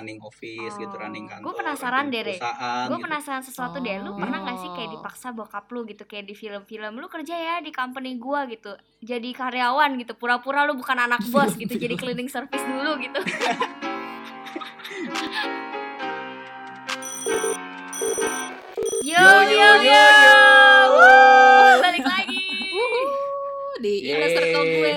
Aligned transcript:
running 0.00 0.18
office 0.20 0.74
gitu, 0.74 0.94
running 0.94 1.24
Oh, 1.24 1.30
kantor. 1.30 1.44
gua 1.44 1.54
penasaran 1.54 2.04
running 2.04 2.12
deh, 2.16 2.24
perusahaan 2.32 2.82
gue 2.82 2.90
gitu. 2.90 3.04
penasaran 3.04 3.42
sesuatu 3.42 3.76
deh. 3.78 3.96
Lu 3.98 4.10
Oh. 4.10 4.16
pernah 4.16 4.38
gak 4.42 4.58
sih 4.58 4.70
kayak 4.70 4.90
dipaksa 4.90 5.28
bokap 5.30 5.68
lu 5.68 5.84
gitu 5.84 6.02
kayak 6.04 6.24
di 6.24 6.34
film-film 6.34 6.92
lu 6.94 7.06
kerja 7.06 7.34
ya 7.34 7.54
di 7.58 7.70
company 7.70 8.16
gua 8.16 8.44
gitu. 8.46 8.72
Jadi 9.00 9.28
karyawan 9.30 9.94
gitu. 9.96 10.12
Pura-pura 10.14 10.64
lu 10.64 10.74
bukan 10.74 10.98
anak 10.98 11.20
bos 11.28 11.52
gitu 11.54 11.74
jadi 11.74 11.94
cleaning 12.00 12.26
service 12.26 12.62
dulu 12.62 12.96
gitu. 12.98 13.20
Yo 19.02 19.16
Yo, 19.16 19.26
yo 19.42 19.50
yo, 19.50 19.70
yo, 19.82 20.04
yo, 20.94 21.10
balik 21.78 22.00
lagi! 22.02 22.38
Di 23.78 23.92
inner 24.06 24.28
circle 24.30 24.64
gue. 24.66 24.92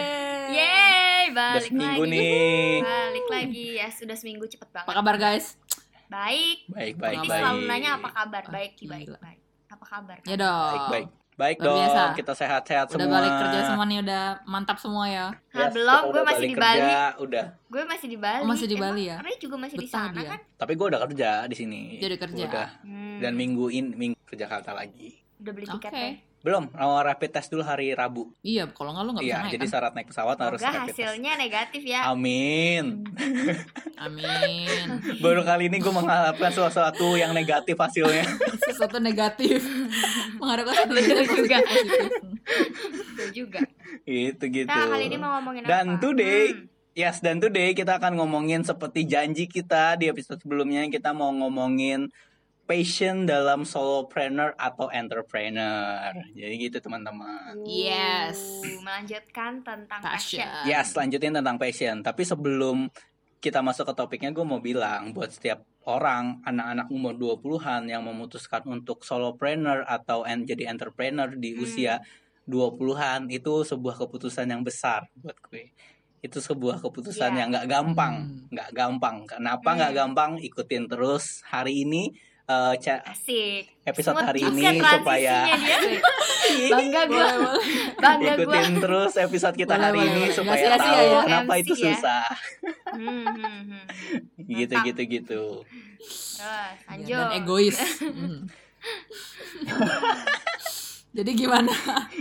yeay 0.49 1.23
Udah 1.25 1.35
balik 1.55 1.67
seminggu 1.67 2.03
lagi. 2.03 2.11
nih. 2.11 2.79
balik 2.81 3.12
lagi 3.35 3.67
ya 3.75 3.87
sudah 3.89 4.13
seminggu 4.13 4.45
cepet 4.45 4.67
Apa 4.67 4.77
banget 4.83 4.95
kabar 4.95 5.15
guys? 5.17 5.45
baik 6.05 6.57
Baik, 6.67 6.93
baik, 6.95 7.15
Nanti 7.17 7.27
baik. 7.27 7.41
selalu 7.41 7.59
nanya 7.65 7.89
apa 7.95 8.09
kabar 8.11 8.43
baik 8.45 8.71
Ah, 8.75 8.85
baik 8.87 9.05
gila. 9.07 9.17
baik 9.19 9.39
apa 9.67 9.85
kabar 9.87 10.17
Ya 10.21 10.35
dong. 10.35 10.69
Baik, 10.69 10.85
baik. 10.87 11.07
Baik 11.33 11.57
Luar 11.57 11.65
dong, 11.65 11.77
biasa. 11.81 12.01
kita 12.13 12.33
sehat-sehat 12.35 12.85
Udah 12.87 12.97
semua. 12.99 13.17
balik 13.17 13.33
kerja 13.35 13.59
semua 13.65 13.85
nih, 13.85 13.99
udah 13.99 14.23
mantap 14.45 14.77
semua 14.77 15.09
ya. 15.09 15.27
Nah, 15.49 15.59
Yes, 15.59 15.73
belum, 15.73 15.97
gue 15.97 16.11
udah 16.13 16.23
masih 16.23 16.45
di 16.45 16.53
Bali. 16.53 16.77
kerja, 16.77 17.01
Udah. 17.17 17.45
gue 17.65 17.81
masih 17.83 18.07
di 18.07 18.17
Bali 18.19 18.37
Oh, 18.37 18.45
masih 18.45 18.67
di 18.67 18.75
Emang 18.75 18.85
Bali 18.87 19.03
ya? 19.03 19.17
Ray 19.17 19.35
juga 19.39 19.55
masih 19.57 19.75
di 19.75 19.87
Betah 19.87 19.97
sana 20.05 20.13
dia. 20.15 20.29
kan 20.29 20.39
Tapi 20.53 20.71
gue 20.75 20.85
udah 20.85 21.01
kerja 21.03 21.29
di 21.43 21.55
sini. 21.57 21.81
Jadi 21.97 22.15
kerja. 22.21 22.45
Udah. 22.45 22.69
Hmm, 22.85 23.17
Dan 23.17 23.33
minggu 23.33 23.65
ini 23.67 23.89
minggu 23.91 24.19
ke 24.23 24.35
Jakarta 24.35 24.71
lagi. 24.71 25.09
udah 25.35 25.51
beli 25.51 25.65
Oke. 25.65 25.73
tiketnya 25.81 26.09
Belum, 26.43 26.67
mau 26.69 26.99
rapid 26.99 27.31
test 27.31 27.47
dulu 27.47 27.63
hari 27.63 27.95
Rabu. 27.95 28.27
Iya, 28.43 28.67
kalau 28.69 28.91
nggak 28.91 29.03
lu 29.07 29.11
nggak 29.15 29.23
bisa 29.23 29.31
Iya, 29.31 29.39
naik 29.39 29.53
jadi 29.55 29.63
kan? 29.63 29.71
syarat 29.71 29.91
naik 29.95 30.07
pesawat 30.11 30.37
harus 30.37 30.59
semoga 30.59 30.67
rapid 30.67 30.83
test. 30.83 30.97
hasilnya 30.99 31.31
negatif 31.39 31.81
ya 31.81 31.99
Amin. 32.11 32.85
Amin. 34.05 34.87
Baru 35.23 35.41
kali 35.41 35.71
ini 35.71 35.79
gue 35.79 35.93
mengharapkan 35.93 36.51
sesuatu 36.51 37.15
yang 37.15 37.31
negatif 37.31 37.79
hasilnya. 37.79 38.27
Sesuatu 38.67 38.99
negatif. 38.99 39.63
Mengharapkan 40.39 40.75
sesuatu 40.75 40.93
negatif 40.93 41.27
juga. 41.31 41.57
Betul 43.07 43.29
juga 43.33 43.61
gitu 44.03 44.43
gitu. 44.51 44.67
kita 44.67 44.83
kali 44.89 45.07
ini 45.07 45.15
mau 45.15 45.39
ngomongin 45.39 45.63
Dan 45.63 45.95
apa 45.95 46.01
today, 46.01 46.43
Hmm, 46.51 46.67
yes 46.91 47.23
dan 47.23 47.39
today 47.39 47.71
kita 47.71 47.95
akan 47.95 48.19
ngomongin 48.19 48.61
seperti 48.61 49.07
janji 49.07 49.47
kita 49.47 49.95
di 49.95 50.11
episode 50.11 50.43
sebelumnya 50.43 50.83
kita 50.91 51.15
mau 51.15 51.31
ngomongin 51.31 52.11
passion 52.63 53.27
dalam 53.27 53.63
solopreneur 53.63 54.55
atau 54.55 54.87
entrepreneur. 54.87 56.15
Jadi 56.31 56.53
gitu 56.61 56.77
teman-teman. 56.79 57.59
Yes. 57.63 58.39
uh, 58.63 58.79
melanjutkan 58.79 59.59
tentang 59.61 59.99
Passion. 59.99 60.47
passion 60.47 60.63
Yes, 60.65 60.95
lanjutin 60.95 61.35
tentang 61.35 61.59
passion. 61.59 61.99
Tapi 61.99 62.23
sebelum 62.23 62.87
kita 63.37 63.59
masuk 63.59 63.91
ke 63.91 63.93
topiknya, 63.93 64.31
gue 64.31 64.41
mau 64.41 64.57
bilang 64.57 65.11
buat 65.11 65.27
setiap 65.27 65.59
orang, 65.83 66.39
anak-anak 66.41 66.87
umur 66.87 67.13
20-an 67.13 67.83
yang 67.85 67.99
memutuskan 68.01 68.63
untuk 68.65 69.03
solopreneur 69.03 69.83
atau 69.83 70.23
en- 70.23 70.47
jadi 70.47 70.71
entrepreneur 70.71 71.27
di 71.27 71.51
Hmm. 71.51 71.59
usia 71.59 71.93
20-an, 72.45 73.27
itu 73.27 73.63
sebuah 73.63 73.95
keputusan 73.97 74.47
yang 74.47 74.63
besar 74.63 75.11
buat 75.13 75.35
gue. 75.43 75.75
Itu 76.19 76.39
sebuah 76.39 76.79
keputusan 76.79 77.35
Iya. 77.35 77.37
yang 77.37 77.47
nggak 77.51 77.67
gampang, 77.67 78.15
Hmm. 78.15 78.47
nggak 78.47 78.69
gampang. 78.71 79.15
Kenapa 79.27 79.69
nggak 79.75 79.91
Hmm. 79.91 79.99
gampang? 79.99 80.31
Ikutin 80.39 80.87
terus 80.87 81.43
hari 81.43 81.83
ini 81.83 82.15
eh, 82.45 82.73
ca- 82.77 83.03
asik 83.05 83.63
episode 83.83 84.15
Smooth 84.15 84.27
hari 84.27 84.41
ini 84.41 84.63
supaya 84.79 85.37
bangga 86.71 87.01
gue 87.05 87.27
bangga 87.97 88.31
gue 88.33 88.43
ikutin 88.43 88.73
terus 88.77 89.13
episode 89.17 89.55
kita 89.55 89.73
Boleh, 89.73 89.85
hari 89.85 89.97
boleh, 89.97 90.09
ini 90.09 90.21
boleh. 90.21 90.33
supaya 90.33 90.59
Nggak 90.61 90.77
sia-sia 90.77 90.91
tahu 90.93 91.07
ya. 91.09 91.21
kenapa 91.23 91.53
MC 91.53 91.59
itu 91.59 91.73
ya. 91.73 91.83
susah. 91.89 92.25
hmm, 92.91 93.25
hmm, 93.25 93.61
hmm. 93.63 93.83
gitu 94.59 94.75
gitu 94.83 95.01
gitu 95.09 95.41
terus 95.95 96.35
Ya, 96.35 96.75
lanjut 96.85 97.15
dan 97.15 97.31
egois. 97.33 97.77
Hmm. 98.03 98.39
Jadi 101.13 101.31
gimana? 101.37 101.69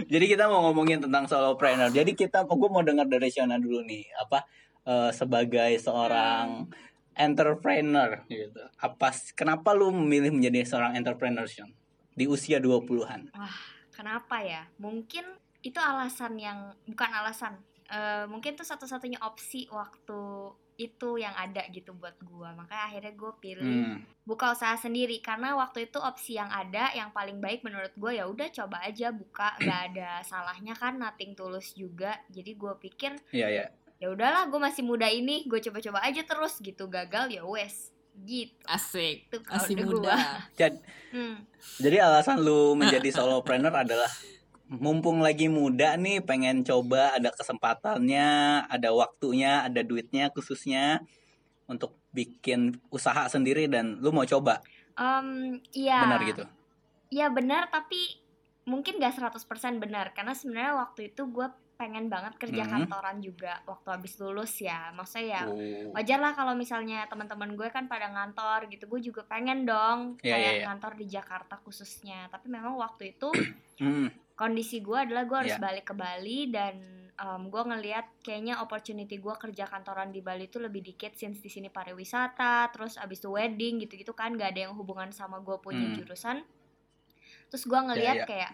jadi 0.04 0.24
kita 0.28 0.44
mau 0.46 0.68
ngomongin 0.68 1.00
tentang 1.00 1.24
solopreneur 1.24 1.88
jadi 1.88 2.12
kita 2.12 2.44
gue 2.44 2.68
mau 2.68 2.84
dengar 2.84 3.08
dari 3.08 3.26
Shona 3.26 3.56
dulu 3.56 3.80
nih 3.82 4.04
apa 4.14 4.44
eh, 4.84 5.10
sebagai 5.10 5.72
seorang 5.76 6.68
entrepreneur 7.16 8.24
gitu 8.28 8.62
apa 8.80 9.12
kenapa 9.36 9.72
lu 9.76 9.92
memilih 9.92 10.32
menjadi 10.32 10.64
seorang 10.64 10.96
entrepreneur 10.96 11.44
Sean 11.48 11.70
di 12.12 12.28
usia 12.28 12.60
20-an 12.60 13.32
Wah, 13.32 13.58
kenapa 13.92 14.44
ya? 14.44 14.68
Mungkin 14.76 15.24
itu 15.62 15.78
alasan 15.78 16.36
yang 16.36 16.74
bukan 16.84 17.10
alasan. 17.12 17.56
Eh, 17.88 18.24
mungkin 18.26 18.58
itu 18.58 18.64
satu-satunya 18.66 19.22
opsi 19.22 19.70
waktu 19.70 20.50
itu 20.80 21.20
yang 21.20 21.36
ada 21.36 21.62
gitu 21.70 21.92
buat 21.94 22.16
gua. 22.24 22.56
Makanya 22.56 22.84
akhirnya 22.88 23.12
gue 23.14 23.32
pilih 23.38 23.62
hmm. 23.86 24.26
buka 24.26 24.56
usaha 24.56 24.74
sendiri 24.74 25.20
karena 25.20 25.54
waktu 25.54 25.86
itu 25.86 26.00
opsi 26.00 26.40
yang 26.40 26.48
ada 26.48 26.90
yang 26.96 27.12
paling 27.12 27.38
baik 27.38 27.62
menurut 27.62 27.92
gue 27.94 28.18
ya 28.18 28.24
udah 28.26 28.48
coba 28.50 28.82
aja 28.82 29.12
buka 29.12 29.54
nggak 29.60 29.80
ada 29.92 30.10
salahnya 30.24 30.72
kan 30.74 30.96
nothing 30.96 31.36
tulus 31.36 31.76
juga 31.76 32.16
jadi 32.32 32.56
gue 32.56 32.72
pikir 32.88 33.12
iya 33.36 33.48
ya 33.52 33.66
ya 34.02 34.10
udahlah 34.10 34.50
gue 34.50 34.58
masih 34.58 34.82
muda 34.82 35.06
ini 35.06 35.46
gue 35.46 35.62
coba-coba 35.62 36.02
aja 36.02 36.26
terus 36.26 36.58
gitu 36.58 36.90
gagal 36.90 37.30
ya 37.30 37.46
wes 37.46 37.94
gitu 38.26 38.50
Asik. 38.66 39.30
Tuh, 39.30 39.40
Masih 39.46 39.78
muda. 39.78 40.18
Jad- 40.58 40.82
hmm. 41.14 41.46
jadi 41.78 42.02
alasan 42.02 42.42
lu 42.42 42.74
menjadi 42.74 43.08
solopreneur 43.08 43.70
adalah 43.70 44.10
mumpung 44.66 45.22
lagi 45.22 45.46
muda 45.46 45.94
nih 45.94 46.18
pengen 46.18 46.66
coba 46.66 47.14
ada 47.14 47.30
kesempatannya 47.30 48.28
ada 48.66 48.90
waktunya 48.90 49.62
ada 49.62 49.80
duitnya 49.80 50.34
khususnya 50.34 50.98
untuk 51.70 51.94
bikin 52.10 52.82
usaha 52.90 53.30
sendiri 53.30 53.70
dan 53.70 54.02
lu 54.02 54.10
mau 54.10 54.26
coba 54.26 54.60
Em, 54.92 55.56
iya 55.72 56.04
benar 56.04 56.20
gitu 56.26 56.44
Iya 57.08 57.28
benar 57.28 57.68
tapi 57.68 58.21
mungkin 58.64 58.96
gak 58.96 59.18
100% 59.18 59.42
benar 59.76 60.10
karena 60.10 60.32
sebenarnya 60.32 60.74
waktu 60.76 61.10
itu 61.10 61.26
gue 61.26 61.46
pengen 61.72 62.06
banget 62.06 62.38
kerja 62.38 62.62
Hmm. 62.62 62.86
kantoran 62.86 63.18
juga 63.18 63.58
waktu 63.64 63.88
habis 63.90 64.14
lulus 64.16 64.54
ya 64.56 64.94
maksudnya 64.94 65.26
ya 65.26 65.42
Oh. 65.44 65.90
wajar 65.92 66.18
lah 66.18 66.30
kalau 66.30 66.54
misalnya 66.54 67.02
teman-teman 67.06 67.52
gue 67.52 67.66
kan 67.68 67.86
pada 67.86 68.06
ngantor 68.06 68.70
gitu 68.70 68.86
gue 68.86 69.00
juga 69.02 69.26
pengen 69.26 69.66
dong 69.66 70.14
Iya, 70.22 70.30
kayak 70.30 70.38
iya, 70.38 70.52
iya. 70.54 70.64
ngantor 70.68 70.92
di 70.94 71.06
Jakarta 71.06 71.58
khususnya 71.58 72.30
tapi 72.30 72.46
memang 72.48 72.76
waktu 72.76 73.12
itu 73.12 73.34
Hmm, 73.82 74.06
kondisi 74.38 74.78
gue 74.78 74.94
adalah 74.96 75.26
gue 75.26 75.36
harus 75.36 75.58
Iya. 75.58 75.62
balik 75.62 75.90
ke 75.90 75.94
Bali 75.94 76.40
dan 76.48 76.78
gue 77.22 77.62
ngelihat 77.62 78.18
kayaknya 78.18 78.58
opportunity 78.58 79.14
gue 79.16 79.34
kerja 79.36 79.62
kantoran 79.64 80.10
di 80.10 80.18
Bali 80.18 80.46
itu 80.46 80.58
lebih 80.58 80.82
dikit 80.82 81.14
since 81.14 81.38
di 81.38 81.46
sini 81.46 81.66
pariwisata 81.66 82.66
terus 82.68 82.94
abis 82.94 83.18
itu 83.18 83.30
wedding 83.30 83.78
gitu-gitu 83.78 84.10
kan 84.10 84.34
gak 84.34 84.54
ada 84.54 84.66
yang 84.66 84.74
hubungan 84.74 85.10
sama 85.10 85.38
gue 85.38 85.54
punya 85.56 85.86
Hmm. 85.86 85.94
jurusan 85.94 86.42
terus 87.52 87.68
gue 87.68 87.76
ngelihat 87.76 88.24
iya. 88.24 88.26
kayak 88.26 88.52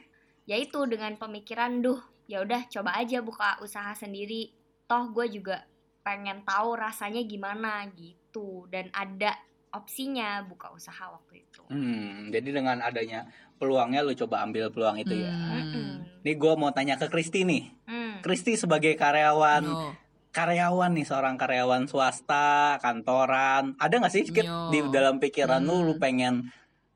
ya 0.51 0.57
itu 0.59 0.83
dengan 0.91 1.15
pemikiran 1.15 1.79
duh 1.79 2.03
ya 2.27 2.43
udah 2.43 2.67
coba 2.67 2.99
aja 2.99 3.23
buka 3.23 3.63
usaha 3.63 3.95
sendiri 3.95 4.51
toh 4.91 5.15
gue 5.15 5.31
juga 5.31 5.63
pengen 6.03 6.43
tahu 6.43 6.75
rasanya 6.75 7.23
gimana 7.23 7.87
gitu 7.95 8.67
dan 8.67 8.91
ada 8.91 9.39
opsinya 9.71 10.43
buka 10.43 10.75
usaha 10.75 11.15
waktu 11.15 11.47
itu 11.47 11.63
hmm, 11.71 12.35
jadi 12.35 12.49
dengan 12.51 12.83
adanya 12.83 13.31
peluangnya 13.63 14.03
lu 14.03 14.19
coba 14.19 14.43
ambil 14.43 14.75
peluang 14.75 14.99
itu 14.99 15.15
ya 15.15 15.31
Hmm. 15.31 16.03
Nih 16.27 16.35
gue 16.35 16.53
mau 16.59 16.75
tanya 16.75 16.99
ke 16.99 17.07
Kristi 17.07 17.47
nih 17.47 17.71
Hmm. 17.87 18.19
Kristi 18.19 18.59
sebagai 18.59 18.99
karyawan 18.99 19.63
Yo. 19.63 19.95
karyawan 20.35 20.91
nih 20.91 21.07
seorang 21.07 21.39
karyawan 21.39 21.87
swasta 21.87 22.83
kantoran 22.83 23.79
ada 23.79 23.95
nggak 23.95 24.11
sih 24.11 24.27
Yo. 24.27 24.75
di 24.75 24.83
dalam 24.91 25.23
pikiran 25.23 25.63
lu 25.63 25.79
Hmm. 25.79 25.87
lu 25.87 25.95
pengen 26.03 26.35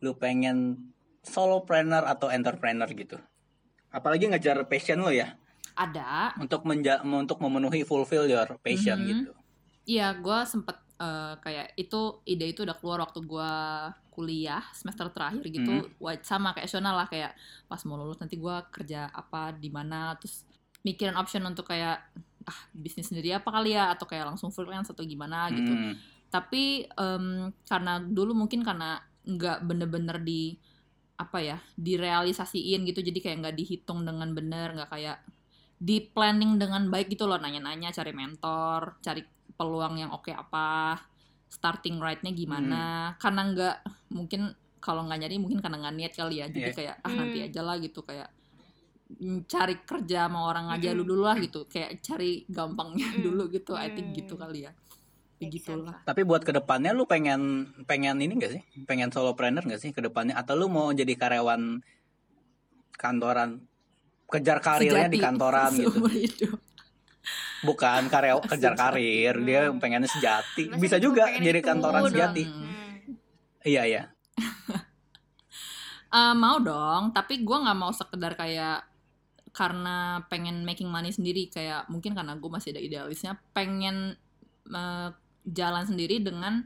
lu 0.02 0.18
pengen 0.18 0.90
solopreneur 1.22 2.04
atau 2.04 2.28
entrepreneur 2.28 2.86
gitu 2.86 3.16
apalagi 3.88 4.26
ngejar 4.26 4.66
passion 4.66 5.00
lu 5.00 5.10
ya 5.10 5.34
Ada. 5.72 6.36
untuk 6.36 6.66
menja 6.66 7.00
untuk 7.00 7.38
memenuhi 7.38 7.82
fulfill 7.82 8.26
your 8.26 8.58
passion 8.60 8.98
Mhm. 8.98 9.08
gitu 9.08 9.32
Iya, 9.82 10.14
gue 10.14 10.38
sempet 10.46 10.78
eh, 10.94 11.34
kayak 11.36 11.74
itu 11.74 12.22
ide 12.22 12.46
itu 12.46 12.62
udah 12.62 12.78
keluar 12.78 13.02
waktu 13.02 13.18
gue 13.20 13.50
kuliah 14.08 14.62
semester 14.70 15.10
terakhir 15.10 15.42
gitu. 15.42 15.82
Hmm. 15.82 15.90
Wa- 15.98 16.22
Sama 16.22 16.54
kayak 16.54 16.70
Shona 16.70 16.94
lah 16.94 17.10
kayak 17.10 17.34
pas 17.66 17.82
mau 17.82 17.98
lulus 17.98 18.22
nanti 18.22 18.38
gue 18.38 18.56
kerja 18.70 19.10
apa 19.10 19.50
di 19.50 19.66
mana 19.68 20.14
terus 20.14 20.46
mikirin 20.86 21.18
option 21.18 21.42
untuk 21.42 21.66
kayak 21.66 21.98
ah 22.46 22.60
bisnis 22.70 23.10
sendiri 23.10 23.34
apa 23.34 23.50
kali 23.50 23.74
ya 23.74 23.90
atau 23.90 24.06
kayak 24.06 24.30
langsung 24.30 24.54
freelance 24.54 24.86
atau 24.86 25.02
gimana 25.02 25.50
gitu. 25.50 25.74
Hmm. 25.74 25.98
Tapi 26.30 26.86
em, 26.86 27.26
karena 27.66 27.98
dulu 27.98 28.38
mungkin 28.38 28.62
karena 28.62 29.02
nggak 29.24 29.66
bener-bener 29.66 30.22
di 30.22 30.54
apa 31.22 31.38
ya 31.38 31.56
direalisasiin 31.78 32.82
gitu. 32.84 33.00
Jadi 33.00 33.18
kayak 33.22 33.36
nggak 33.46 33.56
dihitung 33.56 34.02
dengan 34.02 34.30
bener 34.34 34.74
nggak 34.74 34.90
kayak 34.90 35.18
di 35.78 35.98
planning 36.02 36.58
dengan 36.58 36.86
baik 36.88 37.10
gitu 37.10 37.26
loh. 37.26 37.38
Nanya-nanya 37.38 37.90
cari 37.90 38.10
mentor 38.10 38.98
cari 39.00 39.22
peluang 39.54 39.98
yang 40.00 40.10
oke 40.10 40.30
apa 40.30 40.98
starting 41.46 42.02
right-nya 42.02 42.32
gimana. 42.32 43.14
Karena 43.18 43.42
nggak 43.46 43.76
mungkin 44.10 44.50
kalau 44.82 45.06
nggak 45.06 45.18
nyari 45.22 45.36
mungkin 45.38 45.62
karena 45.62 45.78
nggak 45.78 45.94
niat 45.94 46.12
kali 46.14 46.34
ya. 46.42 46.46
Jadi 46.50 46.70
Iya. 46.70 46.74
kayak 46.74 46.94
ah 47.00 47.08
Hmm. 47.08 47.18
nanti 47.22 47.38
aja 47.46 47.60
lah 47.62 47.76
gitu. 47.78 48.00
Kayak 48.02 48.30
cari 49.44 49.76
kerja 49.84 50.24
sama 50.24 50.48
orang 50.48 50.72
aja 50.72 50.96
Mm-mm. 50.96 51.04
dulu 51.04 51.22
lah 51.28 51.36
gitu. 51.36 51.68
Kayak 51.68 52.00
cari 52.00 52.48
gampangnya 52.48 53.12
Mm-mm. 53.12 53.24
dulu 53.26 53.42
gitu 53.52 53.76
I 53.76 53.92
think 53.92 54.16
gitu 54.16 54.34
kali 54.34 54.64
ya 54.66 54.72
gitulah. 55.48 56.02
Tapi 56.02 56.22
buat 56.22 56.42
ke 56.42 56.52
depannya 56.52 56.92
lu 56.92 57.02
pengen 57.04 57.72
pengen 57.84 58.18
ini 58.18 58.36
gak 58.36 58.52
sih? 58.52 58.62
Pengen 58.84 59.08
solopreneur 59.08 59.62
gak 59.62 59.78
sih 59.78 59.90
ke 59.90 59.98
depannya? 59.98 60.34
Atau 60.34 60.54
lu 60.54 60.66
mau 60.66 60.90
jadi 60.90 61.10
karyawan 61.12 61.80
kantoran? 62.92 63.64
Kejar 64.26 64.58
karirnya 64.58 65.08
di 65.08 65.16
Sejati 65.16 65.18
kantoran 65.18 65.70
gitu? 65.80 65.98
hidup. 66.08 66.58
Bukan 67.62 68.08
karya 68.08 68.34
kejar 68.50 68.74
karir, 68.74 69.34
dia 69.40 69.68
Hmm. 69.68 69.78
pengennya 69.78 70.08
sejati. 70.08 70.66
Masa 70.68 70.80
Bisa 70.80 70.96
juga 70.98 71.30
jadi 71.30 71.58
itu 71.58 71.64
kantoran 71.64 72.02
sejati. 72.06 72.42
Hmm. 72.44 73.16
Iya 73.62 73.82
iya. 73.86 74.02
Eh, 76.12 76.34
mau 76.36 76.60
dong, 76.60 77.16
tapi 77.16 77.40
gua 77.40 77.64
nggak 77.64 77.78
mau 77.78 77.88
sekedar 77.88 78.36
kayak 78.36 78.84
karena 79.48 80.20
pengen 80.28 80.60
making 80.60 80.84
money 80.84 81.08
sendiri 81.08 81.48
kayak 81.48 81.88
mungkin 81.88 82.12
karena 82.12 82.36
gue 82.36 82.48
masih 82.48 82.72
ada 82.72 82.80
idealisnya 82.80 83.40
pengen 83.52 84.16
eh, 84.66 85.08
jalan 85.44 85.84
sendiri 85.84 86.18
dengan 86.18 86.64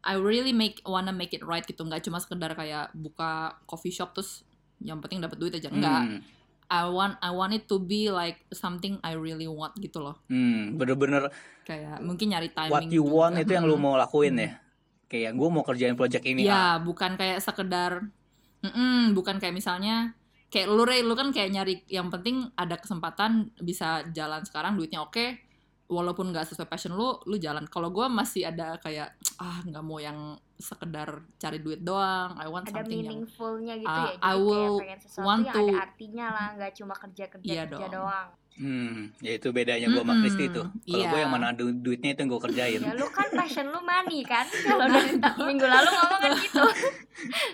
I 0.00 0.16
really 0.16 0.50
make 0.50 0.80
wanna 0.82 1.12
make 1.12 1.30
it 1.30 1.42
right 1.42 1.62
gitu 1.62 1.80
nggak 1.80 2.02
cuma 2.02 2.16
sekedar 2.16 2.52
kayak 2.52 2.88
buka 2.92 3.60
coffee 3.64 3.92
shop 3.92 4.12
terus 4.12 4.42
yang 4.78 4.98
penting 4.98 5.20
dapat 5.20 5.36
duit 5.36 5.52
aja 5.52 5.68
enggak 5.68 6.02
Hmm. 6.08 6.20
I 6.70 6.86
want 6.86 7.18
I 7.18 7.30
want 7.30 7.50
it 7.50 7.66
to 7.66 7.76
be 7.76 8.08
like 8.08 8.46
something 8.48 9.02
I 9.02 9.12
really 9.12 9.44
want 9.44 9.74
gitu 9.76 9.98
loh 9.98 10.22
Hmm, 10.26 10.74
bener-bener 10.74 11.28
kayak 11.62 11.98
mungkin 12.00 12.30
nyari 12.30 12.48
timing 12.48 12.70
what 12.70 12.86
you 12.86 13.02
want 13.02 13.34
juga. 13.34 13.42
itu 13.42 13.52
yang 13.52 13.66
lu 13.66 13.74
Mm-mm. 13.74 13.84
mau 13.84 13.98
lakuin 13.98 14.34
ya. 14.34 14.50
Kayak 15.04 15.34
gue 15.34 15.48
mau 15.50 15.62
kerjain 15.62 15.98
project 15.98 16.22
ini. 16.22 16.46
ya 16.46 16.54
ah. 16.54 16.74
bukan 16.78 17.18
kayak 17.18 17.42
sekedar 17.42 18.06
mm 18.62 19.12
bukan 19.12 19.36
kayak 19.36 19.50
misalnya 19.52 20.14
kayak 20.46 20.66
lu 20.66 20.82
Ray, 20.82 21.02
lu 21.02 21.14
kan 21.14 21.30
kayak 21.30 21.50
nyari 21.50 21.82
yang 21.86 22.06
penting 22.08 22.46
ada 22.54 22.78
kesempatan 22.78 23.50
bisa 23.58 24.06
jalan 24.10 24.42
sekarang 24.42 24.74
duitnya 24.74 25.02
oke 25.02 25.38
walaupun 25.90 26.30
nggak 26.30 26.46
sesuai 26.46 26.64
passion 26.64 26.94
lu 26.94 27.18
lu 27.24 27.36
jalan 27.36 27.66
kalau 27.66 27.90
gue 27.90 28.06
masih 28.08 28.46
ada 28.46 28.78
kayak 28.78 29.10
ah 29.36 29.58
nggak 29.60 29.82
mau 29.82 29.98
yang 29.98 30.16
sekedar 30.56 31.08
cari 31.34 31.58
duit 31.58 31.80
doang 31.80 32.36
I 32.36 32.46
want 32.46 32.64
ada 32.64 32.80
something 32.80 33.00
yang 33.00 33.18
meaningfulnya 33.18 33.74
gitu 33.76 33.90
uh, 33.90 33.98
ya 34.00 34.12
jadi 34.14 34.22
I 34.22 34.34
will 34.36 34.76
kayak 34.76 34.80
pengen 34.80 35.00
sesuatu 35.02 35.26
want 35.26 35.42
yang 35.42 35.52
to- 35.52 35.66
ada 35.66 35.76
artinya 35.82 36.26
lah 36.28 36.46
nggak 36.54 36.72
cuma 36.74 36.94
kerja 36.94 37.24
kerja 37.28 37.48
Iya 37.48 37.62
kerja 37.66 37.86
dong. 37.86 37.94
doang 37.98 38.28
Hmm, 38.52 39.08
ya 39.18 39.40
itu 39.40 39.48
bedanya 39.50 39.88
gue 39.88 39.96
sama 39.96 40.20
Kristi 40.20 40.44
itu. 40.44 40.60
Kalau 40.60 40.76
gue 40.84 41.16
iya. 41.16 41.16
yang 41.16 41.32
mana 41.32 41.48
du- 41.50 41.72
duitnya 41.72 42.12
itu 42.12 42.20
yang 42.20 42.28
gue 42.28 42.42
kerjain. 42.42 42.76
ya 42.78 42.92
lu 42.92 43.08
kan 43.08 43.24
passion 43.32 43.64
lu 43.64 43.80
money 43.80 44.20
kan 44.20 44.44
kalau 44.44 44.84
dari 44.84 45.16
minggu 45.16 45.64
lalu 45.64 45.88
ngomong 45.88 46.20
kan 46.20 46.32
gitu 46.36 46.64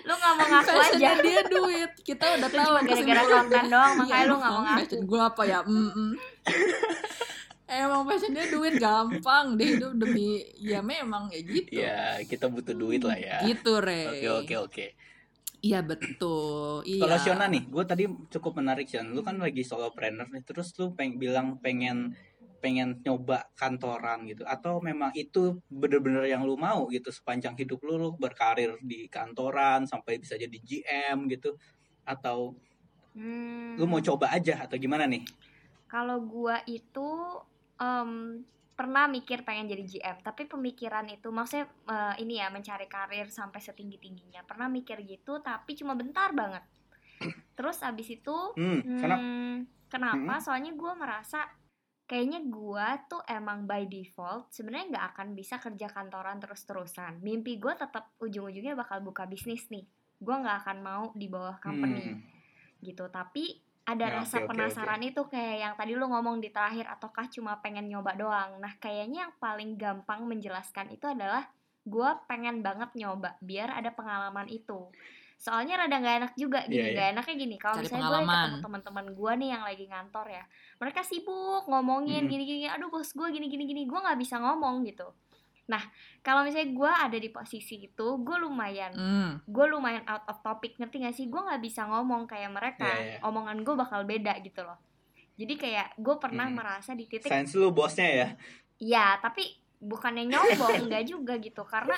lu 0.03 0.13
nggak 0.13 0.33
mau 0.33 0.45
ngaku 0.45 0.67
aja 0.67 0.75
passionnya 0.75 1.11
dia 1.21 1.41
duit 1.47 1.91
kita 2.01 2.25
udah 2.33 2.49
tahu 2.49 2.59
cuma 2.59 2.81
gara-gara 2.83 3.23
konten 3.23 3.63
doang, 3.69 3.93
makanya 3.95 4.19
Iya, 4.19 4.27
lu 4.27 4.35
nggak 4.35 4.51
mau 4.51 4.61
ngaku. 4.61 4.79
passion 4.83 5.01
gue 5.05 5.21
apa 5.21 5.41
ya 5.45 5.59
Mm-mm. 5.63 6.09
Emang 7.67 8.07
passion 8.07 8.31
dia 8.35 8.47
duit 8.47 8.75
gampang 8.79 9.45
dia 9.59 9.67
hidup 9.75 9.93
demi 9.99 10.39
ya 10.57 10.79
memang 10.83 11.29
ya 11.35 11.41
gitu 11.43 11.83
Ya, 11.83 12.23
kita 12.29 12.47
butuh 12.47 12.75
duit 12.75 13.01
lah 13.03 13.17
ya. 13.19 13.39
gitu 13.43 13.79
Re 13.83 14.03
Oke 14.15 14.27
oke 14.31 14.55
oke. 14.65 14.85
iya 15.67 15.79
betul 15.89 16.81
iya 16.85 17.05
Kalau 17.05 17.17
Shona 17.21 17.45
nih, 17.53 17.63
gue 17.73 17.83
tadi 17.91 18.03
cukup 18.33 18.51
menarik 18.59 18.87
Shon. 18.91 19.07
Lu 19.15 19.21
kan 19.27 19.37
lagi 19.37 19.61
solopreneur 19.61 20.27
nih, 20.33 20.43
terus 20.49 20.73
lu 20.79 20.85
peng 20.97 21.13
bilang 21.21 21.47
pengen 21.61 21.97
pengen 22.63 22.89
nyoba 23.05 23.37
kantoran 23.53 24.25
gitu 24.25 24.41
atau 24.41 24.81
memang 24.81 25.13
itu 25.13 25.61
bener-bener 25.69 26.25
yang 26.25 26.41
lu 26.41 26.57
mau 26.57 26.89
gitu 26.89 27.13
sepanjang 27.13 27.53
hidup 27.53 27.77
lu 27.85 28.01
lu 28.01 28.09
berkarir 28.17 28.71
di 28.81 29.05
kantoran 29.13 29.85
sampai 29.85 30.17
bisa 30.17 30.33
jadi 30.41 30.57
GM 30.57 31.29
gitu 31.29 31.53
atau 32.01 32.57
Hmm, 33.17 33.77
lu 33.77 33.85
mau 33.91 34.01
coba 34.07 34.25
aja 34.37 34.53
atau 34.65 34.75
gimana 34.83 35.05
nih? 35.13 35.23
kalau 35.87 36.17
gua 36.33 36.55
itu 36.67 37.07
em, 37.77 38.43
pernah 38.77 39.09
mikir 39.09 39.41
pengen 39.41 39.65
jadi 39.65 39.83
GM 39.83 40.17
tapi 40.21 40.45
pemikiran 40.45 41.09
itu 41.09 41.33
maksudnya 41.33 41.65
eh, 41.89 42.21
ini 42.21 42.37
ya 42.37 42.53
mencari 42.53 42.85
karir 42.85 43.25
sampai 43.27 43.57
setinggi 43.57 43.97
tingginya 43.97 44.45
pernah 44.45 44.69
mikir 44.69 45.01
gitu 45.01 45.41
tapi 45.41 45.73
cuma 45.73 45.97
bentar 45.97 46.29
banget 46.33 46.61
terus 47.57 47.81
abis 47.81 48.13
itu 48.13 48.37
Hmm, 48.53 48.85
kenapa? 48.85 49.17
Hmm, 49.17 49.55
kenapa? 49.89 50.33
Soalnya 50.37 50.77
gue 50.77 50.93
merasa 50.93 51.49
kayaknya 52.05 52.45
gue 52.45 52.87
tuh 53.09 53.19
emang 53.25 53.65
by 53.65 53.89
default 53.89 54.53
sebenarnya 54.53 54.93
nggak 54.93 55.05
akan 55.17 55.27
bisa 55.33 55.57
kerja 55.57 55.89
kantoran 55.89 56.37
terus-terusan. 56.37 57.19
Mimpi 57.25 57.57
gue 57.57 57.73
tetap 57.73 58.13
ujung-ujungnya 58.21 58.77
bakal 58.77 59.01
buka 59.01 59.25
bisnis 59.25 59.65
nih. 59.73 59.83
Gue 60.21 60.35
nggak 60.37 60.63
akan 60.63 60.77
mau 60.85 61.03
di 61.17 61.25
bawah 61.25 61.57
company 61.57 62.13
Hmm. 62.13 62.21
gitu. 62.79 63.09
Tapi 63.09 63.57
ada 63.87 64.05
Ya, 64.11 64.19
rasa 64.19 64.43
oke, 64.43 64.51
penasaran 64.51 64.99
itu 64.99 65.23
kayak 65.31 65.55
yang 65.63 65.73
tadi 65.79 65.95
lu 65.95 66.11
ngomong 66.11 66.43
di 66.43 66.51
terakhir 66.51 66.91
ataukah 66.91 67.31
cuma 67.31 67.55
pengen 67.63 67.87
nyoba 67.87 68.19
doang. 68.19 68.59
Nah 68.59 68.75
kayaknya 68.77 69.31
yang 69.31 69.33
paling 69.39 69.79
gampang 69.79 70.27
menjelaskan 70.27 70.91
itu 70.91 71.07
adalah 71.07 71.47
gue 71.87 72.09
pengen 72.27 72.59
banget 72.59 72.91
nyoba 72.99 73.39
biar 73.39 73.71
ada 73.71 73.95
pengalaman 73.95 74.51
itu. 74.51 74.91
Soalnya 75.39 75.79
rada 75.79 76.01
nggak 76.03 76.15
enak 76.19 76.33
juga 76.35 76.65
gini, 76.67 76.75
Iya, 76.75 76.83
iya. 76.83 76.93
nggak 76.97 77.09
enaknya 77.15 77.35
gini. 77.39 77.55
Kalau 77.55 77.75
misalnya 77.79 78.07
gue 78.09 78.19
ketemu 78.19 78.57
teman-teman 78.59 79.05
gue 79.15 79.31
nih 79.39 79.49
yang 79.55 79.63
lagi 79.63 79.85
ngantor 79.87 80.25
ya, 80.27 80.43
mereka 80.83 80.99
sibuk 81.07 81.63
ngomongin 81.71 82.25
Mm. 82.25 82.29
gini-gini. 82.29 82.65
Aduh 82.67 82.91
bos 82.91 83.07
gue 83.15 83.27
gini-gini 83.31 83.63
gini, 83.63 83.81
gue 83.87 83.99
nggak 84.01 84.19
bisa 84.19 84.35
ngomong 84.41 84.83
gitu. 84.83 85.07
Nah 85.67 85.83
kalau 86.19 86.41
misalnya 86.41 86.71
gue 86.71 86.91
ada 86.91 87.17
di 87.17 87.27
posisi 87.27 87.75
itu, 87.81 88.07
gue 88.17 88.37
lumayan 88.37 88.91
Hmm. 88.91 89.31
gue 89.43 89.65
lumayan 89.67 90.03
out 90.05 90.23
of 90.25 90.39
topic 90.39 90.75
ngerti 90.75 90.99
gak 90.99 91.13
sih 91.13 91.25
gue 91.25 91.37
nggak 91.37 91.59
bisa 91.59 91.83
ngomong 91.83 92.23
kayak 92.23 92.49
mereka 92.49 92.87
Iya, 92.87 92.99
iya. 93.13 93.19
omongan 93.21 93.61
gue 93.61 93.75
bakal 93.75 94.03
beda 94.03 94.39
gitu 94.41 94.61
loh 94.61 94.79
jadi 95.35 95.53
kayak 95.53 95.87
gue 95.95 96.15
pernah 96.17 96.45
Hmm. 96.45 96.55
merasa 96.55 96.91
di 96.91 97.05
titik 97.05 97.27
Sains 97.27 97.53
lu 97.53 97.69
bosnya 97.69 98.07
ya. 98.07 98.27
ya 98.77 99.07
tapi 99.17 99.43
bukannya 99.77 100.25
nyombong 100.25 100.87
nggak 100.87 101.03
juga 101.05 101.37
gitu 101.37 101.61
karena 101.63 101.93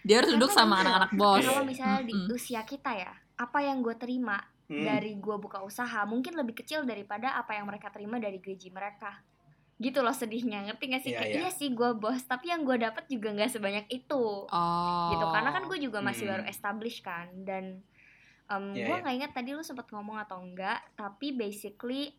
dia 0.00 0.18
harus 0.18 0.32
duduk 0.32 0.48
sama 0.48 0.80
anak-anak 0.80 1.12
bos 1.12 1.42
kalau 1.42 1.62
misalnya 1.62 2.00
di 2.00 2.14
Mm-mm. 2.14 2.32
usia 2.32 2.64
kita 2.64 2.90
ya 2.90 3.12
apa 3.36 3.58
yang 3.60 3.80
gue 3.80 3.92
terima 3.94 4.40
Hmm. 4.64 4.86
dari 4.86 5.18
gue 5.18 5.36
buka 5.36 5.60
usaha 5.60 6.06
mungkin 6.06 6.32
lebih 6.32 6.54
kecil 6.56 6.86
daripada 6.86 7.34
apa 7.34 7.52
yang 7.52 7.66
mereka 7.66 7.90
terima 7.90 8.16
dari 8.16 8.38
gaji 8.38 8.70
mereka 8.70 9.18
gitu 9.80 9.98
loh 9.98 10.12
sedihnya 10.12 10.60
ngerti 10.62 10.84
gak 10.86 11.02
sih 11.02 11.10
Iya, 11.10 11.18
kayak 11.18 11.30
iya. 11.30 11.40
iya 11.40 11.50
sih 11.50 11.68
gue 11.70 11.90
bos 11.94 12.20
tapi 12.22 12.48
yang 12.48 12.62
gue 12.62 12.76
dapat 12.78 13.04
juga 13.06 13.32
nggak 13.32 13.48
sebanyak 13.50 13.86
itu 13.88 14.24
oh 14.44 15.08
gitu 15.10 15.24
karena 15.26 15.50
kan 15.50 15.64
gue 15.64 15.78
juga 15.80 15.98
masih 15.98 16.22
Hmm. 16.22 16.32
baru 16.36 16.44
establish 16.46 17.00
kan 17.00 17.26
dan 17.40 17.80
um, 18.46 18.70
Iya, 18.70 18.84
gue 18.84 18.92
iya. 18.92 19.00
nggak 19.00 19.16
ingat 19.16 19.32
tadi 19.32 19.50
lu 19.50 19.62
sempat 19.62 19.88
ngomong 19.88 20.20
atau 20.20 20.36
enggak 20.38 20.84
tapi 20.94 21.32
basically 21.32 22.12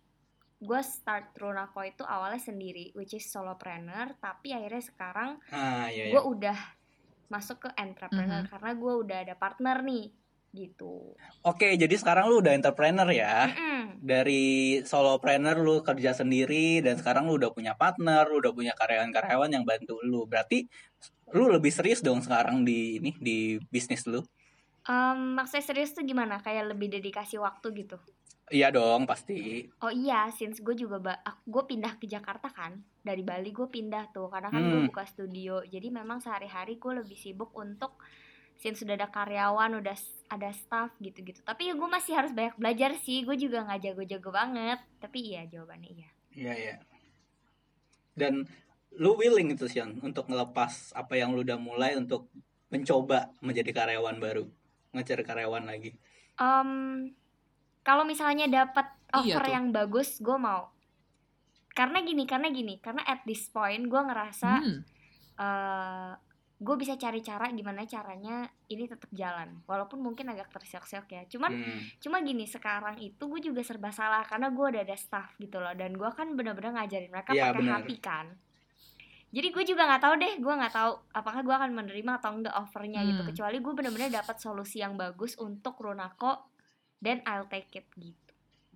gue 0.57 0.81
start 0.83 1.33
Runako 1.35 1.81
itu 1.83 2.01
awalnya 2.03 2.37
sendiri 2.37 2.89
which 2.91 3.13
is 3.13 3.25
solopreneur 3.25 4.17
tapi 4.17 4.51
akhirnya 4.51 4.81
sekarang 4.83 5.37
Ah, 5.47 5.85
iya, 5.85 6.05
iya. 6.05 6.11
gue 6.11 6.21
udah 6.23 6.57
masuk 7.27 7.61
ke 7.61 7.69
entrepreneur 7.75 8.41
Mhm. 8.41 8.49
karena 8.49 8.71
gue 8.71 8.93
udah 8.99 9.17
ada 9.21 9.35
partner 9.35 9.77
nih 9.81 10.05
gitu 10.51 11.15
Oke, 11.41 11.73
jadi 11.73 11.95
sekarang 11.97 12.29
lu 12.29 12.37
udah 12.43 12.53
entrepreneur 12.53 13.09
ya. 13.09 13.49
Mm-mm. 13.49 13.97
Dari 13.97 14.77
solopreneur 14.85 15.57
lu 15.57 15.81
kerja 15.81 16.13
sendiri 16.13 16.85
dan 16.85 17.01
sekarang 17.01 17.25
lu 17.25 17.41
udah 17.41 17.49
punya 17.49 17.73
partner, 17.73 18.29
lu 18.29 18.37
udah 18.45 18.53
punya 18.53 18.73
karyawan-karyawan 18.77 19.49
yang 19.49 19.65
bantu 19.65 19.97
lu. 20.05 20.29
Berarti 20.29 20.69
lu 21.33 21.49
lebih 21.49 21.73
serius 21.73 22.05
dong 22.05 22.21
sekarang 22.21 22.61
di 22.61 23.01
ini 23.01 23.11
di 23.17 23.57
bisnis 23.73 24.05
lu. 24.05 24.21
Um, 24.85 25.37
maksudnya 25.37 25.65
serius 25.65 25.93
tuh 25.93 26.01
gimana 26.01 26.41
kayak 26.41 26.73
lebih 26.73 26.89
dedikasi 26.89 27.37
waktu 27.37 27.85
gitu 27.85 27.97
Iya 28.51 28.67
dong, 28.67 29.07
pasti. 29.07 29.63
Oh 29.79 29.87
iya, 29.87 30.27
since 30.35 30.59
gue 30.59 30.75
juga 30.75 30.99
gue 31.47 31.63
pindah 31.63 31.95
ke 31.95 32.03
Jakarta 32.03 32.51
kan 32.51 32.83
dari 32.99 33.23
Bali 33.23 33.55
gue 33.55 33.65
pindah 33.71 34.11
tuh 34.11 34.27
karena 34.27 34.51
kan 34.51 34.59
gue 34.59 34.81
Hmm. 34.83 34.89
buka 34.91 35.07
studio 35.07 35.63
jadi 35.63 35.87
memang 35.87 36.19
sehari-hari 36.19 36.75
gue 36.75 36.93
lebih 36.99 37.15
sibuk 37.15 37.55
untuk 37.55 37.95
since 38.61 38.79
sudah 38.79 38.93
ada 38.93 39.09
karyawan 39.09 39.81
udah 39.81 39.97
ada 40.29 40.49
staff 40.53 40.93
gitu-gitu 40.97 41.41
tapi 41.41 41.67
ya 41.67 41.73
gue 41.73 41.89
masih 41.89 42.13
harus 42.13 42.31
banyak 42.31 42.55
belajar 42.55 42.93
sih 42.95 43.25
gue 43.25 43.33
juga 43.35 43.65
nggak 43.65 43.81
jago-jago 43.83 44.29
banget 44.29 44.79
tapi 45.01 45.33
iya 45.33 45.43
jawabannya 45.45 45.91
iya 45.91 46.09
Iya, 46.31 46.53
iya. 46.55 46.75
Dan 48.15 48.47
lu 48.95 49.19
willing 49.19 49.51
itu 49.51 49.67
Sian 49.67 49.99
untuk 49.99 50.31
ngelepas 50.31 50.95
apa 50.95 51.19
yang 51.19 51.35
lu 51.35 51.43
udah 51.43 51.59
mulai 51.59 51.95
untuk 51.95 52.31
mencoba 52.71 53.35
menjadi 53.43 53.75
karyawan 53.75 54.15
baru, 54.15 54.47
ngejar 54.95 55.27
karyawan 55.27 55.67
lagi. 55.67 55.91
Em, 56.39 56.69
kalau 57.83 58.07
misalnya 58.07 58.47
dapat 58.47 58.87
Iya 59.11 59.35
offer 59.35 59.43
tuh. 59.43 59.51
yang 59.51 59.65
bagus 59.75 60.23
gue 60.23 60.37
mau 60.39 60.71
karena 61.71 61.99
gini 61.99 62.23
karena 62.23 62.47
gini 62.47 62.79
karena 62.79 63.03
at 63.03 63.23
this 63.23 63.51
point 63.51 63.83
gue 63.83 64.01
ngerasa 64.01 64.51
Hmm. 64.59 64.79
Gue 66.61 66.75
bisa 66.77 66.93
cari 66.93 67.25
cara 67.25 67.49
gimana 67.49 67.89
caranya 67.89 68.45
ini 68.69 68.85
tetap 68.85 69.09
jalan. 69.09 69.65
Walaupun 69.65 69.97
mungkin 69.97 70.29
agak 70.29 70.53
tersiok-siok 70.53 71.07
ya. 71.09 71.21
Cuman 71.25 71.51
Hmm. 71.57 71.81
cuma 71.97 72.21
gini 72.21 72.45
sekarang 72.45 73.01
itu 73.01 73.17
gue 73.17 73.41
juga 73.41 73.65
serba 73.65 73.89
salah 73.89 74.21
karena 74.21 74.53
gue 74.53 74.65
udah 74.69 74.81
ada 74.85 74.93
staff 74.93 75.33
gitu 75.41 75.57
loh. 75.57 75.73
Dan 75.73 75.97
gue 75.97 76.09
kan 76.13 76.37
bener-bener 76.37 76.77
ngajarin 76.77 77.09
mereka 77.09 77.33
Iya, 77.33 77.49
pakai 77.49 77.65
hati 77.65 77.97
kan. 77.97 78.27
Jadi 79.31 79.47
gue 79.49 79.63
juga 79.65 79.89
nggak 79.89 80.01
tahu 80.03 80.13
deh 80.19 80.33
gue 80.37 80.53
nggak 80.53 80.73
tahu 80.75 80.91
apakah 81.15 81.41
gue 81.41 81.55
akan 81.55 81.71
menerima 81.73 82.11
atau 82.21 82.29
enggak 82.35 82.53
offernya 82.53 83.01
gitu. 83.09 83.21
Hmm. 83.25 83.29
kecuali 83.33 83.57
gue 83.57 83.73
bener-bener 83.73 84.09
dapat 84.13 84.37
solusi 84.37 84.85
yang 84.85 84.93
bagus 84.93 85.39
untuk 85.41 85.81
Runako 85.81 86.45
dan 87.01 87.25
I'll 87.25 87.49
take 87.49 87.73
it 87.73 87.89
gitu. 87.97 88.19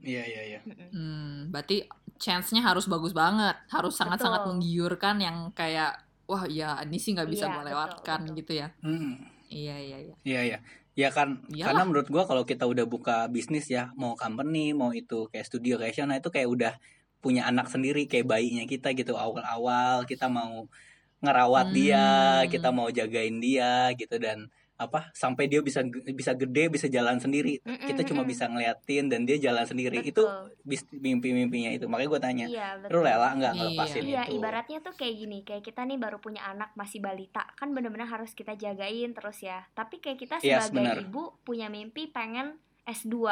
Iya, 0.01 0.23
iya, 0.25 0.41
iya. 0.47 0.59
Hmm, 0.89 1.53
berarti 1.53 1.85
chance-nya 2.17 2.65
harus 2.65 2.85
bagus 2.85 3.11
banget, 3.11 3.55
harus 3.69 3.93
sangat-sangat 3.93 4.47
menggiurkan 4.47 5.19
yang 5.19 5.51
kayak 5.51 6.01
wah 6.25 6.43
ya 6.45 6.81
ini 6.81 6.97
sih 6.97 7.13
nggak 7.13 7.29
bisa 7.29 7.45
Iya, 7.45 7.51
gue 7.51 7.57
betul, 7.57 7.69
lewatkan 7.71 8.19
betul. 8.21 8.35
gitu 8.39 8.51
ya 8.55 8.67
Hmm. 8.81 9.11
iya 9.47 9.75
iya 9.77 9.97
iya 10.01 10.15
Iya 10.23 10.41
iya. 10.43 10.59
Ya 10.95 11.11
kan 11.11 11.43
Iyalah. 11.51 11.65
karena 11.67 11.83
menurut 11.83 12.07
gua 12.07 12.23
kalau 12.23 12.43
kita 12.43 12.63
udah 12.63 12.87
buka 12.87 13.27
bisnis 13.27 13.67
ya, 13.67 13.91
mau 13.93 14.15
company, 14.15 14.71
mau 14.71 14.95
itu 14.95 15.27
kayak 15.27 15.43
studio 15.43 15.75
kayak 15.75 15.91
Shona 15.91 16.23
itu 16.23 16.31
kayak 16.31 16.47
udah 16.47 16.73
punya 17.19 17.43
anak 17.43 17.67
sendiri 17.67 18.07
kayak 18.07 18.23
bayinya 18.25 18.63
kita 18.63 18.95
gitu. 18.95 19.11
Awal-awal 19.13 20.07
kita 20.07 20.31
mau 20.31 20.71
ngerawat 21.19 21.67
dia, 21.75 22.07
Hmm. 22.41 22.47
kita 22.47 22.69
mau 22.71 22.87
jagain 22.87 23.43
dia 23.43 23.91
gitu 23.93 24.15
dan 24.17 24.47
apa 24.75 25.07
sampai 25.11 25.47
dia 25.47 25.63
bisa 25.63 25.79
bisa 26.05 26.35
gede, 26.35 26.67
bisa 26.67 26.85
jalan 26.85 27.15
sendiri. 27.15 27.63
Mm-mm, 27.63 27.87
Kita 27.87 28.03
cuma 28.03 28.21
mm-mm. 28.21 28.31
bisa 28.31 28.45
ngeliatin 28.45 29.07
dan 29.07 29.23
dia 29.23 29.39
jalan 29.39 29.63
sendiri. 29.63 30.03
Itu 30.03 30.27
Betul. 30.27 30.51
bis- 30.61 30.91
mimpi-mimpinya 30.91 31.71
itu. 31.71 31.87
Makanya 31.87 32.09
gue 32.09 32.21
tanya, 32.21 32.45
Iya, 32.45 32.67
lu 32.83 32.99
rela 32.99 33.31
nggak 33.31 33.53
Iya. 33.53 33.59
ngelepasin 33.61 34.03
Iya, 34.03 34.23
itu? 34.27 34.35
ibaratnya 34.35 34.79
tuh 34.81 34.93
kayak 34.93 35.15
gini, 35.15 35.37
kayak 35.41 35.63
kita 35.63 35.81
nih 35.81 35.95
baru 35.95 36.19
punya 36.19 36.43
anak 36.45 36.75
masih 36.75 36.99
balita, 36.99 37.47
kan 37.55 37.71
bener-bener 37.71 38.05
harus 38.05 38.35
kita 38.35 38.53
jagain 38.53 39.15
terus 39.15 39.39
ya. 39.39 39.63
Tapi 39.71 39.97
kayak 39.97 40.19
kita 40.19 40.35
Yes, 40.39 40.67
sebagai 40.67 40.75
bener. 40.91 41.07
ibu 41.07 41.39
punya 41.41 41.71
mimpi 41.71 42.05
pengen 42.05 42.59
S2. 42.83 43.31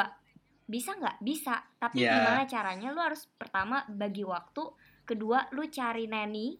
Bisa 0.64 0.96
nggak? 0.96 1.20
Bisa. 1.20 1.60
Tapi 1.76 2.00
Ya. 2.00 2.16
gimana 2.16 2.48
caranya? 2.48 2.88
Lu 2.88 2.98
harus 2.98 3.28
pertama 3.36 3.84
bagi 3.86 4.24
waktu, 4.24 4.64
kedua 5.04 5.44
lu 5.52 5.68
cari 5.68 6.08
neni, 6.08 6.56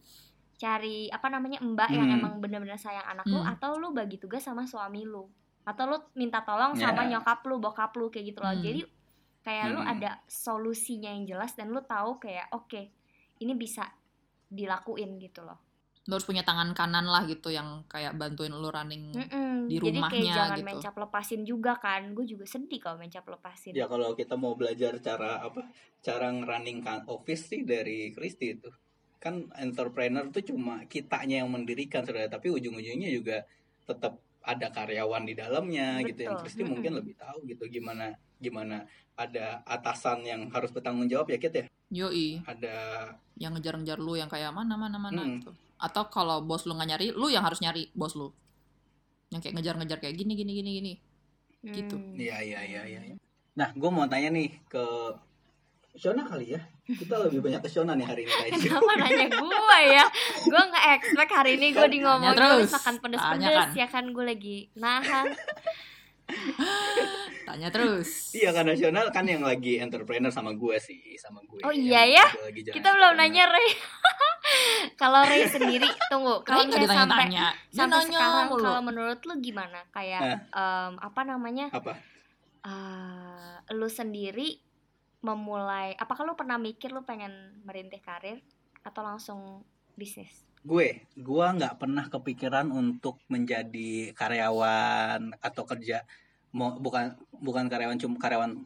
cari 0.55 1.07
apa 1.09 1.27
namanya 1.27 1.59
mbak 1.59 1.91
yang 1.91 2.07
Hmm. 2.07 2.17
emang 2.17 2.35
bener-bener 2.39 2.77
sayang 2.77 3.05
anak 3.05 3.27
lu, 3.27 3.37
Hmm. 3.37 3.53
atau 3.53 3.75
lu 3.75 3.91
bagi 3.91 4.17
tugas 4.17 4.41
sama 4.41 4.65
suami 4.65 5.03
lu, 5.03 5.27
atau 5.63 5.85
lu 5.85 5.99
minta 6.15 6.41
tolong 6.41 6.73
sama 6.75 7.03
Ya. 7.03 7.17
nyokap 7.17 7.43
lu, 7.45 7.59
bokap 7.59 7.93
lu 7.93 8.09
kayak 8.09 8.27
gitu 8.29 8.41
loh. 8.41 8.51
Hmm. 8.51 8.63
Jadi 8.63 8.81
kayak 9.41 9.67
lu 9.71 9.79
Hmm. 9.79 9.93
ada 9.93 10.11
solusinya 10.25 11.11
yang 11.11 11.27
jelas 11.27 11.53
dan 11.53 11.69
lu 11.69 11.81
tahu 11.81 12.17
kayak 12.17 12.49
oke 12.51 12.91
ini 13.37 13.53
bisa 13.53 13.85
dilakuin 14.49 15.19
gitu 15.19 15.43
loh. 15.43 15.59
lu 16.05 16.13
harus 16.13 16.29
punya 16.29 16.45
tangan 16.45 16.77
kanan 16.77 17.09
lah 17.09 17.25
gitu 17.25 17.49
yang 17.49 17.81
kayak 17.89 18.13
bantuin 18.13 18.53
lu 18.53 18.69
running 18.69 19.09
Mm-mm. 19.09 19.65
di 19.65 19.81
Jadi 19.81 19.89
kayak 19.89 19.97
rumahnya 19.97 20.35
jangan 20.37 20.59
gitu. 20.61 20.67
main 20.69 20.77
cap 20.79 20.97
lepasin 20.99 21.41
juga 21.43 21.73
kan. 21.79 22.13
Gue 22.13 22.29
juga 22.29 22.45
sedih 22.45 22.77
kalau 22.77 23.01
main 23.01 23.09
cap 23.09 23.25
lepasin. 23.25 23.73
Ya 23.73 23.89
kalau 23.89 24.13
kita 24.13 24.37
mau 24.37 24.53
belajar 24.53 25.01
cara 25.01 25.41
apa 25.41 25.65
cara 26.03 26.29
ngerunning 26.29 26.85
kan 26.85 27.09
office 27.09 27.49
sih 27.49 27.65
dari 27.65 28.13
Kristi 28.13 28.53
itu 28.53 28.69
kan 29.25 29.49
entrepreneur 29.57 30.29
tuh 30.29 30.45
cuma 30.45 30.85
kitanya 30.85 31.41
yang 31.41 31.49
mendirikan 31.49 32.05
saudara. 32.05 32.29
Tapi 32.29 32.53
ujung-ujungnya 32.53 33.09
juga 33.09 33.49
tetap 33.89 34.21
ada 34.45 34.69
karyawan 34.69 35.25
di 35.25 35.33
dalamnya 35.33 36.05
gitu. 36.05 36.29
Yang 36.29 36.37
Betul. 36.37 36.45
Kristi 36.45 36.63
mungkin 36.69 36.93
lebih 37.01 37.17
tahu 37.17 37.49
gitu 37.49 37.65
gimana 37.73 38.13
gimana 38.37 38.85
ada 39.17 39.65
atasan 39.65 40.29
yang 40.29 40.53
harus 40.53 40.69
bertanggung 40.69 41.09
jawab 41.09 41.33
ya 41.33 41.41
Kit 41.41 41.57
ya? 41.57 41.65
Yoi. 41.89 42.45
Ada 42.45 42.77
yang 43.41 43.57
ngejar-ngejar 43.57 43.97
lu 43.97 44.21
yang 44.21 44.29
kayak 44.29 44.53
mana 44.53 44.77
mana 44.77 45.01
mana 45.01 45.25
Hmm. 45.25 45.41
gitu. 45.41 45.51
Atau 45.81 46.13
kalau 46.13 46.45
bos 46.45 46.69
lu 46.69 46.77
nggak 46.77 46.89
nyari 46.93 47.07
lu 47.17 47.33
yang 47.33 47.41
harus 47.49 47.65
nyari 47.65 47.89
bos 47.97 48.13
lu. 48.13 48.29
Yang 49.33 49.49
kayak 49.49 49.55
ngejar-ngejar 49.57 49.99
kayak 50.05 50.15
gini 50.21 50.33
gini 50.37 50.53
gini 50.53 50.71
gini. 50.77 50.93
Gitu. 51.65 51.97
Hmm. 51.97 52.13
iya 52.21 52.45
iya 52.45 52.61
iya 52.69 52.83
iya. 52.85 53.17
Nah 53.57 53.73
gue 53.73 53.89
mau 53.89 54.05
tanya 54.05 54.29
nih 54.29 54.53
ke 54.69 54.85
Shona 55.95 56.23
kali 56.23 56.51
ya 56.51 56.61
kita 56.85 57.15
lebih 57.23 57.39
banyak 57.39 57.63
ke 57.63 57.71
Shona 57.71 57.95
nih 57.95 58.03
hari 58.03 58.23
ini 58.23 58.33
kayaknya 58.33 58.59
Kenapa 58.67 58.93
nanya 58.99 59.27
gue 59.31 59.79
ya? 59.89 60.05
Gue 60.43 60.63
nggak 60.67 60.87
expect 60.93 61.33
hari 61.33 61.51
ini 61.55 61.67
gue 61.71 61.87
di 61.89 61.99
ngomongin 61.99 62.35
Tanya 62.35 62.51
terus. 62.59 62.71
makan 62.73 62.95
pedes-pedes 62.99 63.55
kan. 63.55 63.69
ya 63.73 63.87
kan 63.87 64.05
gue 64.11 64.25
lagi 64.27 64.57
nahan. 64.75 65.27
tanya 67.45 67.69
terus 67.69 68.33
Iya 68.33 68.51
kan 68.51 68.65
nasional 68.65 69.13
kan 69.13 69.29
yang 69.29 69.45
lagi 69.45 69.77
entrepreneur 69.77 70.33
sama 70.33 70.51
gue 70.53 70.77
sih 70.79 71.15
sama 71.15 71.39
gue. 71.45 71.61
Oh 71.63 71.71
iya 71.71 72.03
ya? 72.03 72.27
Kita 72.51 72.91
belum 72.91 73.15
entrepreneur. 73.15 73.15
nanya 73.15 73.45
Ray. 73.47 73.69
kalau 75.01 75.21
Ray 75.23 75.47
sendiri 75.47 75.87
tunggu 76.11 76.43
kalau 76.43 76.65
sampai 76.67 76.91
sampai 77.71 77.97
nanya 78.03 78.09
sekarang 78.11 78.47
mulu 78.51 78.65
kalau 78.65 78.81
menurut 78.83 79.21
lu 79.23 79.35
gimana? 79.39 79.81
Kayak 79.89 80.21
Eh. 80.25 80.39
em, 80.53 80.93
apa 80.99 81.21
namanya? 81.23 81.71
Apa? 81.71 81.93
eh, 82.65 83.55
lu 83.71 83.87
sendiri 83.87 84.57
memulai 85.25 85.97
apakah 85.97 86.23
lu 86.23 86.37
pernah 86.37 86.61
mikir 86.61 86.93
lu 86.93 87.01
pengen 87.01 87.33
merintih 87.65 87.99
karir 87.99 88.45
atau 88.85 89.01
langsung 89.01 89.41
bisnis? 89.97 90.45
Gue, 90.61 91.05
gue 91.13 91.47
nggak 91.51 91.77
pernah 91.77 92.05
kepikiran 92.07 92.69
untuk 92.69 93.21
menjadi 93.29 94.13
karyawan 94.13 95.33
atau 95.41 95.65
kerja 95.65 96.05
mau 96.53 96.77
bukan 96.77 97.17
bukan 97.35 97.67
karyawan 97.67 97.99
cuma 97.99 98.17
karyawan 98.17 98.63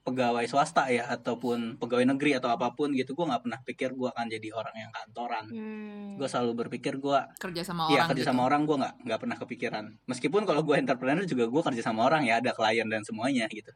pegawai 0.00 0.42
swasta 0.44 0.88
ya 0.88 1.06
ataupun 1.06 1.76
pegawai 1.76 2.08
negeri 2.08 2.34
atau 2.34 2.48
apa 2.48 2.72
pun 2.72 2.90
gitu 2.90 3.12
gue 3.12 3.22
nggak 3.22 3.46
pernah 3.46 3.60
pikir 3.62 3.92
gue 3.92 4.08
akan 4.08 4.26
jadi 4.26 4.48
orang 4.50 4.74
yang 4.74 4.90
kantoran 4.90 5.44
Hmm. 5.46 6.16
gue 6.16 6.26
selalu 6.26 6.52
berpikir 6.56 6.96
gue 6.96 7.20
kerja 7.38 7.62
sama 7.62 7.86
Iya 7.86 8.02
orang 8.02 8.08
kerja 8.10 8.22
gitu. 8.24 8.30
sama 8.32 8.42
orang 8.42 8.62
gue 8.64 8.76
nggak 8.80 8.94
nggak 9.06 9.20
pernah 9.20 9.36
kepikiran 9.38 9.84
meskipun 10.08 10.42
kalau 10.44 10.64
gue 10.64 10.74
entrepreneur 10.74 11.22
juga 11.22 11.44
gue 11.46 11.62
kerja 11.62 11.82
sama 11.84 12.08
orang 12.08 12.24
ya 12.24 12.40
ada 12.40 12.50
klien 12.50 12.88
dan 12.88 13.04
semuanya 13.04 13.44
gitu 13.46 13.70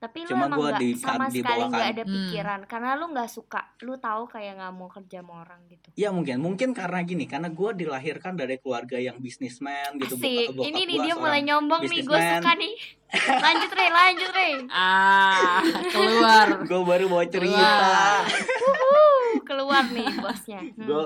Tapi 0.00 0.24
lu 0.24 0.32
Cuma 0.32 0.48
emang 0.48 0.56
gua 0.56 0.68
nggak 0.70 0.80
di- 0.80 0.96
sama 0.96 1.28
di 1.28 1.38
sekali 1.38 1.60
nggak 1.62 1.76
kan. 1.78 1.92
ada 1.92 2.02
Hmm. 2.02 2.12
pikiran 2.16 2.60
karena 2.64 2.90
lu 2.96 3.06
nggak 3.06 3.28
suka, 3.28 3.60
lu 3.78 3.94
tahu 3.94 4.22
kayak 4.26 4.52
nggak 4.56 4.72
mau 4.72 4.88
kerja 4.88 5.20
sama 5.20 5.34
orang 5.38 5.60
gitu. 5.68 5.88
Ya 5.94 6.08
mungkin, 6.08 6.40
mungkin 6.40 6.72
karena 6.72 7.00
gini, 7.02 7.24
karena 7.24 7.46
gue 7.46 7.70
dilahirkan 7.76 8.32
dari 8.32 8.56
keluarga 8.56 8.96
yang 8.96 9.20
bisnismen 9.20 9.68
gitu. 9.98 10.16
Asik, 10.16 10.56
Bokap- 10.56 10.66
ini 10.66 10.80
nih 10.86 10.98
dia 11.02 11.14
mulai 11.14 11.40
nyombong 11.42 11.84
nih, 11.84 12.00
gue 12.00 12.16
suka 12.16 12.52
nih. 12.56 12.74
lanjut 13.44 13.70
Rey, 13.70 13.90
lanjut 13.90 14.30
Rey. 14.32 14.52
ah 14.70 15.60
keluar 15.86 16.46
Gue 16.62 16.80
baru 16.80 17.04
mau 17.06 17.20
cerita. 17.26 18.24
Uh, 18.56 19.36
keluar 19.42 19.84
nih 19.86 20.08
bosnya. 20.16 20.60
Hmm. 20.64 20.80
Gue, 20.80 21.04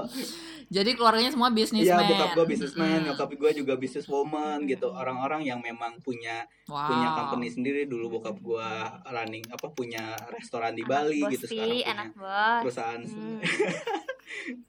jadi 0.67 0.91
keluarganya 0.93 1.29
semua 1.29 1.49
iya 1.49 1.57
bisnismen 1.57 2.05
bokap 2.07 2.31
gue 2.33 2.47
bisnismen, 2.47 2.97
Mm. 2.97 3.05
nyokap 3.07 3.31
gue 3.31 3.51
juga 3.55 3.75
businesswoman 3.75 4.59
Hmm. 4.59 4.69
gitu. 4.69 4.89
Orang-orang 4.89 5.43
yang 5.43 5.59
memang 5.59 5.99
punya 5.99 6.45
wow. 6.65 6.87
punya 6.87 7.09
company 7.15 7.49
sendiri. 7.49 7.85
Dulu 7.85 8.15
bokap 8.15 8.37
gue 8.39 8.69
running 9.07 9.45
apa 9.49 9.67
punya 9.69 10.03
restoran 10.29 10.73
di 10.73 10.83
Bali 10.83 11.21
anak 11.21 11.33
gitu. 11.33 11.45
bos 11.45 11.51
Sekarang 11.51 11.69
sih, 11.69 11.81
punya 11.81 11.93
anak 11.93 12.09
bos. 12.15 12.61
perusahaan. 12.63 13.01
Hmm. 13.03 13.39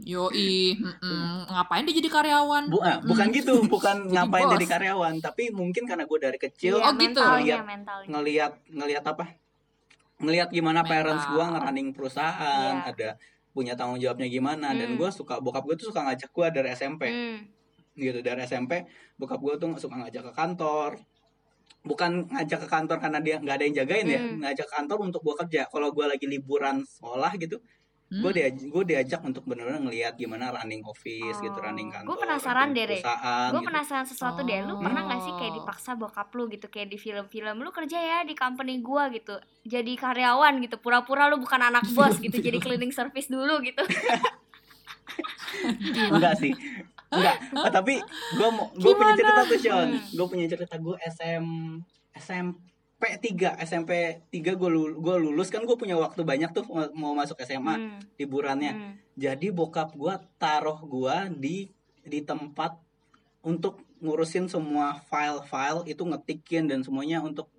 yoi 0.06 0.76
mm-mm. 0.76 1.48
ngapain 1.48 1.84
dia 1.84 1.96
jadi 1.96 2.10
karyawan 2.12 2.64
Bu, 2.68 2.78
ah, 2.80 3.02
bukan 3.02 3.28
Mm. 3.28 3.36
gitu, 3.36 3.54
bukan 3.66 3.98
Jadi 4.04 4.14
ngapain 4.14 4.46
bos. 4.46 4.54
jadi 4.54 4.66
karyawan, 4.70 5.14
tapi 5.20 5.44
mungkin 5.52 5.84
karena 5.84 6.04
gue 6.04 6.20
dari 6.22 6.38
kecil 6.38 6.78
Iya, 6.78 6.86
Oh, 6.86 6.94
gitu. 6.94 7.22
mentalnya. 7.24 7.58
ngelihat 8.06 8.54
ngelihat 8.68 9.04
apa 9.06 9.26
ngelihat 10.16 10.48
gimana 10.50 10.80
Mental. 10.80 10.92
parents 10.94 11.26
gua 11.28 11.46
ngerunning 11.50 11.92
perusahaan 11.92 12.76
Iya. 12.78 12.88
ada 12.88 13.10
punya 13.56 13.72
tanggung 13.80 13.96
jawabnya 14.04 14.28
gimana 14.28 14.76
dan 14.76 14.94
Hmm. 14.94 15.00
gue 15.00 15.10
suka 15.16 15.40
bokap 15.40 15.64
gue 15.64 15.76
tuh 15.80 15.88
suka 15.96 16.04
ngajak 16.04 16.30
gua 16.36 16.52
dari 16.52 16.76
SMP 16.76 17.08
Hmm. 17.08 17.40
gitu 17.96 18.20
dari 18.20 18.44
SMP 18.44 18.84
bokap 19.16 19.40
gue 19.40 19.56
tuh 19.56 19.72
suka 19.80 19.96
ngajak 20.04 20.28
ke 20.28 20.34
kantor 20.36 21.00
bukan 21.88 22.28
ngajak 22.28 22.60
ke 22.66 22.68
kantor 22.68 22.98
karena 23.00 23.20
dia 23.24 23.40
nggak 23.40 23.56
ada 23.56 23.64
yang 23.64 23.76
jagain 23.80 24.08
ya 24.12 24.20
Hmm. 24.20 24.44
ngajak 24.44 24.68
ke 24.68 24.74
kantor 24.76 24.98
untuk 25.08 25.22
gua 25.24 25.36
kerja 25.40 25.64
kalau 25.72 25.96
gua 25.96 26.12
lagi 26.12 26.28
liburan 26.28 26.84
sekolah 26.84 27.32
gitu 27.40 27.58
Hmm? 28.16 28.22
gue 28.22 28.32
diajak 28.32 28.64
gue 28.66 28.84
diajak 28.86 29.22
untuk 29.22 29.44
benar-benar 29.44 29.82
ngelihat 29.82 30.16
gimana 30.16 30.48
running 30.50 30.80
office 30.84 31.36
gitu 31.36 31.52
Oh. 31.52 31.60
running 31.60 31.90
Gua 31.90 32.00
kantor 32.00 32.16
penasaran 32.22 32.72
running 32.72 32.78
deh, 32.78 32.86
Re. 32.88 33.00
Gue 33.02 33.60
gitu. 33.60 33.68
penasaran 33.68 34.06
sesuatu 34.06 34.40
deh, 34.42 34.60
lu 34.62 34.72
Oh. 34.72 34.80
pernah 34.80 35.02
gak 35.06 35.20
sih 35.22 35.34
kayak 35.36 35.54
dipaksa 35.54 35.92
bokap 35.94 36.30
lu 36.32 36.48
gitu 36.48 36.66
kayak 36.66 36.88
di 36.88 36.96
film-film 36.96 37.60
lu 37.60 37.70
kerja 37.70 37.98
ya 37.98 38.20
di 38.24 38.32
company 38.34 38.80
gua 38.80 39.10
gitu, 39.10 39.36
jadi 39.64 39.92
karyawan 39.96 40.54
gitu, 40.60 40.78
pura-pura 40.78 41.28
lu 41.28 41.36
bukan 41.38 41.60
anak 41.62 41.84
bos 41.92 42.16
gitu, 42.18 42.38
jadi 42.38 42.56
cleaning 42.58 42.90
service 42.90 43.28
dulu 43.28 43.60
gitu. 43.60 43.84
enggak 46.10 46.36
sih 46.36 46.52
enggak 47.08 47.36
Ah, 47.56 47.72
tapi 47.72 48.00
gue 48.34 48.50
mau 48.50 48.68
gue 48.72 48.92
punya 48.92 49.14
Gimana? 49.14 49.20
cerita 49.20 49.42
tuh 49.46 49.60
Sean 49.60 49.90
Hmm. 49.92 50.02
gue 50.12 50.26
punya 50.28 50.46
cerita 50.46 50.76
gue 50.78 50.96
SM 51.02 51.46
SMP 52.14 52.56
3 52.98 53.60
SMP 53.60 53.92
3 54.26 54.56
gue 54.56 54.70
lulus, 54.70 54.96
gua 54.96 55.16
lulus 55.16 55.48
kan 55.48 55.62
gue 55.62 55.76
punya 55.76 55.96
waktu 55.96 56.22
banyak 56.22 56.50
tuh 56.50 56.64
mau- 56.94 57.14
masuk 57.14 57.38
SMA 57.40 57.76
Hmm, 57.76 58.00
liburannya 58.16 58.72
hmm. 58.72 58.92
jadi 59.14 59.48
bokap 59.50 59.94
gue 59.94 60.10
taruh 60.36 60.80
gue 60.80 61.16
di 61.36 61.56
di 62.02 62.20
tempat 62.22 62.80
untuk 63.42 63.78
ngurusin 63.98 64.48
semua 64.48 64.98
file-file 65.04 65.86
itu 65.86 66.02
ngetikin 66.02 66.66
dan 66.66 66.82
semuanya 66.82 67.20
untuk 67.20 67.52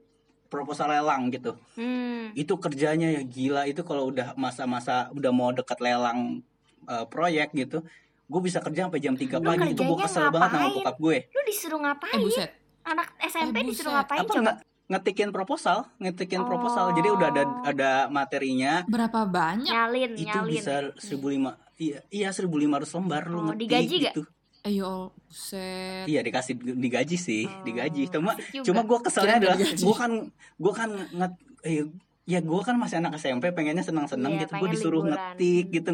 proposal 0.46 0.88
lelang 0.88 1.28
gitu 1.28 1.54
Hmm. 1.74 2.32
itu 2.32 2.56
kerjanya 2.56 3.12
ya 3.12 3.22
gila 3.22 3.62
itu 3.64 3.82
kalau 3.82 4.08
udah 4.08 4.32
masa-masa 4.34 5.10
udah 5.10 5.30
mau 5.30 5.50
dekat 5.50 5.78
lelang 5.78 6.40
eh, 6.82 7.04
proyek 7.04 7.52
gitu 7.52 7.84
gue 8.24 8.40
bisa 8.40 8.58
kerja 8.58 8.86
sampai 8.86 8.98
jam 8.98 9.14
3 9.14 9.36
Lu 9.36 9.44
pagi 9.44 9.68
itu 9.68 9.82
gue 9.84 9.86
kerjanya 9.92 10.02
kesel 10.02 10.26
banget 10.26 10.48
sama 10.48 10.58
ngapain? 10.58 10.74
bokap 10.76 10.96
gue 10.98 11.16
Lu 11.28 11.40
disuruh 11.44 11.76
eh 11.76 11.84
ngapain? 11.84 12.18
buset 12.18 12.50
Anak 12.84 13.08
SMP 13.20 13.56
Eh, 13.56 13.64
disuruh 13.66 13.92
ngapain 13.92 14.20
apa 14.20 14.32
coba? 14.32 14.42
nge- 14.48 14.60
ngetikin 14.86 15.28
proposal 15.28 15.90
ngetikin 15.96 16.42
proposal 16.42 16.90
jadi 16.92 17.08
udah 17.10 17.28
ada 17.28 17.42
Oh. 17.42 17.62
ada 17.64 17.90
materinya 18.08 18.86
berapa 18.86 19.24
banyak 19.24 19.66
Nyalin, 19.66 20.10
itu 20.14 20.26
nyalin. 20.26 20.52
bisa 20.52 20.74
1500 20.94 21.58
iya 21.76 21.98
iya 22.08 22.28
1500 22.30 22.86
lembar 22.92 23.22
lu 23.24 23.36
Oh, 23.36 23.42
ngetik 23.46 23.60
digaji 23.60 23.96
gak? 23.98 24.04
gitu 24.08 24.22
eh 24.62 24.72
yo 24.74 24.92
buset 25.22 26.06
iya 26.06 26.20
dikasih 26.20 26.54
digaji 26.56 27.16
sih 27.16 27.44
Oh, 27.44 27.62
digaji 27.62 28.02
cuma 28.08 28.32
cuma 28.60 28.80
gue 28.82 28.98
keselnya 29.00 29.36
adalah 29.36 29.56
digaji. 29.56 29.82
gue 29.82 29.94
kan 29.96 30.12
gue 30.56 30.72
kan 30.72 30.90
nget 31.12 31.32
eh, 31.62 31.84
ya 32.24 32.38
gue 32.40 32.60
kan 32.60 32.74
masih 32.74 32.96
anak 32.96 33.14
SMP 33.16 33.50
pengennya 33.50 33.82
senang-senang 33.82 34.34
Iya, 34.34 34.40
gitu 34.42 34.52
gue 34.56 34.68
disuruh 34.68 35.02
liburan. 35.02 35.18
ngetik 35.34 35.64
gitu 35.72 35.90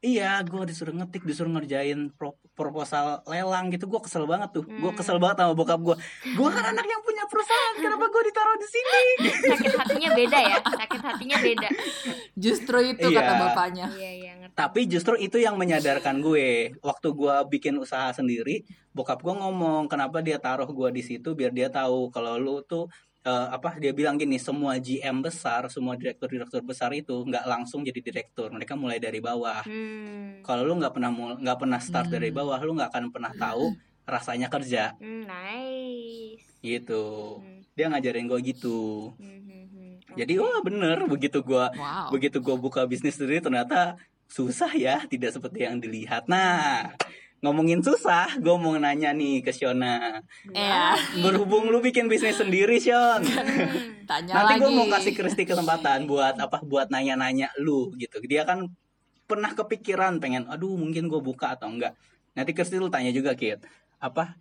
Iya, 0.00 0.40
gue 0.42 0.64
disuruh 0.64 0.96
ngetik, 0.96 1.22
disuruh 1.22 1.52
ngerjain 1.52 2.08
pro- 2.10 2.40
proposal 2.60 3.24
lelang 3.24 3.72
gitu. 3.72 3.88
Gue 3.88 3.96
kesel 3.98 4.24
banget 4.24 4.52
tuh. 4.52 4.68
Gue 4.68 4.76
Hmm. 4.86 4.98
kesel 4.98 5.16
banget 5.16 5.40
sama 5.40 5.56
bokap 5.56 5.80
gue. 5.80 5.96
Gue 6.30 6.48
kan 6.50 6.64
anak 6.66 6.84
yang 6.84 7.00
punya 7.00 7.24
perusahaan. 7.24 7.74
Kenapa 7.78 8.04
gue 8.06 8.22
ditaruh 8.22 8.56
di 8.56 8.68
sini? 8.68 9.02
sakit 9.40 9.72
hatinya 9.74 10.10
beda 10.12 10.38
ya 10.38 10.58
sakit 10.60 11.00
hatinya 11.00 11.36
beda 11.38 11.68
Justru 12.34 12.78
itu 12.86 13.06
Iya. 13.06 13.16
kata 13.16 13.32
bapaknya. 13.38 13.86
iya 13.94 14.10
iya 14.12 14.32
ngerti 14.36 14.54
Tapi 14.54 14.80
justru 14.84 15.14
itu 15.16 15.36
yang 15.36 15.56
menyadarkan 15.56 16.20
gue. 16.20 16.48
Waktu 16.80 17.08
gue 17.10 17.34
bikin 17.48 17.74
usaha 17.76 18.10
sendiri, 18.10 18.62
bokap 18.90 19.18
gue 19.18 19.32
ngomong 19.32 19.86
kenapa 19.86 20.20
dia 20.20 20.36
taruh 20.36 20.68
gue 20.68 20.88
di 20.90 21.00
situ 21.00 21.32
biar 21.32 21.50
dia 21.50 21.68
tahu 21.68 22.10
kalau 22.10 22.36
lu 22.36 22.60
tuh 22.60 22.90
eh, 23.22 23.48
apa 23.50 23.76
dia 23.76 23.90
bilang 23.90 24.14
gini 24.14 24.36
semua 24.36 24.76
GM 24.76 25.20
besar 25.20 25.68
semua 25.68 25.92
direktur-direktur 25.94 26.60
besar 26.60 26.90
itu 26.92 27.12
nggak 27.20 27.44
langsung 27.44 27.80
jadi 27.80 28.00
direktur 28.00 28.48
mereka 28.48 28.74
mulai 28.74 28.96
dari 28.96 29.18
bawah 29.18 29.60
hmm. 29.62 30.40
kalau 30.40 30.62
lu 30.62 30.76
nggak 30.76 30.92
pernah 30.92 31.10
nggak 31.12 31.58
pernah 31.58 31.78
start 31.78 32.06
Hmm. 32.06 32.16
dari 32.16 32.30
bawah 32.30 32.56
lu 32.58 32.72
nggak 32.74 32.90
akan 32.90 33.04
pernah 33.08 33.32
tahu 33.34 33.76
rasanya 34.04 34.48
kerja 34.48 34.96
Hmm, 34.96 35.24
nice 35.24 36.44
gitu 36.60 37.38
Hmm, 37.38 37.60
dia 37.72 37.86
ngajarin 37.88 38.26
gue 38.26 38.40
gitu 38.42 39.12
hmm, 39.14 39.40
hmm, 39.40 39.64
hmm. 39.68 39.92
jadi 40.14 40.32
wah 40.36 40.60
bener 40.60 40.98
begitu 41.06 41.40
gue 41.40 41.64
Wow. 41.72 42.08
begitu 42.10 42.38
gue 42.38 42.56
buka 42.56 42.84
bisnis 42.84 43.14
sendiri 43.14 43.40
ternyata 43.40 43.96
susah 44.26 44.70
ya 44.72 45.02
tidak 45.04 45.32
seperti 45.32 45.62
yang 45.62 45.76
dilihat 45.76 46.24
nah 46.24 46.92
ngomongin 47.40 47.80
susah 47.80 48.36
gue 48.36 48.56
mau 48.60 48.76
nanya 48.76 49.16
nih 49.16 49.40
ke 49.40 49.52
Shona. 49.52 50.20
Iya. 50.52 50.96
berhubung 51.24 51.72
lu 51.72 51.80
bikin 51.80 52.06
bisnis 52.06 52.36
sendiri 52.36 52.76
Shon. 52.76 53.24
Tanya 54.10 54.32
nanti 54.36 54.52
gue 54.60 54.70
mau 54.70 54.86
kasih 54.92 55.16
Kristi 55.16 55.48
kesempatan 55.48 56.04
buat 56.04 56.36
apa 56.36 56.60
buat 56.60 56.92
nanya-nanya 56.92 57.56
lu 57.60 57.96
gitu. 57.96 58.20
Dia 58.28 58.44
kan 58.44 58.68
pernah 59.24 59.56
kepikiran 59.56 60.20
pengen 60.20 60.44
aduh 60.52 60.76
mungkin 60.76 61.08
gue 61.08 61.20
buka 61.20 61.56
atau 61.56 61.72
enggak. 61.72 61.96
Nanti 62.36 62.52
Kristi 62.52 62.76
lu 62.76 62.92
tanya 62.92 63.08
juga 63.08 63.32
Kit. 63.32 63.64
Apa 63.96 64.36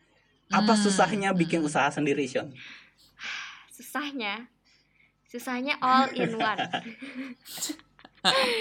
apa 0.50 0.74
Hmm, 0.76 0.82
susahnya 0.84 1.30
bikin 1.32 1.64
usaha 1.64 1.88
sendiri 1.88 2.28
Shon? 2.28 2.52
Susahnya? 3.72 4.52
Susahnya 5.30 5.80
all 5.80 6.12
in 6.12 6.36
one. 6.36 6.60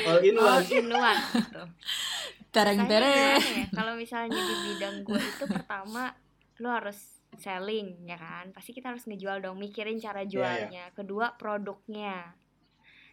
All 0.06 0.22
in 0.22 0.38
all 0.38 0.62
one 0.62 0.70
in 0.70 0.86
one 0.86 1.18
gitu. 1.34 1.62
Tereng 2.58 2.80
tereng. 2.84 3.38
gimana 3.38 3.54
ya? 3.54 3.66
kalau 3.70 3.92
misalnya 3.94 4.34
di 4.36 4.54
bidang 4.66 4.96
gue 5.00 5.20
itu 5.20 5.44
pertama 5.46 6.10
lu 6.58 6.68
harus 6.68 6.98
selling 7.36 8.02
ya 8.04 8.16
kan? 8.16 8.50
Pasti 8.50 8.72
kita 8.72 8.90
harus 8.90 9.06
ngejual 9.06 9.38
dong 9.40 9.56
mikirin 9.56 9.96
cara 9.96 10.20
Iya, 10.20 10.28
jualnya. 10.28 10.84
Kedua 10.92 11.32
produknya. 11.32 12.34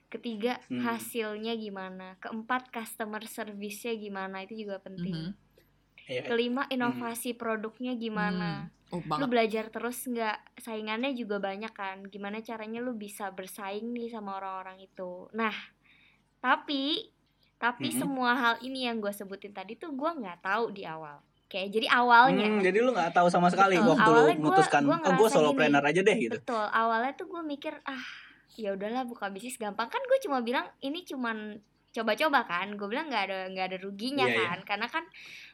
Ketiga 0.08 0.58
Hmm. 0.66 0.82
hasilnya 0.82 1.54
gimana. 1.56 2.16
Keempat 2.18 2.70
customer 2.70 3.22
service-nya 3.22 3.94
gimana 3.96 4.42
itu 4.42 4.58
juga 4.58 4.80
penting. 4.80 5.30
Mhm. 5.30 5.44
Iya. 6.06 6.22
kelima 6.22 6.70
inovasi 6.70 7.34
produknya 7.34 7.98
gimana. 7.98 8.70
Oh, 8.94 9.02
lu 9.02 9.26
belajar 9.26 9.74
terus 9.74 10.06
nggak? 10.06 10.54
Saingannya 10.56 11.10
juga 11.12 11.42
banyak 11.42 11.74
kan. 11.74 12.06
Gimana 12.06 12.40
caranya 12.40 12.78
lu 12.78 12.94
bisa 12.94 13.34
bersaing 13.34 13.90
nih 13.90 14.14
sama 14.14 14.38
orang-orang 14.38 14.86
itu. 14.86 15.26
Nah 15.34 15.50
tapi 16.38 17.10
tapi 17.56 17.88
Mhm. 17.88 17.98
semua 17.98 18.32
hal 18.34 18.56
ini 18.60 18.84
yang 18.84 18.98
gue 18.98 19.10
sebutin 19.10 19.50
tadi 19.50 19.74
tuh 19.74 19.92
gue 19.92 20.12
nggak 20.12 20.40
tahu 20.40 20.70
di 20.70 20.84
awal. 20.84 21.20
Kayak 21.46 21.72
jadi 21.72 21.88
awalnya. 21.94 22.48
Hmm, 22.48 22.60
jadi 22.60 22.78
lu 22.80 22.92
nggak 22.92 23.14
tahu 23.14 23.28
sama 23.28 23.48
sekali 23.48 23.78
Betul. 23.78 23.90
waktu 23.92 24.02
lu 24.02 24.12
Awalnya 24.12 24.34
gua- 24.34 24.44
memutuskan 24.44 24.82
gua 24.84 24.98
oh 25.00 25.14
gue 25.14 25.30
solopreneur 25.30 25.84
aja 25.84 26.02
deh 26.02 26.18
gitu. 26.20 26.36
Betul. 26.36 26.66
Awalnya 26.66 27.12
tuh 27.14 27.28
gue 27.28 27.42
mikir 27.44 27.74
ah 27.86 28.06
ya 28.56 28.72
udahlah 28.72 29.04
buka 29.04 29.30
bisnis 29.30 29.56
gampang. 29.56 29.86
Kan 29.86 30.02
gue 30.02 30.18
cuma 30.20 30.42
bilang 30.42 30.66
ini 30.80 31.04
cuman 31.04 31.62
coba-coba 31.92 32.44
kan. 32.44 32.74
Gue 32.74 32.88
bilang 32.90 33.08
nggak 33.08 33.24
ada 33.24 33.38
nggak 33.48 33.66
ada 33.68 33.78
ruginya 33.80 34.26
Iya, 34.26 34.36
iya. 34.36 34.48
kan. 34.50 34.60
Karena 34.66 34.88
kan 34.90 35.04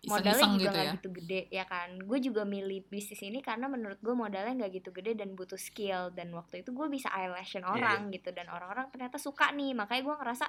modalnya 0.01 0.31
Iseng-iseng 0.31 0.51
juga 0.53 0.57
gitu 0.57 0.71
nggak 0.71 0.87
ya. 0.87 0.93
gitu 0.95 1.07
gede 1.13 1.41
ya 1.51 1.63
kan? 1.65 1.89
Gue 1.99 2.17
juga 2.17 2.41
milih 2.45 2.79
bisnis 2.87 3.21
ini 3.21 3.39
karena 3.39 3.67
menurut 3.67 3.99
gue 3.99 4.15
modalnya 4.15 4.53
nggak 4.55 4.71
gitu 4.73 4.89
gede 4.91 5.13
dan 5.13 5.35
butuh 5.35 5.59
skill. 5.59 6.09
Dan 6.09 6.31
waktu 6.31 6.63
itu 6.63 6.71
gue 6.71 6.87
bisa 6.87 7.11
eyelashin 7.11 7.61
orang 7.63 8.09
gitu. 8.09 8.31
Dan 8.31 8.47
orang-orang 8.47 8.87
ternyata 8.89 9.19
suka 9.19 9.51
nih. 9.51 9.75
Makanya 9.75 10.01
gue 10.01 10.15
ngerasa 10.17 10.45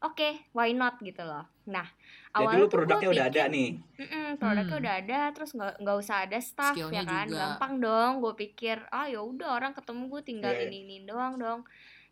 oke 0.00 0.28
why 0.50 0.70
not 0.70 0.96
gitu 0.98 1.20
loh 1.20 1.44
nah 1.64 1.84
jadi 2.28 2.38
awalnya 2.38 2.58
lu 2.58 2.64
tuh 2.64 2.70
gua 2.70 2.76
produknya 2.80 3.08
udah 3.10 3.26
ada 3.26 3.42
nih 3.46 3.68
"Mm-mm, 3.98 4.26
produknya 4.36 4.70
Hmm. 4.70 4.82
udah 4.82 4.94
ada 4.96 5.20
terus 5.30 5.50
nggak 5.52 5.74
nggak 5.78 5.96
usah 5.98 6.16
ada 6.24 6.38
staff 6.38 6.74
Skillnya 6.74 7.02
ya 7.02 7.04
kan 7.04 7.26
juga. 7.26 7.38
gampang 7.38 7.72
dong 7.78 8.12
gue 8.18 8.34
pikir 8.38 8.76
ah 8.88 9.06
ya 9.06 9.20
udah 9.20 9.48
orang 9.52 9.72
ketemu 9.72 10.02
gue 10.08 10.22
tinggal 10.22 10.52
iya. 10.52 10.64
ini 10.64 10.76
ini 10.82 10.96
doang 11.02 11.34
dong 11.36 11.60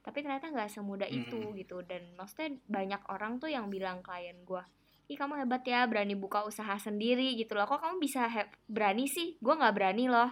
tapi 0.00 0.22
ternyata 0.22 0.46
nggak 0.48 0.70
semudah 0.70 1.08
itu 1.08 1.34
Mm-mm. 1.34 1.58
gitu 1.58 1.82
dan 1.82 2.02
maksudnya 2.14 2.54
banyak 2.66 3.02
orang 3.06 3.38
tuh 3.38 3.48
yang 3.48 3.66
bilang 3.66 4.00
klien 4.00 4.38
gue 4.40 4.62
ih 5.06 5.14
kamu 5.14 5.38
hebat 5.40 5.62
ya 5.62 5.86
berani 5.86 6.14
buka 6.14 6.42
usaha 6.42 6.74
sendiri 6.76 7.34
gitu 7.34 7.54
loh 7.54 7.64
kok 7.64 7.78
kamu 7.78 7.98
bisa 7.98 8.26
berani 8.66 9.06
sih 9.06 9.38
gue 9.38 9.54
nggak 9.54 9.70
berani 9.72 10.06
loh 10.06 10.30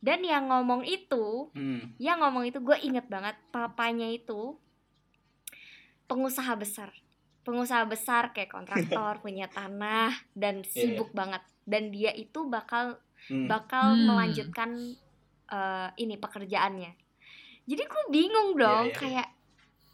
dan 0.00 0.20
yang 0.20 0.48
ngomong 0.48 0.84
itu 0.84 1.48
Hmm. 1.52 1.92
yang 1.96 2.20
ngomong 2.20 2.44
itu 2.44 2.60
gue 2.60 2.76
inget 2.80 3.04
banget 3.06 3.36
papanya 3.48 4.08
itu 4.08 4.56
pengusaha 6.10 6.50
besar 6.54 6.90
pengusaha 7.40 7.86
besar 7.86 8.34
kayak 8.34 8.50
kontraktor 8.50 9.16
punya 9.24 9.46
tanah 9.46 10.10
dan 10.32 10.60
sibuk 10.62 11.10
banget 11.12 11.40
dan 11.64 11.88
dia 11.88 12.10
itu 12.12 12.44
bakal 12.44 12.98
Hmm. 13.20 13.44
bakal 13.46 13.92
Hmm. 13.92 14.08
melanjutkan 14.08 14.96
eh, 15.46 15.88
ini 15.98 16.16
pekerjaannya 16.16 16.88
jadi 17.64 17.82
gue 17.82 18.02
bingung 18.08 18.56
dong 18.56 18.88
Iya, 18.88 18.96
iya, 18.96 18.96
iya. 18.96 18.96
kayak 18.96 19.28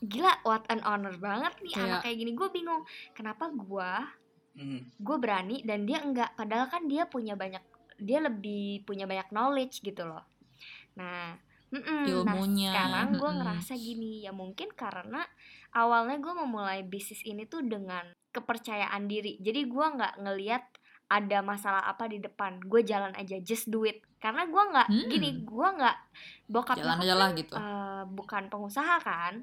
gila 0.01 0.33
what 0.43 0.63
an 0.67 0.79
honor 0.81 1.11
banget 1.17 1.53
nih 1.59 1.69
Kayak- 1.69 1.87
anak 1.91 2.01
kayak 2.01 2.17
gini 2.17 2.33
gue 2.33 2.49
bingung 2.51 2.83
kenapa 3.13 3.51
gue 3.51 3.93
Hmm. 4.55 4.79
gue 4.97 5.17
berani 5.19 5.61
dan 5.61 5.85
dia 5.85 5.99
enggak 5.99 6.33
padahal 6.33 6.65
kan 6.67 6.87
dia 6.87 7.05
punya 7.05 7.35
banyak 7.35 7.61
dia 7.99 8.19
lebih 8.21 8.87
punya 8.87 9.05
banyak 9.05 9.29
knowledge 9.29 9.83
gitu 9.83 10.07
loh 10.07 10.23
nah 10.95 11.35
mm-mm, 11.77 12.05
Ilmunya, 12.07 12.73
nah 12.73 12.75
sekarang 12.89 13.09
gue 13.17 13.31
ngerasa 13.37 13.73
gini 13.77 14.25
ya 14.25 14.33
mungkin 14.33 14.73
karena 14.73 15.21
awalnya 15.71 16.17
gue 16.17 16.35
memulai 16.35 16.81
bisnis 16.83 17.21
ini 17.23 17.45
tuh 17.45 17.61
dengan 17.61 18.09
kepercayaan 18.33 19.05
diri. 19.05 19.37
Jadi 19.39 19.65
gue 19.65 19.87
nggak 19.87 20.21
ngeliat 20.21 20.65
ada 21.07 21.39
masalah 21.39 21.87
apa 21.87 22.09
di 22.09 22.19
depan. 22.19 22.59
Gue 22.65 22.83
jalan 22.83 23.15
aja 23.15 23.37
just 23.39 23.69
do 23.69 23.85
it. 23.85 24.01
Karena 24.17 24.49
gue 24.49 24.59
nggak 24.59 24.89
Hmm. 24.89 25.07
gini 25.07 25.31
gue 25.45 25.69
nggak 25.77 25.97
bokap 26.49 26.77
Jalan 26.81 26.99
aja 26.99 27.15
lah 27.15 27.29
kan, 27.31 27.39
gitu. 27.39 27.55
eh, 27.55 28.03
bukan 28.11 28.43
pengusaha 28.49 28.97
kan 29.01 29.35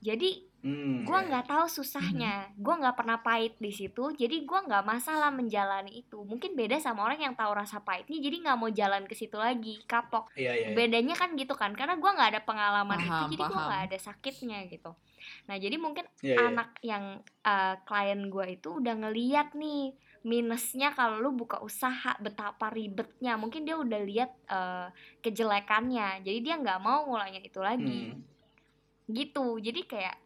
jadi 0.00 0.50
Hmm, 0.60 1.08
gue 1.08 1.16
iya. 1.16 1.24
nggak 1.24 1.46
tahu 1.48 1.64
susahnya 1.72 2.52
gue 2.52 2.74
nggak 2.76 2.92
pernah 2.92 3.16
pahit 3.24 3.56
di 3.56 3.72
situ 3.72 4.12
jadi 4.12 4.44
gue 4.44 4.58
nggak 4.68 4.84
masalah 4.84 5.32
menjalani 5.32 6.04
itu 6.04 6.20
mungkin 6.20 6.52
beda 6.52 6.76
sama 6.76 7.08
orang 7.08 7.16
yang 7.16 7.32
tahu 7.32 7.56
rasa 7.56 7.80
pahitnya 7.80 8.20
jadi 8.20 8.44
nggak 8.44 8.58
mau 8.60 8.68
jalan 8.68 9.08
ke 9.08 9.16
situ 9.16 9.40
lagi 9.40 9.80
kapok 9.88 10.28
Iya, 10.36 10.52
iya, 10.52 10.68
iya. 10.68 10.76
bedanya 10.76 11.16
kan 11.16 11.32
gitu 11.32 11.56
kan 11.56 11.72
karena 11.72 11.96
gue 11.96 12.10
nggak 12.12 12.30
ada 12.36 12.42
pengalaman 12.44 12.92
Paham, 13.00 13.08
itu 13.08 13.40
jadi 13.40 13.44
gue 13.48 13.56
nggak 13.56 13.84
ada 13.88 13.98
sakitnya 14.04 14.58
gitu 14.68 14.92
nah 15.48 15.56
jadi 15.56 15.76
mungkin 15.80 16.04
Iya, 16.20 16.36
iya. 16.36 16.44
anak 16.52 16.68
yang 16.84 17.04
eh, 17.24 17.74
klien 17.88 18.20
gue 18.28 18.46
itu 18.52 18.68
udah 18.84 18.94
ngeliat 19.00 19.56
nih 19.56 19.96
minusnya 20.28 20.92
kalau 20.92 21.24
lu 21.24 21.32
buka 21.32 21.64
usaha 21.64 22.20
betapa 22.20 22.68
ribetnya 22.68 23.40
mungkin 23.40 23.64
dia 23.64 23.80
udah 23.80 24.00
lihat 24.04 24.28
eh, 24.44 24.92
kejelekannya 25.24 26.20
jadi 26.20 26.38
dia 26.44 26.54
nggak 26.60 26.84
mau 26.84 27.08
ngulangin 27.08 27.40
itu 27.40 27.64
lagi 27.64 28.12
Hmm. 28.12 28.28
Gitu. 29.12 29.56
Jadi 29.56 29.84
kayak 29.84 30.16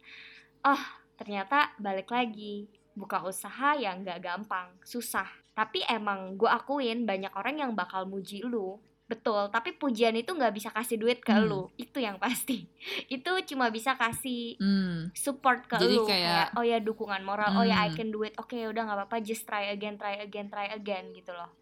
oh 0.61 0.81
ternyata 1.15 1.71
balik 1.77 2.09
lagi 2.09 2.65
buka 2.91 3.21
usaha 3.21 3.75
yang 3.75 4.01
nggak 4.01 4.19
gampang 4.19 4.71
susah. 4.81 5.27
Tapi 5.51 5.83
emang 5.85 6.35
gue 6.35 6.47
akuin 6.47 7.03
banyak 7.03 7.31
orang 7.31 7.55
yang 7.57 7.71
bakal 7.71 8.03
muji 8.03 8.41
lu. 8.41 8.75
Betul 9.05 9.47
tapi 9.47 9.69
pujian 9.71 10.11
itu 10.11 10.33
nggak 10.33 10.49
bisa 10.51 10.69
kasih 10.69 10.97
duit 10.97 11.21
ke 11.21 11.29
Hmm. 11.29 11.45
lu. 11.45 11.61
Itu 11.75 11.99
yang 11.99 12.17
pasti. 12.17 12.65
Itu 13.07 13.37
cuma 13.45 13.69
bisa 13.69 13.93
kasih 13.93 14.57
Hmm. 14.57 15.13
support 15.13 15.63
ke 15.63 15.77
Jadi 15.77 15.95
lu. 15.95 16.03
kayak- 16.03 16.51
oh 16.53 16.65
ya 16.65 16.79
dukungan 16.79 17.21
moral. 17.21 17.53
Oh 17.53 17.63
ya 17.63 17.79
I 17.79 17.89
Hmm. 17.89 17.95
can 17.95 18.09
do 18.09 18.21
it. 18.21 18.33
Oke 18.35 18.57
udah 18.63 18.81
nggak 18.81 18.97
apa-apa. 18.99 19.21
Just 19.21 19.45
try 19.45 19.69
again 19.69 19.95
try 19.95 20.17
again 20.17 20.47
try 20.47 20.67
again 20.67 21.11
gitu 21.11 21.29
loh. 21.29 21.53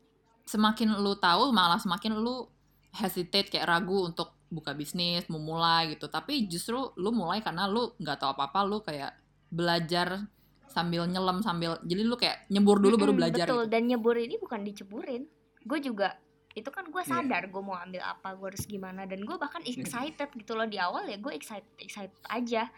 Semakin 0.44 0.96
lu 0.98 1.16
tahu 1.16 1.52
malah 1.52 1.78
semakin 1.78 2.16
lu 2.16 2.48
hesitate 2.93 3.49
kayak 3.49 3.65
ragu 3.65 4.06
untuk 4.06 4.38
buka 4.47 4.77
bisnis, 4.77 5.25
mau 5.27 5.41
mulai 5.41 5.97
gitu. 5.97 6.06
Tapi 6.08 6.45
justru 6.45 6.93
lu 6.95 7.10
mulai 7.10 7.41
karena 7.41 7.65
lu 7.65 7.93
nggak 7.97 8.17
tahu 8.21 8.38
apa-apa, 8.38 8.60
lu 8.63 8.86
kayak 8.86 9.17
belajar 9.49 10.25
sambil 10.65 11.06
nyelam 11.06 11.45
sambil 11.45 11.77
jadi 11.86 12.01
lu 12.01 12.17
kayak 12.17 12.49
nyebur 12.49 12.82
dulu 12.82 12.97
baru 12.97 13.13
belajar 13.13 13.45
betul 13.45 13.69
gitu. 13.69 13.69
dan 13.69 13.82
nyebur 13.86 14.17
ini 14.17 14.41
bukan 14.41 14.65
diceburin 14.65 15.29
gue 15.62 15.79
juga 15.79 16.17
itu 16.58 16.65
kan 16.73 16.89
gue 16.89 16.97
Iya. 17.06 17.21
sadar 17.21 17.53
gue 17.53 17.62
mau 17.62 17.77
ambil 17.77 18.01
apa 18.01 18.34
gue 18.34 18.47
harus 18.49 18.65
gimana 18.65 19.06
dan 19.06 19.21
gue 19.21 19.38
bahkan 19.38 19.62
excited 19.62 20.34
gitu 20.34 20.58
loh 20.58 20.65
di 20.65 20.82
awal 20.82 21.06
ya 21.06 21.21
gue 21.21 21.29
excited 21.29 21.69
excited 21.77 22.17
aja 22.25 22.73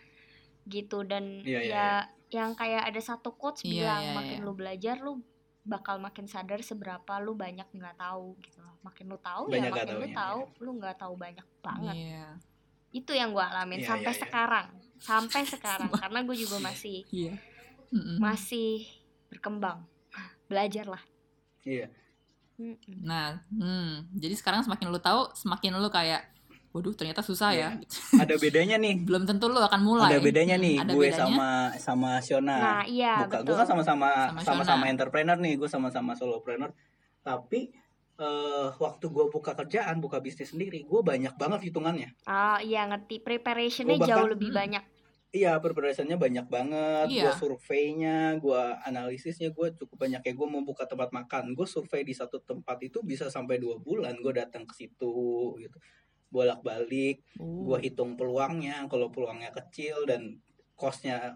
gitu 0.68 1.08
dan 1.08 1.40
Iya, 1.48 1.60
iya, 1.64 1.72
ya 1.72 1.88
yang 2.36 2.52
kayak 2.52 2.84
ada 2.84 3.00
satu 3.00 3.32
quotes 3.32 3.64
Iya, 3.64 3.72
bilang 3.72 4.04
iya, 4.04 4.14
makin 4.20 4.38
iya. 4.42 4.46
lu 4.46 4.52
belajar 4.52 4.96
lu 5.00 5.14
bakal 5.66 5.98
makin 5.98 6.30
sadar 6.30 6.62
seberapa 6.62 7.18
lu 7.18 7.34
banyak 7.34 7.66
nggak 7.66 7.98
tahu 7.98 8.38
gitu 8.40 8.62
loh 8.62 8.78
makin 8.80 9.10
lu 9.10 9.18
tahu 9.18 9.50
ya 9.50 9.58
Banyak 9.58 9.72
nggak 9.74 9.86
makin 9.90 9.98
lu 9.98 10.08
tahu 10.14 10.40
lu 10.62 10.70
nggak 10.78 10.96
tahu 10.96 11.14
banyak 11.18 11.48
banget 11.60 11.96
Iya. 11.98 12.26
itu 12.94 13.12
yang 13.12 13.34
gue 13.34 13.42
alamin 13.42 13.82
Iya, 13.82 13.88
sampai 13.90 14.06
iya, 14.06 14.14
iya. 14.14 14.22
sekarang 14.22 14.68
sampai 14.96 15.42
sekarang 15.44 15.90
karena 15.92 16.20
gue 16.22 16.38
juga 16.38 16.58
masih 16.62 17.02
Iya. 17.26 17.34
Mm-mm. 17.90 18.18
masih 18.22 18.86
berkembang 19.30 19.84
belajarlah 20.46 21.02
Iya. 21.66 21.90
Mm-mm. 22.56 23.02
Nah, 23.04 23.42
hmm, 23.52 24.16
jadi 24.16 24.32
sekarang 24.32 24.64
semakin 24.64 24.88
lu 24.88 25.02
tahu, 25.02 25.28
semakin 25.36 25.76
lu 25.76 25.90
kayak, 25.92 26.24
waduh 26.76 26.92
ternyata 26.92 27.24
susah 27.24 27.50
ya. 27.52 27.70
gitu. 27.80 27.96
Ada 28.20 28.36
bedanya 28.36 28.76
nih. 28.76 29.00
Belum 29.00 29.24
tentu 29.24 29.48
lu 29.48 29.58
akan 29.58 29.80
mulai. 29.80 30.12
Ada 30.12 30.20
bedanya 30.20 30.56
nih 30.56 30.76
ada 30.76 30.92
gue 30.92 31.08
bedanya. 31.08 31.24
sama 31.24 31.50
sama 31.78 32.12
Shona. 32.20 32.58
nah 32.58 32.84
iya 32.84 33.24
buka 33.24 33.40
betul 33.40 33.48
gue 33.48 33.56
kan 33.56 33.68
sama-sama 33.70 34.10
Sama 34.28 34.40
sama-sama 34.44 34.84
entrepreneur 34.86 35.38
nih 35.38 35.56
gue 35.56 35.70
sama-sama 35.70 36.12
solopreneur 36.14 36.76
tapi 37.22 37.72
eh, 38.16 38.68
waktu 38.74 39.06
gue 39.06 39.26
buka 39.30 39.56
kerjaan 39.56 39.98
buka 39.98 40.20
bisnis 40.20 40.48
sendiri 40.50 40.84
gue 40.84 41.02
banyak 41.02 41.32
banget 41.34 41.64
hitungannya 41.66 42.12
ah 42.26 42.60
iya 42.60 42.84
ngerti 42.86 43.20
preparationnya 43.20 43.96
bahkan- 43.96 44.12
jauh 44.14 44.30
lebih 44.30 44.52
Hmm. 44.52 44.60
banyak 44.62 44.84
iya 45.32 45.58
preparationnya 45.58 46.16
banyak 46.16 46.48
banget 46.48 47.08
gue 47.10 47.20
Iya. 47.22 47.36
surveinya 47.36 48.18
gue 48.38 48.56
analisisnya 48.82 49.50
gue 49.50 49.68
cukup 49.74 49.98
banyak 49.98 50.22
kayak 50.22 50.32
gue 50.34 50.48
mau 50.48 50.62
buka 50.62 50.86
tempat 50.86 51.12
makan 51.12 51.52
gue 51.52 51.66
survei 51.66 52.04
di 52.04 52.12
satu 52.12 52.40
tempat 52.40 52.80
itu 52.82 53.00
bisa 53.02 53.28
sampai 53.28 53.58
dua 53.58 53.76
bulan 53.78 54.16
gue 54.16 54.32
datang 54.34 54.64
ke 54.64 54.74
situ 54.74 55.16
gitu 55.58 55.78
bolak 56.28 56.62
balik 56.62 57.22
Oh. 57.38 57.68
gue 57.68 57.78
hitung 57.84 58.16
peluangnya 58.16 58.88
kalau 58.88 59.08
peluangnya 59.08 59.52
kecil 59.52 60.04
dan 60.04 60.40
costnya 60.74 61.36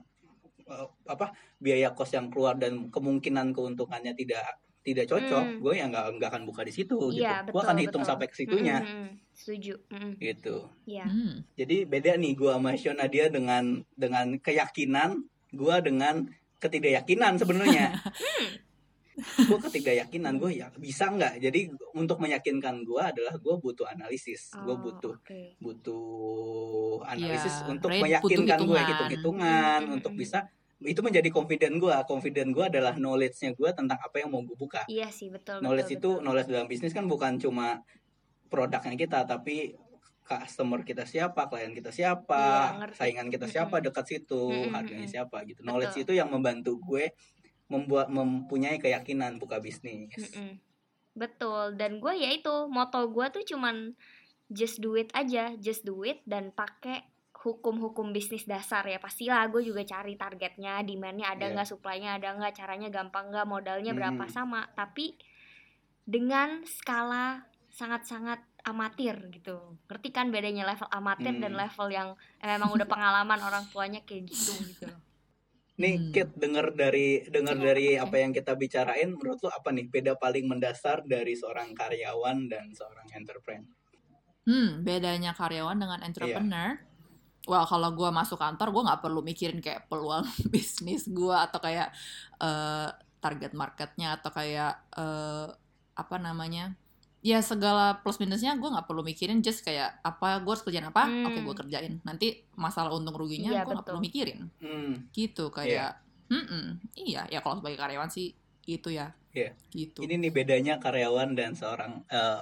eh, 0.64 0.88
apa 1.06 1.32
biaya 1.58 1.92
kos 1.92 2.12
yang 2.12 2.28
keluar 2.28 2.56
dan 2.56 2.88
kemungkinan 2.88 3.52
keuntungannya 3.52 4.14
tidak 4.14 4.46
tidak 4.80 5.06
cocok 5.06 5.44
Hmm. 5.44 5.60
gue 5.60 5.74
ya 5.76 5.86
nggak 5.88 6.06
nggak 6.18 6.30
akan 6.32 6.44
buka 6.46 6.64
di 6.64 6.72
situ 6.72 6.96
Iya, 7.12 7.44
gitu. 7.44 7.52
Gue 7.52 7.62
akan 7.62 7.78
hitung 7.78 8.02
betul. 8.02 8.10
sampai 8.10 8.26
ke 8.26 8.36
situnya. 8.38 8.78
Mm-mm, 8.80 9.08
setuju. 9.34 9.76
Mm-mm, 9.92 10.12
gitu. 10.18 10.56
Iya. 10.86 11.06
Hmm. 11.06 11.34
jadi 11.54 11.78
beda 11.84 12.12
nih 12.16 12.34
gue 12.34 12.48
sama 12.50 12.72
Shona 12.74 13.06
dia 13.06 13.28
dengan 13.28 13.84
dengan 13.94 14.40
keyakinan 14.40 15.24
gue 15.52 15.76
dengan 15.82 16.26
ketidakyakinan 16.60 17.36
sebenarnya 17.36 17.96
gue 19.20 19.60
ketidakyakinan 19.62 20.36
gue 20.36 20.52
ya 20.56 20.68
bisa 20.74 21.08
nggak 21.08 21.40
jadi 21.40 21.60
untuk 21.94 22.18
meyakinkan 22.18 22.82
gue 22.82 23.02
adalah 23.02 23.36
gue 23.36 23.56
butuh 23.56 23.86
analisis 23.86 24.52
gue 24.56 24.70
Oh, 24.70 24.78
butuh 24.78 25.16
oke. 25.16 25.42
butuh 25.60 26.04
analisis 27.06 27.56
Iya, 27.58 27.68
untuk 27.70 27.90
meyakinkan 27.92 28.60
gue 28.60 28.66
hitungan. 28.70 28.88
hitung-hitungan 28.88 29.80
Hmm, 29.82 29.96
untuk 29.96 30.14
bisa 30.14 30.48
itu 30.80 31.00
menjadi 31.00 31.28
confident 31.30 31.76
gue 31.76 31.92
confident 32.06 32.50
gue 32.50 32.66
adalah 32.66 32.96
knowledge-nya 32.96 33.52
gue 33.52 33.70
tentang 33.70 34.00
apa 34.00 34.16
yang 34.16 34.30
mau 34.30 34.40
gue 34.40 34.56
buka 34.56 34.88
iya 34.88 35.08
sih 35.10 35.28
betul 35.28 35.60
knowledge 35.60 35.92
betul, 35.92 36.00
itu 36.00 36.10
betul. 36.10 36.24
knowledge 36.24 36.48
dalam 36.50 36.68
bisnis 36.68 36.92
kan 36.92 37.04
bukan 37.04 37.36
cuma 37.36 37.84
produknya 38.48 38.96
kita 38.96 39.24
tapi 39.24 39.76
customer 40.22 40.80
kita 40.82 41.04
siapa 41.04 41.50
klien 41.50 41.74
kita 41.74 41.90
siapa 41.90 42.78
ngerti. 42.80 42.96
saingan 42.96 43.28
kita 43.28 43.46
siapa 43.46 43.82
dekat 43.82 44.06
situ 44.08 44.40
harganya 44.70 45.04
siapa 45.06 45.42
gitu 45.44 45.60
knowledge 45.62 45.98
Betul. 45.98 46.06
itu 46.06 46.14
yang 46.16 46.30
membantu 46.30 46.78
gue 46.80 47.12
membuat 47.70 48.10
mempunyai 48.10 48.82
keyakinan 48.82 49.38
buka 49.38 49.62
bisnis 49.62 50.12
Mm-mm. 50.18 50.58
Betul, 51.14 51.76
dan 51.76 52.00
gue 52.02 52.14
ya 52.16 52.30
itu 52.34 52.70
moto 52.70 53.06
gue 53.12 53.26
tuh 53.34 53.44
cuman 53.44 53.94
just 54.50 54.82
do 54.82 54.98
it 54.98 55.14
aja, 55.14 55.54
just 55.62 55.86
do 55.86 56.02
it 56.02 56.22
dan 56.26 56.50
pakai 56.50 57.06
hukum-hukum 57.40 58.12
bisnis 58.12 58.44
dasar 58.44 58.84
ya 58.84 59.00
pastilah 59.00 59.48
gue 59.48 59.64
juga 59.64 59.86
cari 59.88 60.20
targetnya, 60.20 60.84
demandnya 60.84 61.32
ada 61.32 61.48
Iya. 61.48 61.54
nggak, 61.56 61.68
supply-nya 61.72 62.20
ada 62.20 62.36
nggak, 62.36 62.54
caranya 62.58 62.90
gampang 62.92 63.32
nggak, 63.32 63.48
modalnya 63.48 63.96
berapa 63.96 64.28
Hmm. 64.28 64.34
sama, 64.34 64.62
tapi 64.76 65.16
dengan 66.04 66.66
skala 66.68 67.48
sangat-sangat 67.72 68.44
amatir 68.68 69.16
gitu, 69.32 69.80
ngerti 69.88 70.10
kan 70.12 70.34
bedanya 70.36 70.68
level 70.68 70.90
amatir 70.92 71.32
dan 71.40 71.54
Hmm. 71.56 71.62
level 71.64 71.88
yang 71.94 72.10
emang 72.44 72.76
udah 72.76 72.88
pengalaman 72.90 73.40
orang 73.40 73.66
tuanya 73.72 74.04
kayak 74.04 74.28
gitu 74.28 74.52
gitu. 74.68 74.90
Nih, 75.80 75.96
Hmm. 75.96 76.12
Kit, 76.12 76.30
denger 76.36 76.76
dari 76.76 77.24
denger 77.24 77.56
Iya, 77.56 77.64
dari 77.64 77.88
oke. 77.96 78.04
apa 78.04 78.16
yang 78.20 78.32
kita 78.36 78.52
bicarain, 78.60 79.16
menurut 79.16 79.40
lo 79.40 79.50
apa 79.50 79.72
nih 79.72 79.88
beda 79.88 80.20
paling 80.20 80.44
mendasar 80.44 81.08
dari 81.08 81.40
seorang 81.40 81.72
karyawan 81.72 82.52
dan 82.52 82.76
seorang 82.76 83.08
entrepreneur? 83.16 83.72
Hmm, 84.44 84.84
bedanya 84.84 85.32
karyawan 85.32 85.80
dengan 85.80 86.00
entrepreneur. 86.04 86.76
Well, 87.48 87.64
kalau 87.64 87.96
gue 87.96 88.10
masuk 88.12 88.36
kantor, 88.36 88.76
gue 88.76 88.84
nggak 88.92 89.02
perlu 89.02 89.22
mikirin 89.24 89.64
kayak 89.64 89.88
peluang 89.88 90.28
bisnis 90.54 91.08
gue 91.08 91.32
atau 91.34 91.64
kayak 91.64 91.96
eh, 92.44 92.90
target 93.24 93.56
marketnya 93.56 94.20
atau 94.20 94.36
kayak 94.36 94.84
eh, 95.00 95.48
apa 95.96 96.16
namanya, 96.20 96.76
ya 97.20 97.44
segala 97.44 98.00
plus 98.00 98.16
minusnya 98.18 98.56
gue 98.56 98.70
nggak 98.70 98.88
perlu 98.88 99.04
mikirin. 99.04 99.40
Just 99.40 99.62
kayak 99.62 100.00
apa 100.02 100.40
gue 100.40 100.52
harus 100.52 100.64
kerjain 100.64 100.88
apa, 100.88 101.04
Hmm. 101.06 101.28
oke 101.28 101.40
gue 101.44 101.56
kerjain. 101.66 101.94
Nanti 102.04 102.48
masalah 102.56 102.92
untung 102.92 103.16
ruginya 103.16 103.52
Iya, 103.52 103.62
gue 103.64 103.74
nggak 103.76 103.88
perlu 103.88 104.02
mikirin. 104.02 104.40
Hmm, 104.60 105.08
Gitu 105.12 105.52
kayak, 105.52 106.00
"Mm-mm, 106.30 106.80
iya 106.96 107.28
ya 107.28 107.40
kalau 107.40 107.60
sebagai 107.60 107.76
karyawan 107.76 108.08
sih 108.08 108.32
itu 108.66 108.90
ya. 108.94 109.12
Iya. 109.30 109.54
Gitu. 109.70 110.02
ini 110.02 110.18
nih 110.18 110.32
bedanya 110.34 110.74
karyawan 110.78 111.38
dan 111.38 111.54
seorang 111.54 112.02
eh, 112.10 112.42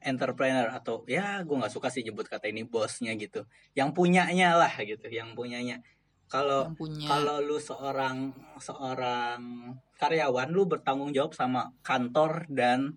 entrepreneur 0.00 0.70
atau 0.70 1.04
ya 1.04 1.42
gue 1.42 1.52
nggak 1.52 1.72
suka 1.72 1.92
sih 1.92 2.00
nyebut 2.00 2.24
kata 2.24 2.48
ini 2.48 2.64
bosnya 2.64 3.12
gitu, 3.14 3.44
yang 3.74 3.92
punyanya 3.92 4.56
lah 4.56 4.72
gitu, 4.80 5.06
yang 5.12 5.36
punyanya. 5.36 5.82
Kalau 6.30 6.70
punya. 6.78 7.04
kalau 7.10 7.42
lu 7.42 7.58
seorang 7.58 8.30
seorang 8.56 9.74
karyawan 9.98 10.48
lu 10.48 10.64
bertanggung 10.64 11.10
jawab 11.10 11.34
sama 11.34 11.74
kantor 11.82 12.46
dan 12.48 12.94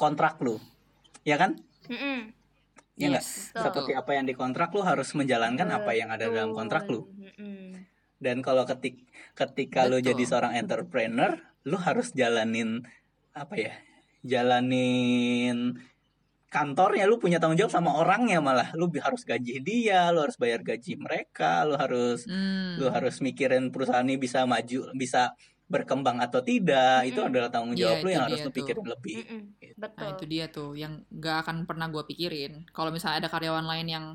kontrak 0.00 0.40
lu 0.40 0.56
ya 1.22 1.36
kan 1.36 1.60
Mm-mm. 1.92 2.32
ya 2.96 3.12
nggak 3.12 3.20
Yes, 3.20 3.52
Betul. 3.52 3.84
seperti 3.84 3.92
apa 3.92 4.10
yang 4.16 4.24
dikontrak 4.24 4.72
lu 4.72 4.80
harus 4.80 5.12
menjalankan 5.12 5.68
apa 5.68 5.92
yang 5.92 6.08
ada 6.08 6.32
dalam 6.32 6.56
kontrak 6.56 6.88
lu 6.88 7.04
Betul. 7.04 7.76
Dan 8.20 8.44
kalau 8.44 8.64
ketik 8.68 9.04
ketika 9.32 9.84
lu 9.84 10.00
Betul. 10.00 10.12
jadi 10.12 10.22
seorang 10.24 10.52
entrepreneur 10.56 11.36
lu 11.64 11.76
harus 11.76 12.12
jalanin 12.12 12.84
apa 13.32 13.54
ya 13.56 13.72
jalanin 14.24 15.76
kantornya 16.50 17.06
lu 17.06 17.22
punya 17.22 17.38
tanggung 17.38 17.56
jawab 17.56 17.70
sama 17.70 17.94
orangnya 17.94 18.42
malah 18.42 18.74
lu 18.74 18.90
harus 18.98 19.22
gaji 19.22 19.62
dia 19.62 20.10
lu 20.10 20.20
harus 20.26 20.34
bayar 20.34 20.60
gaji 20.60 20.98
mereka 20.98 21.62
lu 21.62 21.78
harus 21.78 22.26
Hmm. 22.26 22.76
lu 22.76 22.90
harus 22.90 23.22
mikirin 23.22 23.70
perusahaan 23.70 24.02
ini 24.02 24.18
bisa 24.18 24.42
maju 24.44 24.90
bisa 24.98 25.32
berkembang 25.70 26.18
atau 26.18 26.42
tidak 26.42 27.06
itu 27.06 27.14
Mm-mm. 27.16 27.30
adalah 27.30 27.48
tanggung 27.48 27.78
Iya, 27.78 27.94
jawab 27.94 27.98
lu 28.02 28.02
itu 28.02 28.10
yang 28.10 28.24
harus 28.26 28.40
lu 28.42 28.46
tuh. 28.50 28.54
pikirin 28.58 28.86
lebih 28.90 29.14
Mm-mm. 29.22 29.42
Nah 29.78 29.78
Betul. 29.86 30.08
itu 30.10 30.24
dia 30.26 30.44
tuh 30.50 30.70
yang 30.74 30.92
gak 31.08 31.36
akan 31.46 31.56
pernah 31.64 31.86
gue 31.86 32.02
pikirin. 32.10 32.66
Kalau 32.74 32.90
misalnya 32.90 33.22
ada 33.24 33.30
karyawan 33.30 33.64
lain 33.64 33.86
yang 33.86 34.06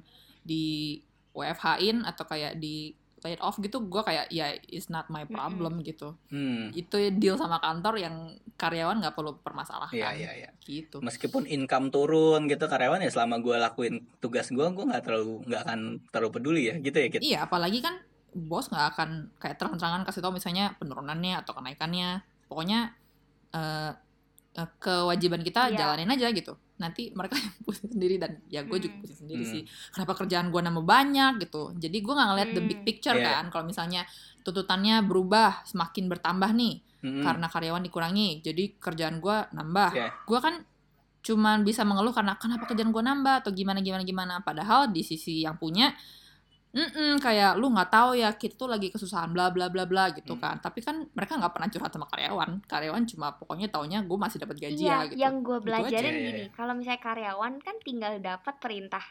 di 0.44 1.00
WFH-in 1.32 2.04
atau 2.04 2.24
kayak 2.28 2.60
di 2.60 2.92
laid 3.26 3.42
off 3.42 3.58
gitu, 3.58 3.82
gue 3.82 4.06
kayak 4.06 4.30
ya 4.30 4.54
it's 4.70 4.86
not 4.86 5.10
my 5.10 5.26
problem 5.26 5.82
gitu. 5.82 6.14
hmm. 6.30 6.70
Itu 6.78 7.02
deal 7.18 7.34
sama 7.42 7.58
kantor 7.58 7.98
yang 7.98 8.16
karyawan 8.54 9.02
nggak 9.02 9.18
perlu 9.18 9.42
permasalahkan. 9.42 9.98
Iya 9.98 10.14
iya 10.14 10.32
iya. 10.46 10.50
Gitu. 10.62 11.02
Meskipun 11.02 11.50
income 11.50 11.90
turun 11.90 12.46
gitu 12.46 12.70
karyawan 12.70 13.02
ya 13.02 13.10
selama 13.10 13.42
gue 13.42 13.58
lakuin 13.58 14.06
tugas 14.22 14.54
gue 14.54 14.62
gue 14.62 14.86
nggak 14.86 15.02
terlalu 15.02 15.42
nggak 15.50 15.62
akan 15.66 15.80
terlalu 16.14 16.32
peduli 16.38 16.62
ya 16.70 16.76
gitu 16.78 16.98
ya 17.02 17.08
Kit? 17.10 17.22
Iya, 17.26 17.40
apalagi 17.50 17.82
kan 17.82 17.98
bos 18.36 18.68
nggak 18.68 18.86
akan 18.92 19.10
kayak 19.40 19.56
terang-terangan 19.56 20.04
kasih 20.04 20.20
tau 20.20 20.30
misalnya 20.30 20.76
penurunannya 20.76 21.40
atau 21.40 21.56
kenaikannya. 21.56 22.20
Pokoknya 22.46 22.92
eh, 23.50 23.92
eh, 24.54 24.70
kewajiban 24.78 25.40
kita 25.40 25.72
Iya. 25.72 25.78
jalanin 25.80 26.12
aja 26.12 26.28
gitu. 26.30 26.54
Nanti 26.76 27.08
mereka 27.16 27.40
yang 27.40 27.56
pusing 27.64 27.88
sendiri 27.90 28.20
dan 28.20 28.44
ya 28.48 28.62
gue 28.62 28.76
juga 28.78 28.92
Hmm. 28.92 29.02
pusing 29.02 29.20
sendiri 29.24 29.44
Hmm. 29.44 29.52
sih. 29.56 29.62
Kenapa 29.90 30.14
kerjaan 30.14 30.52
gue 30.52 30.60
nambah 30.60 30.84
banyak 30.84 31.34
gitu. 31.42 31.72
Jadi 31.74 31.98
gue 31.98 32.14
nggak 32.14 32.28
ngeliat 32.30 32.50
the 32.52 32.62
big 32.62 32.80
Hmm. 32.84 32.88
picture 32.88 33.16
Iya. 33.16 33.40
kan. 33.40 33.44
Kalau 33.48 33.64
misalnya 33.64 34.04
tuntutannya 34.44 35.00
berubah 35.02 35.64
semakin 35.64 36.06
bertambah 36.06 36.52
nih 36.52 36.76
Mm-mm. 37.02 37.24
karena 37.24 37.48
karyawan 37.48 37.82
dikurangi. 37.82 38.44
Jadi 38.44 38.76
kerjaan 38.76 39.18
gue 39.18 39.38
nambah. 39.50 39.90
Iya. 39.96 40.08
Gue 40.28 40.40
kan 40.44 40.62
cuman 41.24 41.66
bisa 41.66 41.82
mengeluh 41.82 42.14
karena 42.14 42.38
kenapa 42.38 42.68
kerjaan 42.68 42.92
gue 42.92 43.02
nambah 43.02 43.36
atau 43.42 43.50
gimana 43.50 43.80
gimana 43.80 44.04
gimana. 44.04 44.34
Padahal 44.44 44.92
di 44.92 45.02
sisi 45.02 45.42
yang 45.42 45.56
punya 45.56 45.96
Mm-mm, 46.76 47.24
kayak 47.24 47.56
lu 47.56 47.72
nggak 47.72 47.88
tahu 47.88 48.20
ya 48.20 48.36
kita 48.36 48.54
tuh 48.54 48.68
lagi 48.68 48.92
kesusahan 48.92 49.32
bla 49.32 49.48
bla 49.48 49.72
bla 49.72 49.88
bla 49.88 50.12
gitu 50.12 50.36
Hmm. 50.36 50.44
kan 50.44 50.56
tapi 50.60 50.84
kan 50.84 51.08
mereka 51.10 51.40
nggak 51.40 51.56
pernah 51.56 51.72
curhat 51.72 51.88
sama 51.90 52.04
karyawan 52.06 52.60
karyawan 52.68 53.04
cuma 53.08 53.32
pokoknya 53.32 53.72
taunya 53.72 54.04
gue 54.04 54.18
masih 54.20 54.44
dapat 54.44 54.60
gaji 54.60 54.84
iya, 54.84 55.08
ya 55.08 55.08
gitu 55.08 55.16
yang 55.16 55.36
gue 55.40 55.56
Gitu 55.56 55.66
belajarin 55.66 56.12
aja. 56.12 56.20
Iya, 56.20 56.28
gini, 56.28 56.44
iya. 56.44 56.52
kalau 56.52 56.74
misalnya 56.76 57.00
karyawan 57.00 57.54
kan 57.64 57.76
tinggal 57.80 58.14
dapat 58.20 58.56
perintah. 58.60 59.06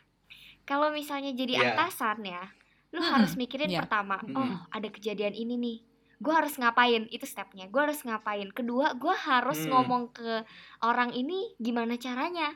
Kalau 0.63 0.93
misalnya 0.93 1.33
jadi 1.33 1.57
Iya. 1.57 1.73
atasan 1.73 2.21
ya, 2.21 2.45
lu 2.93 3.01
Hmm, 3.01 3.13
harus 3.17 3.33
mikirin 3.35 3.69
iya. 3.69 3.81
pertama, 3.81 4.17
Hmm. 4.19 4.33
oh 4.35 4.49
ada 4.69 4.89
kejadian 4.89 5.33
ini 5.33 5.55
nih, 5.57 5.77
gue 6.17 6.33
harus 6.33 6.57
ngapain, 6.57 7.05
itu 7.09 7.25
stepnya. 7.25 7.69
Gue 7.69 7.81
harus 7.81 8.01
ngapain. 8.01 8.49
Kedua, 8.49 8.93
gue 8.93 9.13
harus 9.15 9.61
Hmm. 9.61 9.73
ngomong 9.73 10.13
ke 10.13 10.45
orang 10.81 11.13
ini 11.13 11.53
gimana 11.59 11.97
caranya. 11.97 12.53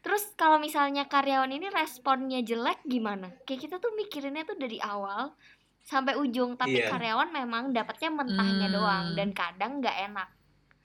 Terus 0.00 0.32
kalau 0.34 0.56
misalnya 0.56 1.04
karyawan 1.04 1.50
ini 1.50 1.68
responnya 1.68 2.40
jelek 2.40 2.82
gimana? 2.82 3.32
Kayak 3.42 3.60
kita 3.62 3.76
tuh 3.76 3.92
mikirinnya 3.92 4.42
tuh 4.42 4.54
dari 4.54 4.78
awal 4.78 5.34
sampai 5.82 6.14
ujung, 6.14 6.54
tapi 6.54 6.78
Iya. 6.78 6.90
karyawan 6.90 7.30
memang 7.30 7.70
dapatnya 7.70 8.10
mentahnya 8.10 8.66
Hmm. 8.66 8.74
doang 8.74 9.06
dan 9.12 9.28
kadang 9.30 9.78
nggak 9.78 9.96
enak. 10.04 10.28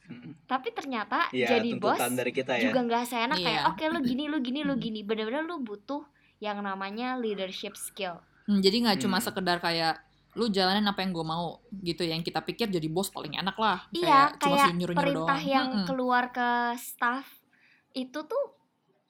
Mm. 0.03 0.31
Tapi 0.43 0.67
ternyata 0.71 1.31
Iya, 1.31 1.55
jadi 1.55 1.69
bos 1.75 1.95
dari 1.97 2.29
kita 2.29 2.53
ya. 2.53 2.67
juga 2.67 2.83
nggak 2.83 3.03
seenak 3.05 3.37
Iya. 3.37 3.45
kayak 3.47 3.61
oke 3.69 3.83
lu 3.87 3.99
gini 4.11 4.23
lu 4.27 4.37
gini 4.39 4.61
lu 4.61 4.73
Hmm. 4.73 4.83
gini 4.83 4.99
bener-bener 5.01 5.41
lu 5.41 5.57
butuh 5.59 6.03
yang 6.37 6.59
namanya 6.59 7.15
leadership 7.15 7.73
skill 7.73 8.19
Hmm, 8.43 8.59
jadi 8.59 8.81
nggak 8.81 8.99
cuma 8.99 9.17
Hmm. 9.17 9.25
sekedar 9.25 9.57
kayak 9.57 10.01
lu 10.33 10.47
jalanin 10.47 10.83
apa 10.83 10.99
yang 10.99 11.11
gue 11.11 11.23
mau 11.23 11.59
gitu 11.77 12.01
yang 12.01 12.19
kita 12.19 12.39
pikir 12.39 12.67
jadi 12.67 12.87
bos 12.87 13.07
paling 13.07 13.35
enak 13.35 13.53
lah 13.53 13.83
Iya, 13.89 14.31
cuma 14.31 14.37
kayak 14.37 14.59
suruh 14.65 14.75
nyuruh 14.75 14.95
perintah 14.95 15.37
doang. 15.37 15.47
yang 15.47 15.67
Mm-mm. 15.73 15.85
keluar 15.85 16.23
ke 16.29 16.49
staff 16.75 17.27
itu 17.91 18.19
tuh 18.21 18.43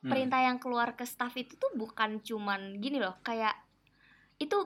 Hmm. 0.01 0.09
perintah 0.09 0.41
yang 0.41 0.57
keluar 0.57 0.97
ke 0.97 1.05
staff 1.05 1.29
itu 1.37 1.53
tuh 1.55 1.69
bukan 1.77 2.19
cuman 2.19 2.77
gini 2.77 2.97
loh, 2.97 3.21
kayak 3.21 3.53
itu 4.37 4.57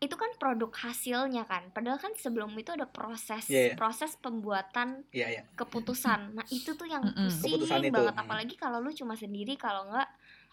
itu 0.00 0.16
kan 0.16 0.32
produk 0.34 0.72
hasilnya 0.72 1.44
kan. 1.44 1.68
Padahal 1.70 2.00
kan 2.00 2.16
sebelum 2.16 2.50
itu 2.56 2.72
ada 2.72 2.88
proses 2.88 3.44
Iya, 3.46 3.62
iya. 3.62 3.74
proses 3.76 4.16
pembuatan 4.16 5.04
Iya, 5.12 5.26
iya. 5.30 5.42
keputusan. 5.54 6.34
Nah, 6.34 6.46
itu 6.48 6.72
tuh 6.72 6.88
yang 6.88 7.04
pusing 7.04 7.60
Keputusan 7.60 7.84
itu. 7.84 7.92
banget 7.92 8.14
Mm. 8.16 8.22
apalagi 8.24 8.54
kalau 8.56 8.80
lu 8.80 8.90
cuma 8.90 9.14
sendiri 9.14 9.54
kalau 9.54 9.86
nggak 9.86 10.08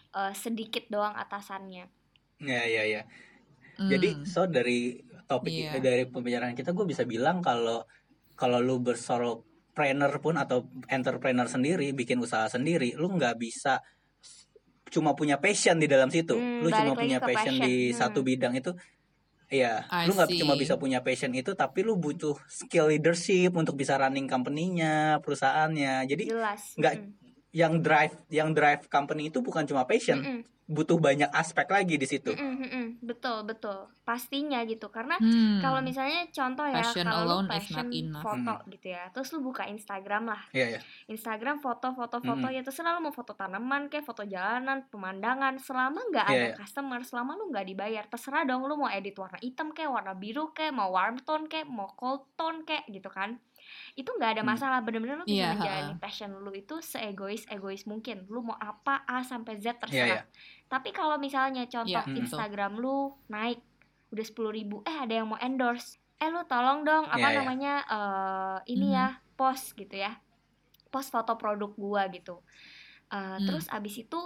eh, 0.08 0.32
sedikit 0.32 0.86
doang 0.88 1.12
atasannya. 1.12 1.84
Iya, 2.38 2.62
iya, 2.64 2.82
iya. 2.86 3.02
Hmm. 3.76 3.88
Jadi 3.88 4.22
so 4.24 4.44
dari 4.44 4.96
topik 5.24 5.50
Iya. 5.50 5.70
eh, 5.74 5.82
dari 5.82 6.02
pembicaraan 6.06 6.52
kita 6.52 6.70
gue 6.70 6.84
bisa 6.84 7.02
bilang 7.04 7.40
kalau 7.40 7.82
kalau 8.34 8.58
lu 8.58 8.78
bersolopreneur 8.78 10.12
pun 10.18 10.36
atau 10.36 10.62
entrepreneur 10.86 11.44
sendiri 11.44 11.90
bikin 11.92 12.18
usaha 12.18 12.46
sendiri, 12.46 12.94
lu 12.94 13.10
nggak 13.10 13.36
bisa 13.36 13.80
cuma 14.88 15.12
punya 15.14 15.36
passion 15.38 15.76
di 15.78 15.86
dalam 15.86 16.08
situ. 16.08 16.34
Hmm, 16.36 16.64
lu 16.64 16.68
cuma 16.72 16.92
punya 16.96 17.18
passion, 17.22 17.56
passion. 17.56 17.66
di 17.68 17.92
Hmm. 17.92 17.96
satu 17.96 18.20
bidang 18.24 18.54
itu. 18.56 18.72
Iya, 19.48 19.88
I 19.88 20.04
lu 20.04 20.12
nggak 20.12 20.28
cuma 20.44 20.60
bisa 20.60 20.76
punya 20.76 21.00
passion 21.00 21.32
itu, 21.32 21.56
tapi 21.56 21.80
lu 21.80 21.96
butuh 21.96 22.36
skill 22.52 22.92
leadership 22.92 23.56
untuk 23.56 23.80
bisa 23.80 23.96
running 23.96 24.28
company-nya, 24.28 25.24
perusahaannya. 25.24 26.04
Jadi 26.04 26.28
nggak 26.76 26.94
Mm-mm. 27.00 27.27
Yang 27.50 27.78
drive 27.78 28.12
yang 28.28 28.52
drive 28.52 28.86
company 28.86 29.28
itu 29.28 29.40
bukan 29.40 29.64
cuma 29.64 29.82
passion, 29.82 30.20
Mm-mm. 30.20 30.40
butuh 30.64 30.96
banyak 30.96 31.32
aspek 31.32 31.64
lagi 31.66 31.96
di 31.96 32.04
situ. 32.04 32.28
Mm-mm, 32.28 32.54
mm-mm. 32.58 32.86
Betul, 33.00 33.40
betul. 33.42 33.88
Pastinya 34.02 34.60
gitu. 34.62 34.88
Karena 34.88 35.16
Hmm. 35.16 35.56
kalau 35.58 35.80
misalnya 35.80 36.28
contoh 36.28 36.64
ya 36.64 36.76
Passion 36.78 37.04
kalau 37.04 37.16
lu 37.18 37.28
alone 37.34 37.46
is 37.46 37.52
passion 37.54 37.86
not 37.86 37.94
enough. 37.94 38.22
foto 38.22 38.54
gitu 38.68 38.86
ya 38.90 39.02
terus 39.08 39.28
lu 39.30 39.40
buka 39.42 39.64
Instagram 39.64 40.22
lah 40.26 40.42
Iya, 40.50 40.66
iya. 40.70 40.80
Instagram 41.06 41.56
foto 41.58 41.92
foto 41.92 42.16
foto 42.18 42.36
Mm-mm. 42.42 42.52
ya 42.52 42.60
terserah 42.60 42.92
lu 42.92 43.02
mau 43.02 43.10
foto 43.10 43.32
tanaman 43.32 43.88
kayak 43.88 44.04
foto 44.04 44.22
jalanan 44.22 44.84
pemandangan 44.86 45.56
selama 45.58 46.04
nggak 46.06 46.26
Iya, 46.26 46.34
ada 46.34 46.46
iya. 46.46 46.54
customer 46.54 47.00
selama 47.00 47.32
lu 47.34 47.48
nggak 47.48 47.66
dibayar 47.66 48.04
terserah 48.06 48.44
dong 48.44 48.60
lu 48.62 48.76
mau 48.76 48.88
edit 48.88 49.12
warna 49.14 49.38
hitam 49.38 49.72
kayak 49.72 49.88
warna 49.90 50.12
biru 50.12 50.52
kayak 50.52 50.70
mau 50.70 50.88
warm 50.90 51.16
tone 51.18 51.46
kayak 51.46 51.64
mau 51.66 51.88
cold 51.90 52.28
tone 52.34 52.62
kayak 52.62 52.84
gitu 52.86 53.08
kan 53.08 53.40
itu 53.94 54.08
nggak 54.08 54.30
ada 54.32 54.42
Hmm. 54.42 54.50
masalah 54.50 54.78
bener-bener 54.80 55.16
lu 55.16 55.24
bisa 55.24 55.34
Iya, 55.44 55.48
menjalani 55.54 55.94
passion 55.96 56.30
lu 56.32 56.50
itu 56.50 56.74
seegois 56.78 57.42
egois 57.46 57.82
mungkin 57.84 58.26
lu 58.26 58.42
mau 58.42 58.54
apa 58.54 59.02
A 59.02 59.22
sampai 59.22 59.56
Z 59.56 59.64
Iya, 59.64 59.74
terserah 59.78 60.06
iya. 60.06 60.22
tapi 60.66 60.90
kalau 60.90 61.16
misalnya 61.16 61.64
contoh 61.64 61.92
Iya, 61.94 62.02
betul. 62.04 62.20
Instagram 62.20 62.72
lu 62.74 62.96
naik 63.26 63.60
udah 64.08 64.24
sepuluh 64.24 64.50
ribu 64.50 64.80
eh 64.82 64.96
ada 64.98 65.14
yang 65.14 65.28
mau 65.28 65.38
endorse 65.38 65.96
eh 66.16 66.26
lu 66.26 66.42
tolong 66.44 66.82
dong 66.82 67.04
apa 67.06 67.18
Iya, 67.18 67.28
iya. 67.28 67.38
namanya 67.38 67.74
eh 67.84 68.56
ini 68.68 68.86
Mhm. 68.86 68.94
ya 68.94 69.06
post 69.34 69.72
gitu 69.72 69.94
ya 69.94 70.16
post 70.88 71.08
foto 71.08 71.34
produk 71.34 71.70
gua 71.72 72.08
gitu 72.08 72.40
Eh, 73.06 73.16
Hmm. 73.16 73.40
terus 73.42 73.64
abis 73.68 73.94
itu 73.98 74.20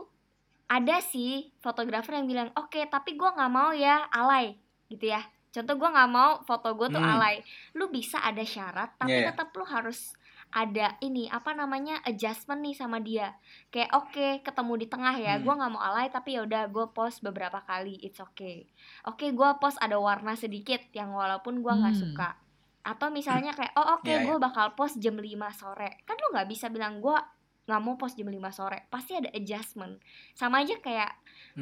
ada 0.67 0.99
sih 1.01 1.55
fotografer 1.59 2.15
yang 2.15 2.27
bilang 2.27 2.49
oke 2.53 2.81
tapi 2.85 3.15
gua 3.15 3.31
nggak 3.31 3.53
mau 3.53 3.71
ya 3.71 4.09
alay 4.09 4.59
gitu 4.88 5.07
ya 5.07 5.23
contoh 5.53 5.75
gua 5.77 5.93
nggak 5.93 6.11
mau 6.11 6.33
foto 6.43 6.73
gua 6.73 6.88
tuh 6.88 6.97
Hmm. 6.97 7.12
alay 7.12 7.45
lu 7.73 7.87
bisa 7.87 8.19
ada 8.19 8.41
syarat 8.43 8.97
tapi 8.97 9.12
iya. 9.15 9.29
tetap 9.29 9.53
lu 9.53 9.62
harus 9.62 10.17
ada 10.51 10.97
ini 10.99 11.29
apa 11.29 11.53
namanya 11.53 12.01
adjustment 12.03 12.61
nih 12.61 12.73
sama 12.73 12.99
dia 12.99 13.33
kayak 13.69 13.88
oke 13.91 14.27
ketemu 14.41 14.73
di 14.77 14.87
tengah 14.87 15.15
ya 15.15 15.37
Hmm. 15.37 15.43
gua 15.43 15.55
nggak 15.57 15.71
mau 15.71 15.83
alay 15.83 16.09
tapi 16.09 16.35
ya 16.35 16.43
udah 16.43 16.67
gue 16.67 16.87
post 16.91 17.21
beberapa 17.21 17.61
kali 17.62 17.97
it's 18.01 18.19
okay 18.19 18.69
oke 19.03 19.25
gua 19.31 19.57
post 19.57 19.77
ada 19.79 19.97
warna 19.97 20.33
sedikit 20.35 20.81
yang 20.91 21.12
walaupun 21.12 21.61
gua 21.61 21.73
nggak 21.75 21.95
Hmm. 21.95 22.03
suka 22.05 22.31
atau 22.83 23.09
misalnya 23.09 23.53
kayak 23.53 23.73
oh 23.75 23.95
oke 23.95 24.11
Iya, 24.11 24.27
gue 24.27 24.37
bakal 24.37 24.75
post 24.75 24.99
jam 24.99 25.15
5 25.15 25.23
sore 25.53 26.03
kan 26.03 26.19
lu 26.19 26.35
nggak 26.35 26.49
bisa 26.49 26.67
bilang 26.67 26.99
gua 26.99 27.23
nggak 27.62 27.81
mau 27.81 27.94
post 27.94 28.18
jam 28.18 28.27
5 28.27 28.42
sore 28.51 28.90
pasti 28.90 29.14
ada 29.14 29.31
adjustment 29.31 30.03
sama 30.35 30.66
aja 30.66 30.75
kayak 30.79 31.11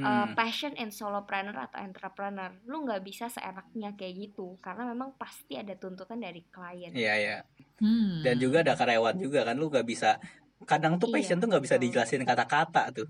uh, 0.00 0.24
Hmm. 0.24 0.32
passion 0.32 0.72
in 0.74 0.88
solopreneur 0.88 1.52
atau 1.52 1.76
entrepreneur 1.76 2.48
lu 2.64 2.88
nggak 2.88 3.04
bisa 3.04 3.28
seenaknya 3.28 3.92
kayak 3.92 4.30
gitu 4.30 4.56
karena 4.58 4.88
memang 4.88 5.12
pasti 5.14 5.60
ada 5.60 5.76
tuntutan 5.76 6.16
dari 6.16 6.40
klien 6.48 6.94
Iya, 6.94 7.14
iya. 7.16 7.36
Hmm. 7.76 8.24
Dan 8.24 8.36
juga 8.36 8.64
ada 8.64 8.72
karyawan 8.74 9.16
juga 9.16 9.44
kan 9.44 9.56
lu 9.56 9.68
nggak 9.68 9.84
bisa 9.84 10.16
kadang 10.64 10.96
tuh 10.96 11.08
Iya, 11.08 11.20
passion 11.20 11.36
tuh 11.36 11.48
nggak 11.48 11.64
bisa 11.64 11.76
dijelasin 11.76 12.24
kata-kata 12.24 12.92
tuh. 12.92 13.08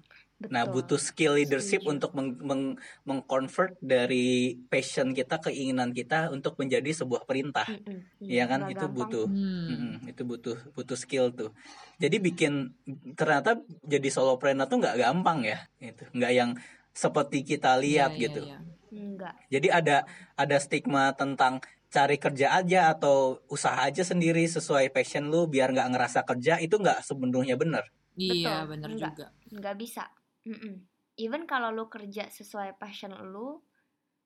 Nah, 0.49 0.65
Betul. 0.65 0.73
butuh 0.81 1.01
skill 1.01 1.37
leadership 1.37 1.85
Setuju. 1.85 1.93
untuk 1.93 2.11
meng, 2.17 2.33
meng- 2.41 2.77
mengconvert 3.05 3.77
dari 3.85 4.57
passion 4.73 5.13
kita 5.13 5.37
keinginan 5.37 5.93
kita 5.93 6.33
untuk 6.33 6.57
menjadi 6.57 6.89
sebuah 6.97 7.29
perintah. 7.29 7.69
Mm-mm, 7.69 8.25
Iya 8.25 8.49
kan? 8.49 8.65
nggak 8.65 8.73
Itu 8.73 8.85
gampang. 8.89 8.97
butuh 8.97 9.25
Hmm. 9.29 9.69
Mm-mm, 9.69 9.95
itu 10.09 10.23
butuh 10.25 10.57
butuh 10.73 10.97
skill 10.97 11.29
tuh. 11.37 11.53
Jadi 12.01 12.17
bikin 12.25 12.73
ternyata 13.13 13.61
jadi 13.85 14.09
solopreneur 14.09 14.65
tuh 14.65 14.81
nggak 14.81 14.97
gampang 14.97 15.45
ya. 15.45 15.61
Itu 15.77 16.09
nggak 16.17 16.33
yang 16.33 16.51
seperti 16.97 17.45
kita 17.45 17.77
lihat 17.77 18.17
Iya, 18.17 18.19
iya, 18.19 18.25
gitu. 18.25 18.41
iya. 18.49 18.59
Enggak. 18.91 19.35
Jadi 19.53 19.69
ada 19.69 19.97
ada 20.41 20.57
stigma 20.57 21.13
tentang 21.13 21.61
cari 21.91 22.17
kerja 22.17 22.57
aja 22.57 22.97
atau 22.97 23.45
usaha 23.51 23.77
aja 23.77 24.01
sendiri 24.07 24.47
sesuai 24.47 24.89
passion 24.95 25.29
lu 25.29 25.51
biar 25.51 25.75
nggak 25.75 25.91
ngerasa 25.93 26.25
kerja 26.25 26.57
itu 26.65 26.81
nggak 26.81 27.05
sepenuhnya 27.05 27.61
benar. 27.61 27.85
Iya, 28.17 28.65
enggak. 28.67 29.13
juga. 29.15 29.27
nggak 29.51 29.77
bisa 29.79 30.05
Mm-mm. 30.45 30.75
even 31.17 31.45
kalau 31.45 31.69
lu 31.71 31.87
kerja 31.87 32.29
sesuai 32.29 32.77
passion 32.77 33.13
lu 33.29 33.61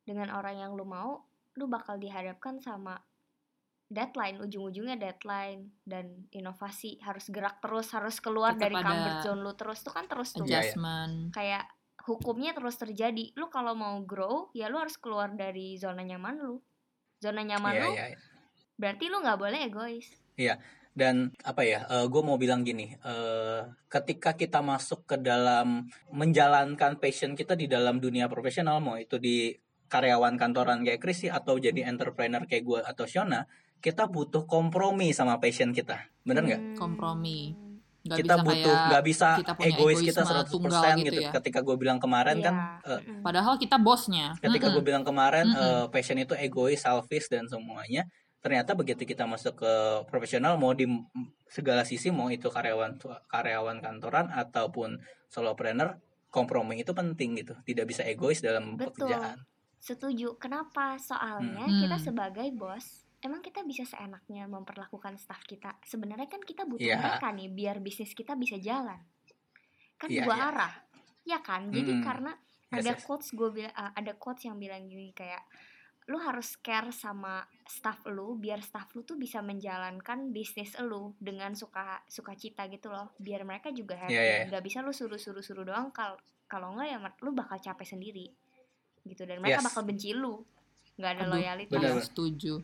dengan 0.04 0.30
orang 0.30 0.60
yang 0.60 0.72
lu 0.72 0.84
mau 0.84 1.24
lu 1.54 1.66
bakal 1.66 1.96
dihadapkan 1.96 2.58
sama 2.58 2.98
deadline 3.84 4.40
ujung-ujungnya 4.40 4.96
deadline 4.96 5.70
dan 5.84 6.26
inovasi 6.30 6.98
harus 7.04 7.28
gerak 7.30 7.60
terus 7.60 7.92
harus 7.92 8.18
keluar 8.18 8.56
Tetap 8.56 8.62
dari 8.66 8.76
comfort 8.80 9.18
zone 9.22 9.40
lu 9.44 9.52
terus 9.54 9.78
tuh 9.82 9.92
kan 9.92 10.04
terus 10.08 10.30
tuh 10.32 10.42
Iya, 10.42 10.50
iya. 10.50 10.58
Adjustment. 10.60 11.14
kayak 11.30 11.64
hukumnya 12.04 12.52
terus 12.52 12.76
terjadi 12.76 13.32
lu 13.34 13.46
kalau 13.48 13.72
mau 13.72 13.96
grow 14.02 14.50
ya 14.52 14.66
lu 14.68 14.76
harus 14.76 14.98
keluar 14.98 15.30
dari 15.32 15.78
zona 15.78 16.02
nyaman 16.02 16.36
lu 16.42 16.58
zona 17.18 17.40
nyaman 17.40 17.72
Iya, 17.72 17.80
lu 17.80 17.90
iya, 17.94 18.06
iya. 18.12 18.18
berarti 18.74 19.04
lu 19.08 19.16
nggak 19.22 19.38
boleh 19.38 19.58
egois 19.62 20.08
Dan 20.94 21.34
apa 21.42 21.66
ya? 21.66 21.82
gue 22.06 22.22
mau 22.22 22.38
bilang 22.38 22.62
gini, 22.62 22.94
eh, 22.94 23.60
ketika 23.90 24.38
kita 24.38 24.62
masuk 24.62 25.10
ke 25.10 25.18
dalam 25.18 25.90
menjalankan 26.14 27.02
passion 27.02 27.34
kita 27.34 27.58
di 27.58 27.66
dalam 27.66 27.98
dunia 27.98 28.30
profesional, 28.30 28.78
mau 28.78 28.94
itu 28.94 29.18
di 29.18 29.50
karyawan 29.90 30.38
kantoran 30.38 30.86
kayak 30.86 31.02
Chris 31.02 31.26
sih, 31.26 31.30
atau 31.34 31.58
jadi 31.58 31.90
entrepreneur 31.90 32.46
kayak 32.46 32.62
gue 32.62 32.80
atau 32.86 33.04
Shona, 33.10 33.42
kita 33.82 34.06
butuh 34.08 34.46
kompromi 34.46 35.10
sama 35.10 35.36
passion 35.42 35.74
kita, 35.74 35.98
bener 36.22 36.42
nggak? 36.46 36.62
Hmm. 36.62 36.76
Kompromi. 36.78 37.64
Nggak 38.04 38.18
kita 38.20 38.34
bisa 38.36 38.44
butuh 38.44 38.74
kayak 38.76 38.88
nggak 38.92 39.04
bisa 39.08 39.28
kita 39.40 39.52
punya 39.56 39.68
egois 39.72 39.96
kita 40.04 40.20
egoisme 40.28 40.44
100% 40.44 40.52
tunggal 40.52 40.82
gitu, 40.92 41.04
gitu 41.08 41.20
ya. 41.24 41.30
ketika 41.40 41.58
gue 41.64 41.76
bilang 41.80 41.96
kemarin 41.96 42.36
kan 42.44 42.54
Iya, 42.84 42.84
eh, 42.84 43.00
mm-mm. 43.00 43.24
Padahal 43.24 43.54
kita 43.56 43.76
bosnya. 43.80 44.26
ketika 44.44 44.66
Mm-mm. 44.68 44.76
gue 44.76 44.84
bilang 44.84 45.04
kemarin 45.08 45.48
Mm-mm. 45.48 45.64
eh, 45.64 45.86
passion 45.88 46.20
itu 46.20 46.36
egois 46.36 46.84
selfish 46.84 47.32
dan 47.32 47.48
semuanya 47.48 48.04
ternyata 48.44 48.76
begitu 48.76 49.08
kita 49.08 49.24
masuk 49.24 49.64
ke 49.64 49.72
profesional 50.04 50.60
mau 50.60 50.76
di 50.76 50.84
segala 51.48 51.80
sisi 51.88 52.12
mau 52.12 52.28
itu 52.28 52.52
karyawan 52.52 53.00
karyawan 53.24 53.80
kantoran 53.80 54.28
ataupun 54.28 55.00
solopreneur 55.32 55.96
kompromi 56.28 56.84
itu 56.84 56.92
penting 56.92 57.40
gitu 57.40 57.56
tidak 57.64 57.88
bisa 57.88 58.04
egois 58.04 58.44
dalam 58.44 58.76
Betul. 58.76 59.08
pekerjaan 59.08 59.40
Setuju. 59.84 60.40
Kenapa? 60.40 60.96
Soalnya 60.96 61.68
Hmm. 61.68 61.76
kita 61.84 62.00
sebagai 62.00 62.48
bos, 62.56 63.04
emang 63.20 63.44
kita 63.44 63.60
bisa 63.68 63.84
seenaknya 63.84 64.48
memperlakukan 64.48 65.20
staff 65.20 65.44
kita. 65.44 65.76
Sebenarnya 65.84 66.24
kan 66.24 66.40
kita 66.40 66.64
butuh 66.64 66.80
Iya. 66.80 66.96
mereka 66.96 67.28
nih 67.28 67.52
biar 67.52 67.76
bisnis 67.84 68.16
kita 68.16 68.32
bisa 68.32 68.56
jalan. 68.56 68.96
Kan 70.00 70.08
Iya, 70.08 70.24
dua 70.24 70.36
iya. 70.40 70.44
arah. 70.48 70.72
Ya 71.28 71.38
kan? 71.44 71.68
Jadi 71.68 72.00
Mm-mm. 72.00 72.04
karena 72.04 72.32
Yes, 72.72 72.80
ada 72.80 72.92
yes. 72.96 73.04
quotes 73.04 73.28
gue 73.36 73.48
bilang 73.52 73.76
ada 73.76 74.12
quotes 74.16 74.48
yang 74.48 74.56
bilang 74.56 74.88
gini 74.88 75.12
kayak 75.12 75.44
lu 76.04 76.20
harus 76.20 76.60
care 76.60 76.92
sama 76.92 77.48
staff 77.64 78.04
lu 78.12 78.36
biar 78.36 78.60
staff 78.60 78.92
lu 78.92 79.08
tuh 79.08 79.16
bisa 79.16 79.40
menjalankan 79.40 80.36
bisnis 80.36 80.76
lu 80.84 81.16
dengan 81.16 81.56
suka 81.56 82.04
sukacita 82.04 82.68
gitu 82.68 82.92
loh. 82.92 83.16
Biar 83.16 83.40
mereka 83.48 83.72
juga 83.72 83.96
happy. 83.96 84.12
Iya, 84.12 84.22
iya, 84.22 84.34
iya. 84.44 84.46
nggak 84.52 84.64
bisa 84.68 84.84
lu 84.84 84.92
suruh 84.92 85.16
suruh 85.16 85.40
suruh 85.40 85.64
doang. 85.64 85.88
Kalau 85.96 86.20
kalau 86.44 86.76
nggak 86.76 86.88
ya 86.92 86.98
lu 87.24 87.32
bakal 87.32 87.56
capek 87.56 87.88
sendiri. 87.88 88.28
Gitu. 89.04 89.24
Dan 89.24 89.40
mereka 89.40 89.64
Yes. 89.64 89.68
bakal 89.72 89.82
benci 89.88 90.12
lu. 90.12 90.44
Nggak 91.00 91.10
ada 91.16 91.22
Aduh, 91.24 91.32
loyalitas. 91.40 91.72
Bener. 91.72 91.90
Iya, 91.96 92.04
setuju. 92.04 92.54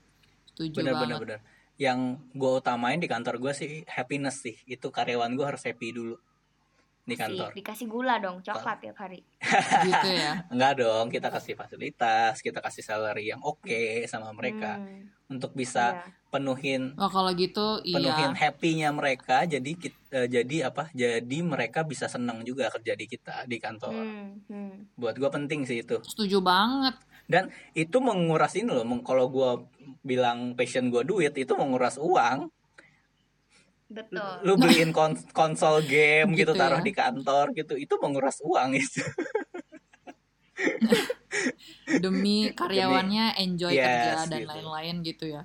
Setuju 0.52 0.76
bener 0.76 0.94
banget. 0.94 1.08
bener 1.08 1.20
bener 1.24 1.40
yang 1.80 2.20
gue 2.36 2.50
utamain 2.60 3.00
di 3.00 3.08
kantor 3.08 3.40
gue 3.40 3.52
sih 3.56 3.70
happiness 3.88 4.44
sih. 4.44 4.52
Itu 4.68 4.92
karyawan 4.92 5.32
gue 5.32 5.46
harus 5.48 5.64
happy 5.64 5.96
dulu 5.96 6.20
di 7.10 7.16
kantor 7.16 7.50
dikasih 7.52 7.86
gula 7.86 8.14
dong 8.16 8.38
coklat 8.40 8.78
tiap 8.78 8.96
hari 8.96 9.20
Gitu 9.86 10.08
ya. 10.08 10.46
enggak 10.46 10.72
dong 10.78 11.06
kita 11.08 11.28
kasih 11.28 11.54
fasilitas 11.54 12.38
kita 12.38 12.58
kasih 12.58 12.80
salary 12.80 13.28
yang 13.28 13.40
oke 13.40 13.80
sama 14.06 14.30
mereka 14.30 14.78
Hmm, 14.78 15.10
untuk 15.28 15.50
bisa 15.52 15.94
iya. 15.96 16.06
penuhin 16.28 16.94
Oh, 16.94 17.06
kalau 17.06 17.30
gitu 17.32 17.82
penuhin 17.84 18.30
iya. 18.30 18.38
happy-nya 18.40 18.90
mereka 18.90 19.42
jadi 19.44 19.70
kit- 19.72 19.98
eh, 20.08 20.26
jadi 20.26 20.68
apa 20.68 20.90
jadi 20.92 21.38
mereka 21.40 21.82
bisa 21.82 22.06
senang 22.06 22.42
juga 22.42 22.66
kerja 22.68 22.92
di 22.92 23.06
kita 23.06 23.44
di 23.44 23.56
kantor 23.56 23.94
Hmm, 23.96 24.42
hmm. 24.44 24.74
buat 24.94 25.14
gue 25.14 25.26
penting 25.28 25.62
sih 25.64 25.80
itu 25.80 25.98
Setuju 26.00 26.38
banget. 26.40 26.94
dan 27.26 27.46
itu 27.72 27.98
menguras 27.98 28.54
ini 28.54 28.68
loh 28.68 28.82
kalau 29.00 29.26
gue 29.26 29.50
bilang 30.00 30.54
passion 30.54 30.86
gue 30.88 31.02
duit 31.02 31.30
itu 31.32 31.52
menguras 31.52 31.94
uang 31.96 32.50
betul 33.90 34.22
lu 34.46 34.54
beliin 34.54 34.90
kon- 34.90 35.18
konsol 35.30 35.82
game 35.82 36.30
gitu, 36.32 36.54
Gitu 36.54 36.58
taruh 36.58 36.78
ya. 36.78 36.86
di 36.86 36.92
kantor 36.94 37.44
gitu 37.52 37.74
itu 37.74 37.94
menguras 37.98 38.38
uang 38.40 38.70
itu 38.74 39.02
demi 41.98 42.52
karyawannya 42.52 43.34
enjoy 43.36 43.72
Yes, 43.72 43.82
kerja 43.82 44.12
dan 44.28 44.40
gitu. 44.40 44.50
lain-lain 44.50 44.94
gitu 45.02 45.24
ya 45.26 45.42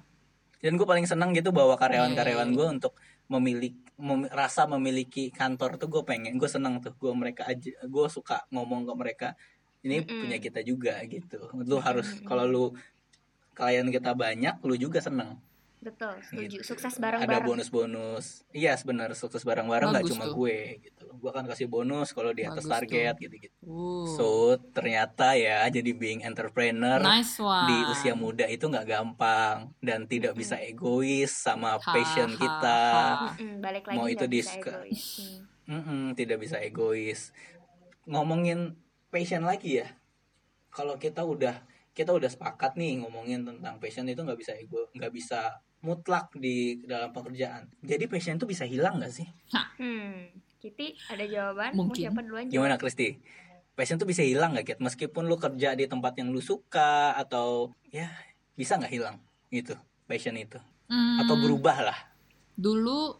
dan 0.62 0.78
gue 0.78 0.88
paling 0.88 1.06
senang 1.06 1.30
gitu 1.32 1.50
bawa 1.50 1.76
karyawan-karyawan 1.76 2.50
gue 2.52 2.68
untuk 2.72 2.94
memiliki 3.26 3.78
mem- 3.98 4.30
rasa 4.30 4.66
memiliki 4.66 5.30
kantor 5.30 5.78
tuh 5.78 5.90
gue 5.90 6.04
pengen 6.04 6.36
gue 6.36 6.50
senang 6.50 6.78
tuh 6.80 6.94
gue 6.94 7.12
mereka 7.12 7.46
aja 7.46 7.74
gue 7.80 8.06
suka 8.08 8.46
ngomong 8.50 8.86
ke 8.86 8.94
mereka 8.94 9.28
ini 9.82 10.02
Mm-mm. 10.02 10.22
punya 10.22 10.38
kita 10.38 10.62
juga 10.62 10.98
gitu 11.06 11.38
lu 11.56 11.78
harus 11.78 12.10
Mm-mm. 12.12 12.26
kalau 12.26 12.46
lu 12.46 12.66
klien 13.54 13.86
kita 13.88 14.12
banyak 14.12 14.58
lu 14.62 14.76
juga 14.76 15.00
seneng 15.00 15.38
betul 15.86 16.18
setuju 16.20 16.58
Gitu. 16.58 16.66
sukses 16.66 16.92
ada 16.92 17.02
bareng-bareng 17.14 17.46
bonus-bonus 17.46 18.42
iya 18.52 18.74
sebenarnya 18.74 19.14
sukses 19.14 19.42
bareng-bareng 19.42 19.94
nggak 19.94 20.08
cuma 20.08 20.26
tuh. 20.26 20.34
gue 20.36 20.58
gitu 20.82 21.06
gue 21.08 21.32
kan 21.32 21.46
kasih 21.46 21.66
bonus 21.66 22.10
kalau 22.10 22.32
di 22.32 22.42
atas 22.42 22.62
Bagus 22.62 22.74
target 22.76 23.14
tuh. 23.14 23.22
gitu-gitu 23.22 23.56
uh, 23.64 24.06
so 24.10 24.28
ternyata 24.72 25.34
ya 25.34 25.62
jadi 25.68 25.92
being 25.92 26.22
entrepreneur 26.22 26.98
nice 26.98 27.38
one 27.38 27.66
di 27.66 27.78
usia 27.88 28.14
muda 28.14 28.46
itu 28.46 28.66
nggak 28.66 28.84
gampang 28.84 29.70
dan 29.80 30.04
tidak 30.04 30.34
Mm-mm. 30.34 30.42
bisa 30.42 30.58
egois 30.58 31.30
sama 31.32 31.78
Ha, 31.78 31.86
passion 31.86 32.30
ha, 32.30 32.36
kita 32.36 32.80
ha. 32.82 33.30
Mm-mm, 33.32 33.54
balik 33.60 33.86
lagi 33.86 33.96
Mau 33.96 34.08
itu 34.08 34.26
di 34.26 34.38
bisa 34.38 34.52
suka- 34.52 34.74
egois. 34.82 35.04
Hmm. 35.16 35.42
Mm-mm, 35.72 36.04
tidak 36.14 36.38
bisa 36.40 36.58
egois 36.60 37.30
ngomongin 38.04 38.74
passion 39.08 39.42
lagi 39.42 39.82
ya 39.82 39.88
kalau 40.70 40.94
kita 40.96 41.22
udah 41.22 41.56
kita 41.92 42.12
udah 42.12 42.28
sepakat 42.28 42.76
nih 42.76 43.00
ngomongin 43.00 43.42
tentang 43.42 43.80
passion 43.80 44.04
itu 44.04 44.20
nggak 44.20 44.36
bisa 44.36 44.52
ego 44.54 44.92
nggak 44.92 45.10
bisa 45.10 45.64
mutlak 45.86 46.34
di 46.34 46.82
dalam 46.82 47.14
pekerjaan 47.14 47.70
jadi 47.80 48.04
passion 48.06 48.36
itu 48.36 48.44
bisa 48.44 48.66
hilang 48.66 48.98
nggak 48.98 49.14
sih 49.14 49.28
Hmm, 49.78 50.34
Kitty 50.58 50.98
ada 51.08 51.22
jawaban? 51.24 51.78
Mungkin. 51.78 51.94
Mau 51.94 52.02
siapa 52.10 52.20
duluan? 52.20 52.44
jawab? 52.46 52.54
gimana 52.58 52.76
Kristi 52.76 53.22
passion 53.72 53.96
tuh 53.96 54.08
bisa 54.08 54.24
hilang 54.24 54.52
nggak 54.52 54.66
Kit 54.66 54.80
meskipun 54.80 55.28
lu 55.28 55.36
kerja 55.36 55.76
di 55.76 55.86
tempat 55.86 56.18
yang 56.18 56.32
lu 56.32 56.40
suka 56.40 57.14
atau 57.14 57.70
ya 57.88 58.10
bisa 58.54 58.76
nggak 58.76 58.90
hilang 58.90 59.16
gitu 59.48 59.76
passion 60.04 60.34
itu 60.36 60.58
atau 61.20 61.36
Hmm, 61.36 61.42
berubah 61.42 61.78
lah 61.84 62.00
dulu 62.56 63.20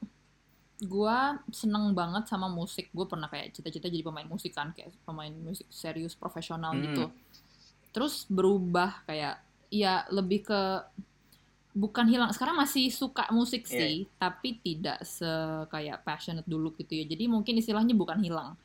gua 0.82 1.40
seneng 1.50 1.92
banget 1.92 2.28
sama 2.28 2.48
musik 2.48 2.92
gue 2.92 3.06
pernah 3.06 3.26
kayak 3.26 3.52
cita-cita 3.52 3.88
jadi 3.88 4.04
pemain 4.04 4.28
musik 4.28 4.52
kan 4.52 4.72
kayak 4.72 4.92
pemain 5.04 5.32
musik 5.32 5.68
serius 5.68 6.14
profesional 6.14 6.72
Hmm. 6.72 6.84
gitu 6.84 7.06
terus 7.92 8.28
berubah 8.28 9.04
kayak 9.04 9.40
ya 9.72 10.04
lebih 10.08 10.44
ke 10.44 10.62
bukan 11.76 12.08
hilang. 12.08 12.32
Sekarang 12.32 12.56
masih 12.56 12.88
suka 12.88 13.28
musik 13.36 13.68
Iya. 13.68 13.76
sih 13.76 13.96
tapi 14.16 14.64
tidak 14.64 15.04
se 15.04 15.28
kayak 15.68 16.02
passionate 16.08 16.48
dulu 16.48 16.72
gitu 16.80 16.96
ya. 16.96 17.04
Jadi 17.04 17.28
mungkin 17.28 17.60
istilahnya 17.60 17.92
bukan 17.94 18.18
hilang 18.24 18.56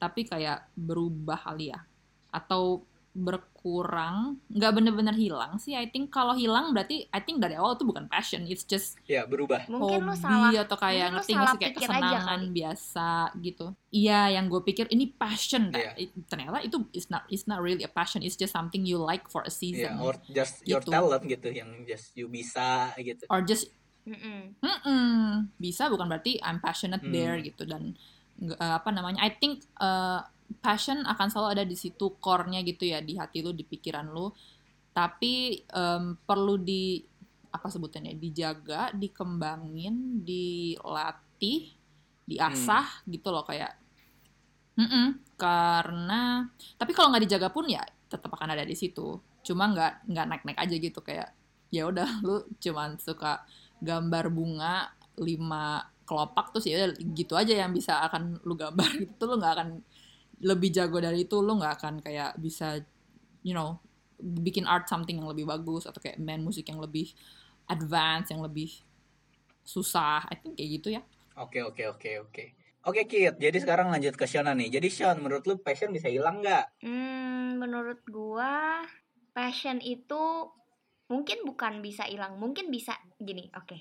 tapi 0.00 0.24
kayak 0.24 0.72
berubah 0.74 1.38
kali 1.44 1.70
ya. 1.70 1.80
Atau 2.32 2.88
berkurang 3.14 4.42
nggak 4.48 4.72
bener-bener 4.72 5.14
hilang 5.14 5.56
sih 5.56 5.72
I 5.72 5.86
think 5.86 6.10
kalau 6.10 6.34
hilang 6.34 6.70
berarti 6.70 7.06
I 7.08 7.20
think 7.20 7.38
dari 7.38 7.54
awal 7.54 7.74
itu 7.74 7.82
bukan 7.82 8.06
passion 8.06 8.42
it's 8.44 8.62
just 8.62 8.98
ya 9.04 9.22
berubah 9.22 9.64
Mungkin 9.64 10.02
lu 10.02 10.10
hobi 10.10 10.18
salah. 10.18 10.50
atau 10.60 10.76
kayak 10.76 11.08
mungkin 11.08 11.08
lu 11.08 11.16
ngerti 11.16 11.30
nggak 11.30 11.38
salah 11.38 11.48
sih 11.48 11.60
kayak 11.60 11.70
aja 11.70 11.78
kesenangan 11.80 12.22
kali. 12.40 12.50
biasa 12.52 13.08
gitu 13.38 13.66
iya 13.88 14.20
yang 14.30 14.44
gue 14.46 14.60
pikir 14.60 14.86
ini 14.88 15.04
passion 15.08 15.70
Iya. 15.70 15.94
It- 15.96 16.26
ternyata 16.26 16.58
itu 16.60 16.76
is 16.90 17.06
not 17.06 17.22
it's 17.28 17.46
not 17.46 17.58
really 17.58 17.80
a 17.80 17.90
passion 17.90 18.18
it's 18.18 18.34
just 18.34 18.50
something 18.50 18.82
you 18.82 18.98
like 18.98 19.24
for 19.26 19.40
a 19.40 19.46
ya 19.46 19.54
season 19.54 19.94
or 19.98 20.18
just 20.28 20.60
your 20.62 20.78
Gitu. 20.78 20.90
talent 20.90 21.22
gitu 21.24 21.48
yang 21.48 21.70
just 21.84 22.12
you 22.12 22.26
bisa 22.26 22.90
gitu 22.96 23.24
or 23.28 23.40
just 23.40 23.70
Mm-mm. 24.04 24.52
mm 24.60 25.54
bisa 25.56 25.86
bukan 25.86 26.04
berarti 26.06 26.36
I'm 26.38 26.58
passionate 26.58 27.00
Hmm. 27.00 27.08
there 27.10 27.38
gitu 27.38 27.64
dan 27.64 27.96
eh, 28.36 28.74
apa 28.74 28.90
namanya 28.90 29.22
I 29.22 29.32
think 29.32 29.64
eh, 29.74 30.20
passion 30.62 30.98
akan 31.06 31.26
selalu 31.32 31.48
ada 31.60 31.64
di 31.66 31.76
situ 31.78 32.06
core-nya 32.24 32.60
gitu 32.66 32.84
ya 32.88 32.98
di 33.04 33.14
hati 33.20 33.38
lu 33.44 33.52
di 33.56 33.64
pikiran 33.66 34.06
lu 34.14 34.30
tapi 34.94 35.64
em, 35.70 36.04
perlu 36.28 36.54
di 36.60 37.02
apa 37.54 37.66
sebutannya 37.70 38.14
dijaga 38.18 38.90
dikembangin 38.94 40.22
dilatih 40.26 41.60
diasah 42.30 42.86
Hmm. 42.86 43.12
gitu 43.14 43.28
loh 43.34 43.44
kayak 43.46 43.72
Mm-mm, 44.74 45.22
karena 45.38 46.50
tapi 46.74 46.90
kalau 46.90 47.14
nggak 47.14 47.24
dijaga 47.30 47.48
pun 47.54 47.70
ya 47.70 47.82
tetap 48.10 48.26
akan 48.34 48.58
ada 48.58 48.66
di 48.66 48.74
situ 48.74 49.22
cuma 49.46 49.70
nggak 49.70 50.10
nggak 50.10 50.26
naik 50.26 50.42
naik 50.46 50.58
aja 50.58 50.74
gitu 50.74 50.98
kayak 50.98 51.30
ya 51.70 51.86
udah 51.86 52.10
lu 52.26 52.42
cuman 52.58 52.98
suka 52.98 53.46
gambar 53.78 54.24
bunga 54.34 54.90
lima 55.22 55.86
kelopak 56.08 56.50
terus 56.50 56.66
ya 56.66 56.90
gitu 56.90 57.38
aja 57.38 57.54
yang 57.54 57.70
bisa 57.70 58.02
akan 58.06 58.42
lu 58.42 58.58
gambar 58.58 58.90
gitu 59.06 59.12
tuh 59.14 59.26
lu 59.30 59.34
nggak 59.38 59.52
akan 59.62 59.68
lebih 60.42 60.74
jago 60.74 60.98
dari 60.98 61.28
itu 61.28 61.38
lu 61.38 61.60
nggak 61.60 61.74
akan 61.78 61.94
kayak 62.02 62.34
bisa 62.40 62.82
you 63.46 63.54
know 63.54 63.78
bikin 64.18 64.64
art 64.64 64.88
something 64.88 65.20
yang 65.20 65.28
lebih 65.30 65.46
bagus 65.46 65.84
atau 65.84 66.00
kayak 66.00 66.18
main 66.22 66.40
musik 66.42 66.66
yang 66.66 66.80
lebih 66.80 67.12
advance 67.68 68.32
yang 68.32 68.40
lebih 68.40 68.70
susah 69.64 70.26
I 70.30 70.34
think 70.38 70.58
kayak 70.58 70.70
gitu 70.80 70.88
ya 70.98 71.02
Oke 71.34 71.66
oke 71.66 71.82
oke 71.90 72.10
oke. 72.30 72.44
Oke 72.84 73.08
Kit, 73.08 73.40
jadi 73.40 73.58
sekarang 73.58 73.90
lanjut 73.90 74.14
ke 74.14 74.28
Shona 74.28 74.52
nih. 74.52 74.78
Jadi 74.78 74.92
Sean, 74.92 75.18
menurut 75.18 75.42
lu 75.48 75.56
passion 75.58 75.90
bisa 75.90 76.06
hilang 76.06 76.44
nggak? 76.44 76.84
Hmm, 76.84 77.56
menurut 77.58 78.04
gua 78.06 78.84
passion 79.32 79.80
itu 79.80 80.52
mungkin 81.08 81.42
bukan 81.48 81.80
bisa 81.80 82.04
hilang, 82.06 82.36
mungkin 82.36 82.68
bisa 82.68 82.94
gini. 83.18 83.48
Oke. 83.56 83.80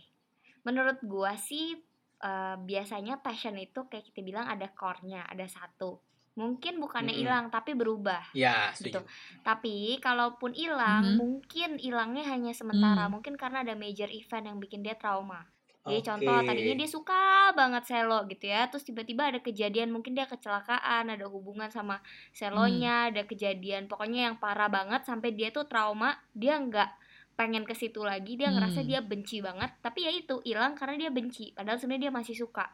Menurut 0.64 1.04
gua 1.04 1.36
sih 1.36 1.78
eh, 2.24 2.56
biasanya 2.58 3.20
passion 3.20 3.60
itu 3.60 3.86
kayak 3.86 4.08
kita 4.08 4.24
bilang 4.24 4.48
ada 4.48 4.72
core-nya, 4.72 5.28
ada 5.28 5.46
satu. 5.46 6.00
Mungkin 6.34 6.82
bukannya 6.82 7.14
hilang 7.14 7.48
tapi 7.48 7.78
berubah. 7.78 8.34
Ya, 8.34 8.74
setuju. 8.74 9.06
Tapi 9.42 10.02
kalaupun 10.02 10.52
hilang, 10.52 11.14
Mhm. 11.14 11.18
mungkin 11.18 11.70
hilangnya 11.78 12.26
hanya 12.26 12.52
sementara. 12.52 13.06
Hmm. 13.06 13.14
Mungkin 13.14 13.38
karena 13.38 13.62
ada 13.62 13.78
major 13.78 14.10
event 14.10 14.50
yang 14.50 14.58
bikin 14.58 14.82
dia 14.82 14.98
trauma. 14.98 15.46
Jadi 15.84 16.00
Oke. 16.00 16.08
contoh 16.08 16.38
tadinya 16.42 16.76
dia 16.80 16.88
suka 16.88 17.24
banget 17.52 17.84
selo 17.84 18.24
gitu 18.26 18.48
ya, 18.48 18.66
terus 18.66 18.82
tiba-tiba 18.82 19.28
ada 19.28 19.38
kejadian 19.38 19.92
mungkin 19.92 20.16
dia 20.16 20.24
kecelakaan, 20.24 21.12
ada 21.12 21.28
hubungan 21.28 21.68
sama 21.68 22.00
selonya, 22.32 23.12
ada 23.12 23.28
kejadian 23.28 23.86
pokoknya 23.86 24.32
yang 24.32 24.36
parah 24.40 24.72
banget 24.72 25.04
sampai 25.04 25.36
dia 25.36 25.52
tuh 25.52 25.68
trauma, 25.68 26.16
dia 26.32 26.56
nggak 26.56 26.88
pengen 27.36 27.68
ke 27.68 27.76
situ 27.76 28.00
lagi, 28.00 28.40
dia 28.40 28.48
ngerasa 28.48 28.80
Hmm. 28.80 28.88
dia 28.88 29.00
benci 29.04 29.44
banget, 29.44 29.76
tapi 29.82 30.08
ya 30.08 30.12
itu 30.14 30.40
hilang 30.42 30.72
karena 30.74 30.96
dia 30.98 31.12
benci, 31.12 31.52
padahal 31.52 31.76
sebenarnya 31.76 32.08
dia 32.08 32.14
masih 32.16 32.36
suka 32.38 32.66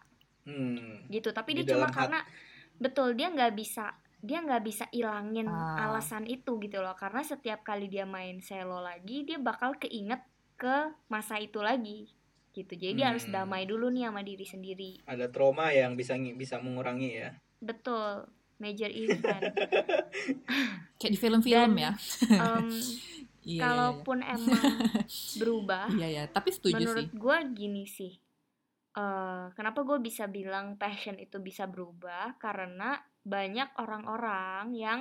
Hmm. 0.45 1.09
gitu, 1.09 1.33
tapi 1.33 1.57
Di 1.57 1.65
dia 1.65 1.73
cuma 1.73 1.89
hat- 1.89 1.97
karena 1.97 2.19
betul 2.79 3.13
dia 3.13 3.27
nggak 3.27 3.53
bisa 3.53 3.93
dia 4.19 4.39
nggak 4.39 4.61
bisa 4.61 4.83
ilangin 4.89 5.47
Ah. 5.47 5.87
alasan 5.87 6.23
itu 6.25 6.59
gitu 6.59 6.79
loh, 6.79 6.91
karena 6.93 7.21
setiap 7.21 7.61
kali 7.61 7.87
dia 7.87 8.03
main 8.03 8.39
selo 8.39 8.79
lagi, 8.79 9.23
dia 9.23 9.37
bakal 9.37 9.75
keinget 9.75 10.19
ke 10.55 10.75
masa 11.07 11.37
itu 11.37 11.59
lagi 11.59 12.11
gitu. 12.51 12.73
Jadi 12.73 12.93
dia 12.93 13.07
harus 13.09 13.23
Hmm. 13.23 13.35
damai 13.37 13.63
dulu 13.63 13.87
nih 13.87 14.03
sama 14.05 14.19
diri 14.19 14.43
sendiri. 14.43 14.91
Ada 15.05 15.27
trauma 15.27 15.71
yang 15.71 15.95
bisa 15.95 16.15
bisa 16.17 16.57
mengurangi 16.57 17.15
ya. 17.17 17.31
betul 17.59 18.27
major 18.57 18.91
event. 18.97 19.55
Kayak 20.95 21.11
di 21.11 21.17
film-film 21.17 21.71
ya. 21.77 21.91
Em, 22.25 22.67
iya 23.39 23.55
iya, 23.55 23.61
kalaupun 23.61 24.19
emang 24.19 24.63
berubah 25.39 25.87
iya 25.91 26.07
iya. 26.09 26.23
Tapi 26.27 26.49
setuju 26.49 26.75
menurut 26.77 26.99
sih 26.99 27.07
gue 27.09 27.37
gini 27.53 27.83
sih 27.85 28.11
eh 28.99 29.43
kenapa 29.55 29.79
gue 29.81 29.97
bisa 30.03 30.27
bilang 30.27 30.75
passion 30.75 31.15
itu 31.15 31.39
bisa 31.39 31.63
berubah 31.65 32.35
karena 32.35 32.99
banyak 33.23 33.79
orang-orang 33.79 34.75
yang 34.75 34.99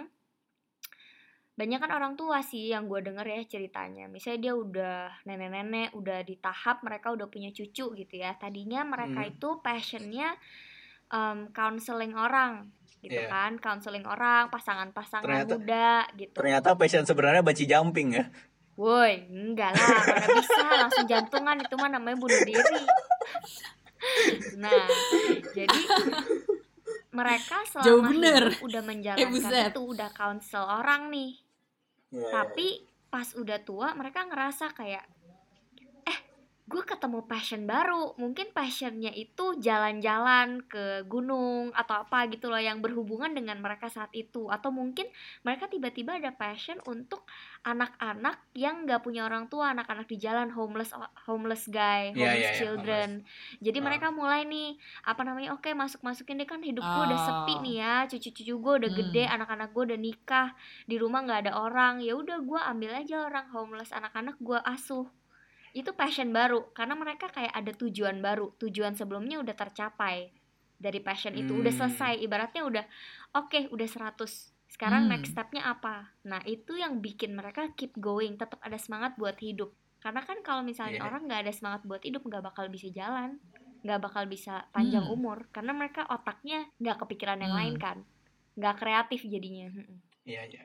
banyak 1.59 1.83
kan 1.83 1.91
orang 1.91 2.15
tua 2.15 2.39
sih 2.39 2.71
yang 2.71 2.87
gue 2.87 3.03
denger 3.03 3.27
ya 3.27 3.43
ceritanya 3.51 4.07
misalnya 4.07 4.39
dia 4.39 4.55
udah 4.55 4.99
nenek-nenek 5.27 5.91
udah 5.91 6.23
di 6.23 6.39
tahap 6.39 6.87
mereka 6.87 7.11
udah 7.11 7.27
punya 7.27 7.51
cucu 7.51 7.99
gitu 7.99 8.15
ya 8.15 8.39
tadinya 8.39 8.87
mereka 8.87 9.27
Hmm. 9.27 9.33
itu 9.35 9.49
passionnya 9.59 10.39
em, 11.11 11.51
counseling 11.51 12.15
orang 12.15 12.71
gitu 13.03 13.19
Iya. 13.19 13.27
kan 13.27 13.59
counseling 13.59 14.07
orang 14.07 14.47
pasangan-pasangan 14.55 15.51
muda 15.51 16.07
gitu 16.15 16.31
Ternyata 16.31 16.79
passion 16.79 17.03
sebenarnya 17.03 17.43
banci 17.43 17.67
jumping 17.67 18.15
ya. 18.15 18.27
Woi, 18.79 19.27
enggak 19.27 19.75
lah, 19.75 19.91
mana 20.07 20.27
bisa 20.39 20.63
langsung 20.71 21.07
jantungan 21.11 21.59
itu 21.59 21.75
mah 21.75 21.91
namanya 21.91 22.15
bunuh 22.15 22.39
diri. 22.47 22.63
Nah, 24.57 24.87
jadi 25.51 25.81
mereka 27.11 27.57
Jauh 27.79 27.99
selama 27.99 28.09
bener. 28.09 28.45
hidup 28.53 28.63
udah 28.63 28.83
Eh, 28.83 28.87
menjalankan 28.87 29.31
buset. 29.33 29.71
itu, 29.71 29.83
udah 29.83 30.11
counsel 30.13 30.65
orang 30.65 31.03
nih. 31.09 31.33
Iya, 32.09 32.29
Tapi 32.31 32.67
pas 33.09 33.29
udah 33.33 33.59
tua 33.59 33.89
mereka 33.93 34.23
ngerasa 34.23 34.71
kayak 34.71 35.03
eh 35.03 35.18
gue 36.69 36.85
ketemu 36.85 37.25
passion 37.25 37.65
baru 37.65 38.13
mungkin 38.21 38.53
passionnya 38.53 39.09
itu 39.11 39.57
jalan-jalan 39.57 40.61
ke 40.69 41.09
gunung 41.09 41.73
atau 41.73 42.05
apa 42.05 42.29
gitu 42.29 42.53
loh 42.53 42.61
yang 42.61 42.85
berhubungan 42.85 43.33
dengan 43.33 43.57
mereka 43.59 43.89
saat 43.89 44.13
itu 44.13 44.53
atau 44.53 44.69
mungkin 44.69 45.09
mereka 45.43 45.65
tiba-tiba 45.67 46.21
ada 46.21 46.29
passion 46.31 46.77
untuk 46.85 47.25
anak-anak 47.65 48.37
yang 48.53 48.85
nggak 48.85 49.01
punya 49.01 49.25
orang 49.25 49.49
tua 49.49 49.73
anak-anak 49.73 50.05
di 50.07 50.21
jalan 50.21 50.53
homeless 50.53 50.93
homeless 51.25 51.73
guy 51.73 52.13
Iya, 52.13 52.21
homeless 52.21 52.37
iya, 52.37 52.51
iya, 52.53 52.59
children 52.61 53.09
jadi 53.59 53.79
Ah. 53.81 53.85
mereka 53.89 54.07
mulai 54.13 54.45
nih 54.45 54.77
apa 55.03 55.25
namanya 55.25 55.57
oke 55.57 55.73
masuk 55.73 56.05
masukin 56.05 56.37
deh 56.37 56.45
kan 56.45 56.61
hidup 56.61 56.85
gue 56.85 57.03
udah 57.09 57.21
sepi 57.25 57.55
Oh. 57.57 57.63
nih 57.65 57.75
ya 57.81 57.95
cucu-cucu 58.05 58.55
gue 58.55 58.75
udah 58.85 58.91
Hmm. 58.93 58.99
gede 59.03 59.25
anak-anak 59.25 59.73
gue 59.73 59.83
udah 59.89 59.99
nikah 59.99 60.49
di 60.85 61.01
rumah 61.01 61.25
nggak 61.25 61.49
ada 61.49 61.53
orang 61.57 62.05
ya 62.05 62.13
udah 62.13 62.45
gue 62.45 62.61
ambil 62.61 62.93
aja 62.93 63.25
orang 63.25 63.49
homeless 63.49 63.89
anak-anak 63.91 64.37
gue 64.39 64.61
asuh 64.63 65.09
itu 65.77 65.91
passion 65.95 66.31
baru 66.33 66.71
karena 66.73 66.95
mereka 66.97 67.29
kayak 67.29 67.53
ada 67.53 67.73
tujuan 67.77 68.21
baru 68.21 68.55
tujuan 68.61 68.95
sebelumnya 68.97 69.41
udah 69.43 69.55
tercapai 69.57 70.33
dari 70.79 71.01
passion 71.03 71.35
itu 71.35 71.59
udah 71.59 71.73
Hmm. 71.75 71.81
selesai 71.91 72.13
ibaratnya 72.23 72.63
udah 72.63 72.85
oke 73.35 73.69
udah 73.75 73.89
100 73.89 74.55
sekarang 74.69 75.09
Hmm. 75.09 75.13
next 75.13 75.35
stepnya 75.35 75.67
apa 75.67 76.15
nah 76.25 76.41
itu 76.47 76.79
yang 76.79 77.03
bikin 77.03 77.35
mereka 77.35 77.73
keep 77.75 77.93
going 77.99 78.39
tetap 78.39 78.61
ada 78.63 78.79
semangat 78.79 79.19
buat 79.19 79.37
hidup 79.43 79.75
karena 79.99 80.23
kan 80.23 80.39
kalau 80.47 80.63
misalnya 80.63 81.03
Iya. 81.03 81.07
orang 81.11 81.27
nggak 81.27 81.41
ada 81.49 81.53
semangat 81.53 81.83
buat 81.83 82.03
hidup 82.07 82.23
nggak 82.23 82.45
bakal 82.47 82.71
bisa 82.71 82.87
jalan 82.95 83.43
nggak 83.83 84.01
bakal 84.03 84.25
bisa 84.31 84.67
panjang 84.71 85.03
Hmm. 85.03 85.15
umur 85.19 85.51
karena 85.51 85.75
mereka 85.75 86.07
otaknya 86.07 86.67
nggak 86.79 86.97
kepikiran 87.03 87.43
yang 87.43 87.51
Hmm. 87.51 87.59
lain 87.59 87.77
kan 87.79 87.99
nggak 88.59 88.75
kreatif 88.79 89.23
jadinya 89.27 89.71
Mm-mm. 89.71 89.99
Iya, 90.27 90.43
iya. 90.47 90.63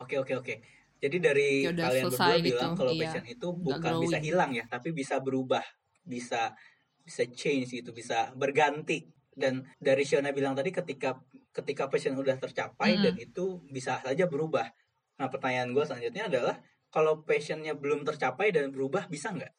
Oke, 0.00 0.16
oke, 0.16 0.32
oke. 0.38 0.54
Jadi 1.00 1.16
dari 1.16 1.50
Ya 1.64 1.72
udah 1.72 1.84
kalian 1.88 2.04
berdua 2.12 2.36
gitu, 2.36 2.46
bilang 2.52 2.72
kalau 2.76 2.92
iya. 2.92 3.00
passion 3.08 3.24
itu 3.24 3.48
bukan 3.56 3.92
bisa 4.04 4.18
hilang 4.20 4.50
ya, 4.52 4.64
tapi 4.68 4.92
bisa 4.92 5.16
berubah, 5.18 5.64
bisa 6.04 6.52
bisa 7.00 7.22
change 7.32 7.72
gitu, 7.80 7.90
bisa 7.96 8.30
berganti. 8.36 9.08
Dan 9.32 9.64
dari 9.80 10.04
Shona 10.04 10.36
bilang 10.36 10.52
tadi 10.52 10.68
ketika 10.68 11.16
ketika 11.56 11.88
passion 11.88 12.14
udah 12.20 12.36
tercapai 12.36 13.00
Mm. 13.00 13.02
dan 13.02 13.14
itu 13.16 13.44
bisa 13.72 13.96
saja 14.04 14.28
berubah. 14.28 14.68
Nah, 15.16 15.28
pertanyaan 15.32 15.72
gue 15.72 15.84
selanjutnya 15.88 16.28
adalah 16.28 16.56
kalau 16.92 17.24
passionnya 17.24 17.72
belum 17.72 18.04
tercapai 18.04 18.52
dan 18.52 18.68
berubah 18.68 19.08
bisa 19.08 19.32
nggak? 19.32 19.54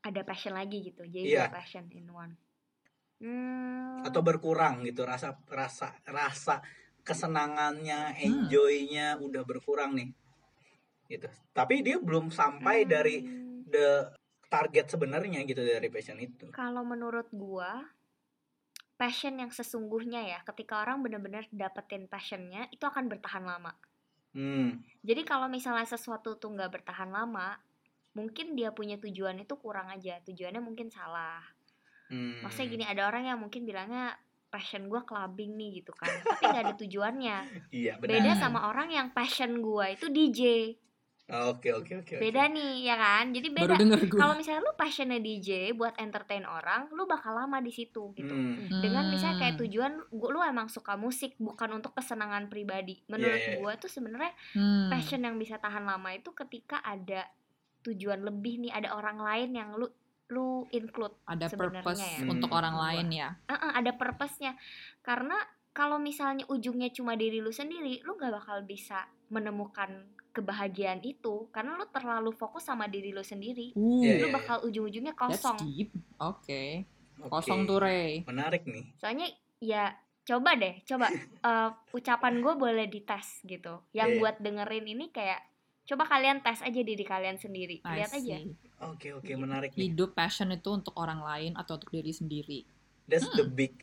ada 0.00 0.24
passion 0.24 0.56
lagi 0.56 0.80
gitu 0.80 1.04
jadi 1.04 1.44
dua 1.44 1.52
passion 1.52 1.84
in 1.92 2.08
one 2.08 2.32
hmm, 3.20 4.00
Atau 4.08 4.24
berkurang 4.24 4.80
gitu 4.88 5.04
rasa 5.04 5.36
rasa 5.44 5.92
rasa 6.08 6.64
kesenangannya, 7.04 8.16
Hmm. 8.16 8.20
enjoynya 8.20 9.16
udah 9.20 9.44
berkurang 9.44 9.96
nih. 9.96 10.08
Gitu. 11.10 11.26
Tapi 11.50 11.82
dia 11.82 11.98
belum 11.98 12.30
sampai 12.30 12.86
dari 12.86 13.18
hmm, 13.18 13.66
the 13.66 14.14
target 14.50 14.90
sebenarnya 14.90 15.46
gitu 15.46 15.62
dari 15.62 15.86
passion 15.88 16.18
itu. 16.18 16.50
kalau 16.50 16.82
menurut 16.82 17.30
gua 17.30 17.86
passion 18.98 19.38
yang 19.38 19.54
sesungguhnya 19.54 20.26
ya 20.26 20.38
ketika 20.44 20.82
orang 20.82 21.00
benar-benar 21.00 21.46
dapetin 21.54 22.10
passionnya 22.10 22.66
itu 22.74 22.82
akan 22.84 23.06
bertahan 23.06 23.46
lama 23.46 23.72
Hmm, 24.30 24.78
jadi 25.02 25.26
kalau 25.26 25.50
misalnya 25.50 25.82
sesuatu 25.82 26.38
tuh 26.38 26.54
nggak 26.54 26.70
bertahan 26.70 27.10
lama 27.10 27.58
mungkin 28.14 28.54
dia 28.54 28.70
punya 28.70 28.94
tujuan 28.94 29.42
itu 29.42 29.58
kurang 29.58 29.90
aja 29.90 30.22
tujuannya 30.22 30.62
mungkin 30.62 30.86
salah 30.86 31.42
hmm. 32.14 32.46
maksudnya 32.46 32.70
gini 32.70 32.84
ada 32.86 33.10
orang 33.10 33.26
yang 33.26 33.42
mungkin 33.42 33.66
bilangnya 33.66 34.14
passion 34.46 34.86
gua 34.86 35.02
clubbing 35.02 35.58
nih 35.58 35.82
gitu 35.82 35.90
kan 35.98 36.14
tapi 36.22 36.46
nggak 36.46 36.62
ada 36.62 36.74
tujuannya 36.78 37.38
Iya 37.82 37.98
benar. 37.98 38.22
beda 38.22 38.32
sama 38.38 38.70
orang 38.70 38.94
yang 38.94 39.10
passion 39.10 39.58
gua 39.58 39.90
itu 39.90 40.06
DJ 40.06 40.78
Oke 41.48 41.70
oke 41.70 41.92
oke. 41.96 42.12
oke. 42.12 42.14
beda 42.18 42.46
nih 42.46 42.84
ya 42.84 42.94
kan 42.94 43.30
jadi 43.30 43.48
beda 43.48 43.74
kalau 44.12 44.34
misalnya 44.34 44.60
lu 44.60 44.72
passionnya 44.74 45.16
DJ 45.16 45.48
buat 45.72 45.94
entertain 45.96 46.42
orang 46.42 46.90
lu 46.90 47.04
bakal 47.04 47.32
lama 47.32 47.58
di 47.58 47.70
situ 47.70 48.10
gitu 48.12 48.30
Hmm, 48.30 48.80
dengan 48.80 49.06
misalnya 49.06 49.38
kayak 49.38 49.54
Hmm. 49.54 49.62
tujuan 49.62 49.92
gua 50.10 50.28
lu 50.28 50.40
emang 50.40 50.66
suka 50.66 50.94
musik 50.94 51.34
bukan 51.36 51.70
untuk 51.72 51.92
kesenangan 51.92 52.46
pribadi 52.46 53.00
menurut 53.06 53.36
Iya, 53.36 53.48
iya. 53.48 53.58
gua 53.58 53.72
tuh 53.74 53.88
sebenarnya 53.88 54.34
Hmm. 54.52 54.88
passion 54.88 55.20
yang 55.20 55.34
bisa 55.34 55.56
tahan 55.56 55.82
lama 55.82 56.10
itu 56.10 56.30
ketika 56.32 56.78
ada 56.80 57.30
tujuan 57.80 58.20
lebih 58.20 58.60
nih 58.60 58.72
ada 58.72 58.92
orang 58.92 59.16
lain 59.16 59.50
yang 59.52 59.70
lu 59.72 59.88
lu 60.28 60.62
include 60.70 61.14
ada 61.24 61.46
purpose 61.48 61.98
ya. 61.98 62.22
untuk 62.24 62.46
Hmm. 62.46 62.58
orang 62.58 62.76
lain 62.76 63.06
ya. 63.10 63.28
Ah, 63.44 63.54
ah, 63.60 63.72
ada 63.74 63.90
purpose-nya 63.92 64.54
karena 65.00 65.34
kalau 65.70 65.96
misalnya 65.96 66.44
ujungnya 66.46 66.90
cuma 66.90 67.14
diri 67.14 67.38
lu 67.38 67.50
sendiri 67.50 68.02
lu 68.02 68.14
nggak 68.14 68.32
bakal 68.34 68.58
bisa 68.62 69.02
menemukan 69.28 69.90
kebahagiaan 70.30 71.02
itu 71.02 71.50
karena 71.50 71.74
lu 71.74 71.86
terlalu 71.86 72.30
fokus 72.30 72.62
sama 72.62 72.86
diri 72.86 73.10
lu 73.10 73.20
sendiri 73.20 73.72
Uh, 73.72 73.98
Iya, 74.00 74.14
lu 74.18 74.26
iya. 74.26 74.32
bakal 74.32 74.56
ujung-ujungnya 74.62 75.12
that's 75.12 75.42
kosong 75.42 75.58
deep. 75.60 75.90
Oke. 76.16 76.86
oke. 77.18 77.28
Kosong 77.28 77.60
tuh 77.64 77.78
Ray. 77.78 78.22
Menarik 78.24 78.62
nih. 78.64 78.94
soalnya 78.96 79.26
ya 79.58 79.94
coba 80.22 80.54
deh 80.54 80.78
coba 80.84 81.06
eh, 81.48 81.70
ucapan 81.92 82.34
gue 82.38 82.54
boleh 82.56 82.86
dites 82.86 83.42
gitu 83.42 83.82
yang 83.90 84.08
Iya. 84.08 84.18
buat 84.18 84.36
dengerin 84.38 84.86
ini 84.88 85.06
kayak 85.08 85.42
coba 85.82 86.06
kalian 86.06 86.38
tes 86.40 86.62
aja 86.62 86.80
diri 86.80 87.02
kalian 87.02 87.34
sendiri 87.36 87.82
I 87.82 87.98
lihat 87.98 88.14
aja. 88.14 88.38
Oke 88.86 89.10
oke 89.12 89.32
menarik 89.34 89.74
nih. 89.74 89.90
Hidup 89.90 90.14
passion 90.14 90.48
itu 90.48 90.70
untuk 90.70 90.94
orang 90.94 91.18
lain 91.20 91.52
atau 91.54 91.74
untuk 91.74 91.90
diri 91.90 92.10
sendiri. 92.10 92.62
That's 93.04 93.26
the 93.28 93.42
Hmm. 93.42 93.56
big 93.56 93.74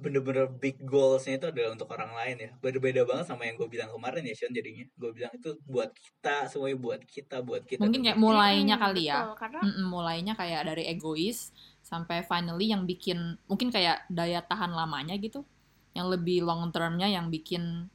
bener-bener 0.00 0.48
big 0.48 0.80
goalsnya 0.80 1.36
itu 1.36 1.46
adalah 1.52 1.70
untuk 1.76 1.88
orang 1.92 2.12
lain 2.16 2.36
ya. 2.40 2.50
Beda-beda 2.64 3.04
banget 3.04 3.28
sama 3.28 3.44
yang 3.44 3.56
gue 3.60 3.68
bilang 3.68 3.92
kemarin 3.92 4.24
ya 4.24 4.32
Sean 4.32 4.52
jadinya. 4.56 4.84
Gue 4.96 5.10
bilang 5.12 5.32
itu 5.36 5.50
buat 5.68 5.92
kita 5.92 6.48
semuanya 6.48 6.78
buat 6.80 7.00
kita 7.04 7.36
buat 7.44 7.62
kita. 7.68 7.80
Mungkin 7.84 8.00
kayak 8.00 8.16
mulainya 8.16 8.76
Mm-mm, 8.80 8.84
kali 8.88 9.02
ya. 9.12 9.20
betul, 9.20 9.36
karena 9.36 9.60
Mm-mm, 9.60 9.86
mulainya 9.92 10.32
kayak 10.40 10.62
dari 10.72 10.84
egois 10.88 11.52
sampai 11.84 12.24
finally 12.24 12.72
yang 12.72 12.88
bikin 12.88 13.36
mungkin 13.44 13.68
kayak 13.68 14.08
daya 14.08 14.40
tahan 14.40 14.72
lamanya 14.72 15.14
gitu. 15.20 15.44
Yang 15.92 16.06
lebih 16.16 16.38
long 16.48 16.72
termnya 16.72 17.08
yang 17.10 17.28
bikin 17.28 17.90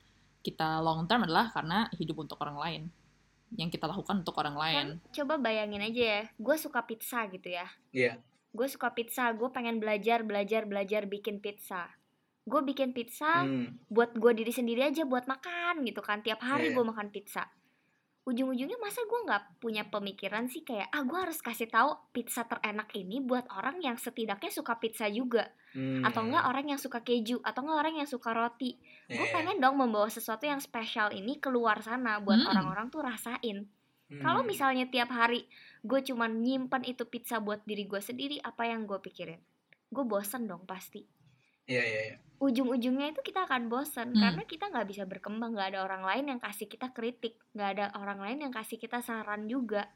kita 0.45 0.85
long 0.85 1.09
term 1.09 1.25
adalah 1.25 1.49
karena 1.49 1.89
hidup 1.97 2.21
untuk 2.29 2.37
orang 2.45 2.57
lain. 2.61 2.83
Yang 3.57 3.79
kita 3.79 3.85
lakukan 3.89 4.21
untuk 4.21 4.35
orang 4.37 4.57
lain. 4.57 4.85
kan 5.01 5.13
coba 5.15 5.33
bayangin 5.41 5.81
aja 5.81 6.03
ya 6.03 6.21
gue 6.35 6.55
suka 6.59 6.83
pizza 6.85 7.23
gitu 7.31 7.49
ya 7.49 7.65
Iya. 7.95 8.19
Gue 8.55 8.65
suka 8.65 8.89
pizza 8.89 9.27
gue 9.31 9.51
pengen 9.51 9.77
belajar 9.77 10.23
belajar 10.23 10.63
belajar 10.63 11.05
bikin 11.05 11.37
pizza 11.37 11.91
gue 12.41 12.61
bikin 12.63 12.89
pizza 12.91 13.43
Hmm, 13.43 13.75
buat 13.87 14.15
gue 14.15 14.31
diri 14.33 14.49
sendiri 14.49 14.81
aja 14.81 15.03
buat 15.03 15.25
makan 15.25 15.83
gitu 15.83 15.99
kan 15.99 16.21
tiap 16.21 16.39
hari 16.39 16.71
Iya. 16.71 16.75
gue 16.75 16.85
makan 16.85 17.09
pizza 17.09 17.43
ujung-ujungnya 18.25 18.81
masa 18.81 19.05
gue 19.05 19.19
nggak 19.21 19.61
punya 19.61 19.85
pemikiran 19.85 20.49
sih 20.49 20.65
kayak 20.65 20.89
ah 20.89 21.05
gue 21.05 21.13
harus 21.13 21.37
kasih 21.39 21.69
tahu 21.69 21.93
pizza 22.09 22.41
terenak 22.43 22.89
ini 22.91 23.21
buat 23.21 23.45
orang 23.51 23.77
yang 23.79 23.95
setidaknya 23.95 24.49
suka 24.49 24.81
pizza 24.81 25.05
juga 25.05 25.45
hmm. 25.73 26.01
atau 26.01 26.25
enggak 26.25 26.41
orang 26.43 26.65
yang 26.67 26.81
suka 26.81 27.05
keju 27.05 27.37
atau 27.41 27.61
enggak 27.61 27.77
orang 27.85 27.95
yang 27.97 28.09
suka 28.09 28.33
roti 28.33 28.81
gue 29.05 29.13
Iya, 29.13 29.21
iya. 29.21 29.29
pengen 29.29 29.57
dong 29.59 29.77
membawa 29.77 30.09
sesuatu 30.09 30.41
yang 30.43 30.57
spesial 30.57 31.13
ini 31.13 31.37
keluar 31.37 31.77
sana 31.81 32.17
buat 32.17 32.39
Hmm. 32.39 32.49
orang-orang 32.49 32.89
tuh 32.89 33.05
rasain 33.05 33.69
Hmm. 34.05 34.21
kalau 34.21 34.41
misalnya 34.41 34.85
tiap 34.85 35.09
hari 35.09 35.45
gue 35.85 35.99
cuman 36.03 36.31
nyimpan 36.35 36.81
itu 36.83 37.05
pizza 37.05 37.37
buat 37.37 37.61
diri 37.61 37.85
gue 37.85 37.99
sendiri 37.99 38.41
apa 38.41 38.65
yang 38.65 38.83
gue 38.83 38.97
pikirin 38.97 39.37
gue 39.87 40.03
bosen 40.03 40.45
dong 40.45 40.65
pasti 40.65 41.05
Iya 41.65 41.81
iya 41.81 42.01
iya. 42.03 42.15
ujung-ujungnya 42.37 43.09
itu 43.09 43.21
kita 43.21 43.45
akan 43.45 43.67
bosen 43.67 44.11
Hmm. 44.11 44.19
karena 44.19 44.43
kita 44.43 44.65
nggak 44.67 44.85
bisa 44.85 45.03
berkembang 45.03 45.53
nggak 45.53 45.69
ada 45.71 45.79
orang 45.81 46.03
lain 46.03 46.25
yang 46.27 46.39
kasih 46.39 46.65
kita 46.65 46.89
kritik 46.89 47.37
nggak 47.51 47.69
ada 47.71 47.85
orang 47.95 48.17
lain 48.19 48.37
yang 48.39 48.53
kasih 48.53 48.75
kita 48.75 48.99
saran 48.99 49.45
juga 49.45 49.89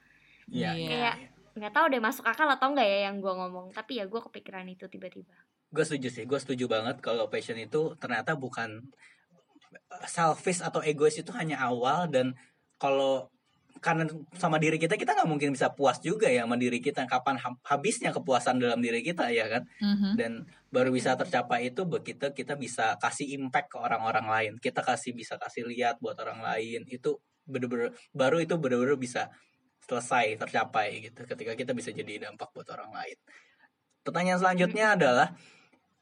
Iya. 0.47 0.73
Iya. 0.73 0.87
Kayak- 0.87 1.19
nggak 1.51 1.73
tahu 1.73 1.85
deh 1.87 1.99
masuk 1.99 2.23
akal 2.23 2.47
atau 2.47 2.69
enggak 2.69 2.85
ya 2.85 2.99
yang 3.05 3.17
gue 3.19 3.29
ngomong 3.29 3.69
tapi 3.69 3.97
ya 3.97 4.05
gue 4.05 4.17
kepikiran 4.19 4.65
itu 4.67 4.85
tiba-tiba 4.85 5.33
Gue 5.69 5.85
setuju 5.85 6.09
sih. 6.09 6.25
Gue 6.25 6.37
setuju 6.37 6.65
banget 6.65 6.97
kalau 6.97 7.29
passion 7.29 7.53
itu 7.55 7.93
ternyata 7.95 8.33
bukan 8.33 8.89
selfish 10.05 10.59
atau 10.59 10.81
egois 10.81 11.13
itu 11.13 11.29
hanya 11.31 11.61
awal 11.61 12.07
dan 12.07 12.33
kalau 12.77 13.29
karena 13.79 14.05
sama 14.35 14.59
diri 14.59 14.77
kita 14.77 14.95
kita 14.99 15.15
nggak 15.15 15.29
mungkin 15.29 15.49
bisa 15.55 15.71
puas 15.73 15.97
juga 16.03 16.27
ya 16.29 16.43
sama 16.45 16.55
diri 16.59 16.79
kita. 16.83 17.07
Kapan 17.07 17.39
ha- 17.39 17.59
habisnya 17.65 18.11
kepuasan 18.15 18.59
dalam 18.59 18.79
diri 18.83 19.01
kita 19.03 19.31
ya 19.31 19.47
kan? 19.47 19.63
Mhm. 19.81 20.11
dan 20.19 20.31
baru 20.69 20.93
bisa 20.93 21.17
tercapai 21.17 21.73
itu 21.73 21.81
begitu 21.87 22.29
kita 22.31 22.53
bisa 22.59 22.95
kasih 23.01 23.33
impact 23.39 23.73
ke 23.73 23.77
orang-orang 23.81 24.27
lain. 24.29 24.53
Kita 24.61 24.83
kasih 24.85 25.11
bisa 25.17 25.35
kasih 25.41 25.65
lihat 25.67 25.97
buat 26.03 26.15
orang 26.21 26.39
lain. 26.43 26.85
Itu 26.87 27.19
bener-bener 27.49 27.97
baru 28.13 28.37
itu 28.43 28.55
bener-bener 28.61 28.95
bisa 28.99 29.31
selesai 29.87 30.37
tercapai 30.37 31.09
gitu. 31.09 31.25
Ketika 31.25 31.57
kita 31.57 31.71
bisa 31.73 31.89
jadi 31.89 32.29
dampak 32.29 32.53
buat 32.53 32.67
orang 32.69 32.93
lain. 32.93 33.17
Pertanyaan 34.05 34.39
selanjutnya 34.39 34.95
adalah 34.95 35.27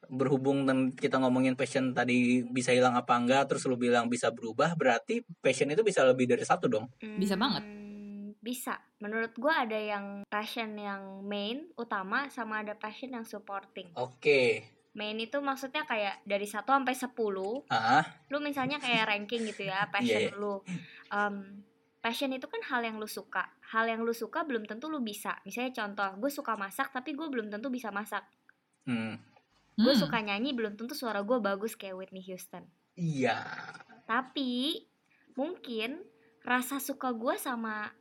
berhubung 0.10 0.64
dan 0.64 0.91
kita 0.91 1.18
ngomongin 1.18 1.53
passion 1.53 1.91
tadi 1.91 2.43
bisa 2.43 2.72
hilang 2.72 2.95
apa 2.95 3.14
enggak 3.14 3.47
terus 3.47 3.64
lu 3.66 3.76
bilang 3.76 4.08
bisa 4.08 4.30
berubah 4.30 4.74
berarti 4.74 5.22
passion 5.38 5.68
itu 5.68 5.82
bisa 5.82 6.03
lebih 6.03 6.26
dari 6.26 6.41
satu 6.41 6.66
dong? 6.66 6.88
Bisa 6.99 7.36
banget. 7.36 7.64
Hmm, 7.64 8.32
bisa. 8.39 8.80
Menurut 8.97 9.32
gue 9.32 9.53
ada 9.53 9.76
yang 9.76 10.05
passion 10.26 10.74
yang 10.74 11.22
main 11.22 11.68
utama 11.76 12.28
sama 12.28 12.64
ada 12.64 12.74
passion 12.74 13.12
yang 13.12 13.24
supporting. 13.24 13.91
Oke. 13.93 14.66
Main 14.91 15.22
itu 15.22 15.38
maksudnya 15.38 15.86
kayak 15.86 16.26
dari 16.26 16.49
1 16.49 16.66
sampai 16.66 16.97
10 16.97 17.14
ah 17.70 18.01
lu 18.34 18.41
misalnya 18.41 18.82
kayak 18.82 19.05
ranking 19.05 19.45
gitu 19.45 19.70
ya 19.70 19.86
passion 19.93 20.34
Iya. 20.34 20.34
lu. 20.34 20.66
Um, 21.14 21.62
passion 21.99 22.34
itu 22.34 22.47
kan 22.47 22.64
hal 22.66 22.82
yang 22.82 22.97
lu 22.97 23.05
suka. 23.05 23.45
Hal 23.70 23.86
yang 23.86 24.01
lu 24.01 24.16
suka 24.16 24.41
belum 24.41 24.66
tentu 24.66 24.89
lu 24.89 25.03
bisa. 25.03 25.38
Misalnya 25.43 25.76
contoh 25.76 26.18
gue 26.18 26.32
suka 26.34 26.58
masak 26.58 26.89
tapi 26.89 27.14
gue 27.14 27.28
belum 27.30 27.53
tentu 27.53 27.70
bisa 27.70 27.93
masak. 27.93 28.26
Hmm. 28.88 29.20
Gue 29.78 29.86
Hmm. 29.88 30.02
suka 30.02 30.18
nyanyi 30.20 30.52
belum 30.52 30.74
tentu 30.74 30.92
suara 30.92 31.22
gue 31.22 31.38
bagus 31.38 31.78
kayak 31.78 31.94
Whitney 31.96 32.26
Houston 32.26 32.66
Iya. 32.94 33.46
tapi 34.04 34.82
mungkin 35.34 36.02
rasa 36.42 36.80
suka 36.80 37.14
gue 37.14 37.38
sama 37.38 37.94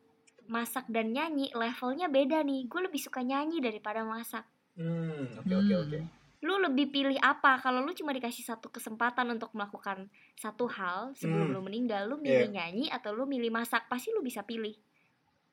masak 0.47 0.89
dan 0.89 1.11
nyanyi 1.11 1.53
levelnya 1.53 2.09
beda 2.09 2.41
nih 2.41 2.65
gue 2.65 2.81
lebih 2.81 2.97
suka 2.99 3.21
nyanyi 3.21 3.61
daripada 3.61 4.03
masak 4.03 4.49
Hmm, 4.73 5.37
oke 5.37 5.53
oke 5.55 5.69
Hmm. 5.71 5.85
oke. 5.87 6.01
lu 6.39 6.55
lebih 6.59 6.87
pilih 6.91 7.17
apa 7.19 7.59
kalau 7.59 7.81
lu 7.81 7.93
cuma 7.93 8.13
dikasih 8.13 8.45
satu 8.47 8.69
kesempatan 8.69 9.27
untuk 9.31 9.51
melakukan 9.51 10.09
satu 10.35 10.65
hal 10.67 11.13
sebelum 11.13 11.51
Hmm. 11.51 11.55
lu 11.55 11.61
meninggal 11.63 12.07
lu 12.07 12.17
milih 12.17 12.49
nyanyi 12.51 12.89
atau 12.89 13.11
lu 13.11 13.25
milih 13.25 13.49
masak 13.51 13.85
pasti 13.87 14.09
lu 14.11 14.21
bisa 14.21 14.41
pilih 14.43 14.73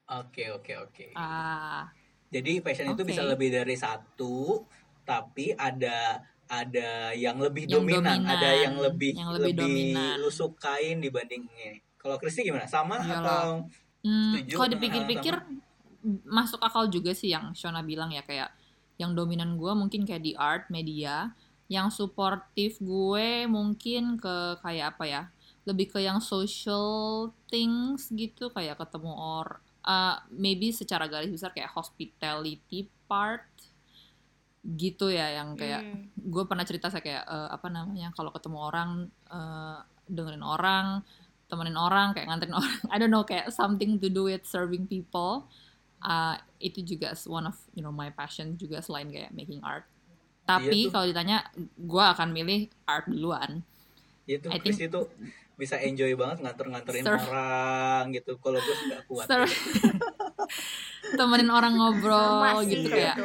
Oke 0.06 0.52
oke 0.52 0.76
oke. 0.78 1.06
Ah, 1.14 1.88
Jadi 2.28 2.60
passion 2.60 2.90
itu 2.90 2.98
Oke. 2.98 3.08
bisa 3.08 3.24
lebih 3.24 3.48
dari 3.48 3.72
satu, 3.74 4.68
tapi 5.04 5.56
ada 5.56 6.24
ada 6.48 7.16
yang 7.16 7.40
lebih 7.40 7.66
Yang 7.66 7.76
dominan, 7.80 8.20
dominan, 8.20 8.30
ada 8.30 8.50
yang 8.52 8.76
lebih 8.78 9.12
yang 9.16 9.32
lebih 9.34 9.54
dominan. 9.58 10.16
lu 10.20 10.30
sukain 10.30 11.00
dibanding 11.00 11.44
ini. 11.50 11.80
Kalau 11.98 12.20
Kristi 12.20 12.44
gimana? 12.44 12.68
Sama 12.68 13.00
Iyalah. 13.00 13.20
atau 13.24 13.48
hmm, 14.04 14.52
kalau 14.52 14.68
dipikir-pikir 14.76 15.36
masuk 16.28 16.60
akal 16.60 16.92
juga 16.92 17.16
sih 17.16 17.32
yang 17.32 17.56
Shona 17.56 17.80
bilang 17.80 18.12
ya 18.12 18.22
kayak 18.28 18.52
yang 19.00 19.16
dominan 19.16 19.56
gue 19.56 19.72
mungkin 19.74 20.04
kayak 20.04 20.22
di 20.22 20.34
art 20.36 20.68
media, 20.68 21.32
yang 21.72 21.90
suportif 21.90 22.78
gue 22.84 23.48
mungkin 23.48 24.20
ke 24.20 24.60
kayak 24.62 24.98
apa 24.98 25.06
ya? 25.08 25.24
Lebih 25.64 25.96
ke 25.96 26.00
yang 26.04 26.20
social 26.20 27.32
things 27.48 28.12
gitu 28.12 28.52
kayak 28.52 28.78
ketemu 28.78 29.16
or 29.16 29.64
uh, 29.88 30.20
maybe 30.28 30.76
secara 30.76 31.08
garis 31.08 31.32
besar 31.32 31.56
kayak 31.56 31.72
hospitality 31.72 32.92
part 33.08 33.48
gitu 34.64 35.12
ya 35.12 35.28
yang 35.36 35.54
kayak 35.54 35.84
Hmm. 35.84 36.08
gue 36.16 36.44
pernah 36.48 36.64
cerita 36.64 36.88
saya 36.88 37.04
kayak 37.04 37.24
eh, 37.24 37.50
apa 37.52 37.68
namanya 37.68 38.16
kalau 38.16 38.32
ketemu 38.32 38.58
orang 38.64 38.90
eh, 39.28 39.78
dengerin 40.08 40.42
orang 40.42 41.04
temenin 41.46 41.76
orang 41.76 42.16
kayak 42.16 42.32
nganterin 42.32 42.56
orang 42.60 42.80
I 42.88 42.96
don't 42.98 43.12
know 43.12 43.24
kayak 43.24 43.52
something 43.52 44.00
to 44.00 44.08
do 44.08 44.28
with 44.28 44.44
serving 44.44 44.88
people 44.88 45.48
Uh, 46.04 46.36
itu 46.60 46.84
juga 46.84 47.16
one 47.32 47.48
of 47.48 47.56
you 47.72 47.80
know 47.80 47.88
my 47.88 48.12
passion 48.12 48.60
juga 48.60 48.84
selain 48.84 49.08
kayak 49.08 49.32
making 49.32 49.64
art 49.64 49.88
Iya 49.88 50.44
tapi 50.44 50.80
tuh. 50.84 50.92
kalau 50.92 51.06
ditanya 51.08 51.48
gue 51.80 52.04
akan 52.04 52.28
milih 52.36 52.68
art 52.84 53.08
duluan 53.08 53.64
itu 54.28 54.52
I 54.52 54.60
Kristi 54.60 54.92
itu 54.92 55.00
bisa 55.64 55.80
enjoy 55.80 56.12
banget 56.14 56.44
nganter-nganterin 56.44 57.08
orang 57.08 58.12
gitu. 58.12 58.36
Kalau 58.38 58.60
gue 58.60 58.76
nggak 58.86 59.02
kuat. 59.08 59.26
Ser- 59.26 59.48
temenin 61.14 61.50
orang 61.50 61.78
ngobrol 61.78 62.18
Sama 62.42 62.66
gitu 62.66 62.90
kayak 62.90 63.16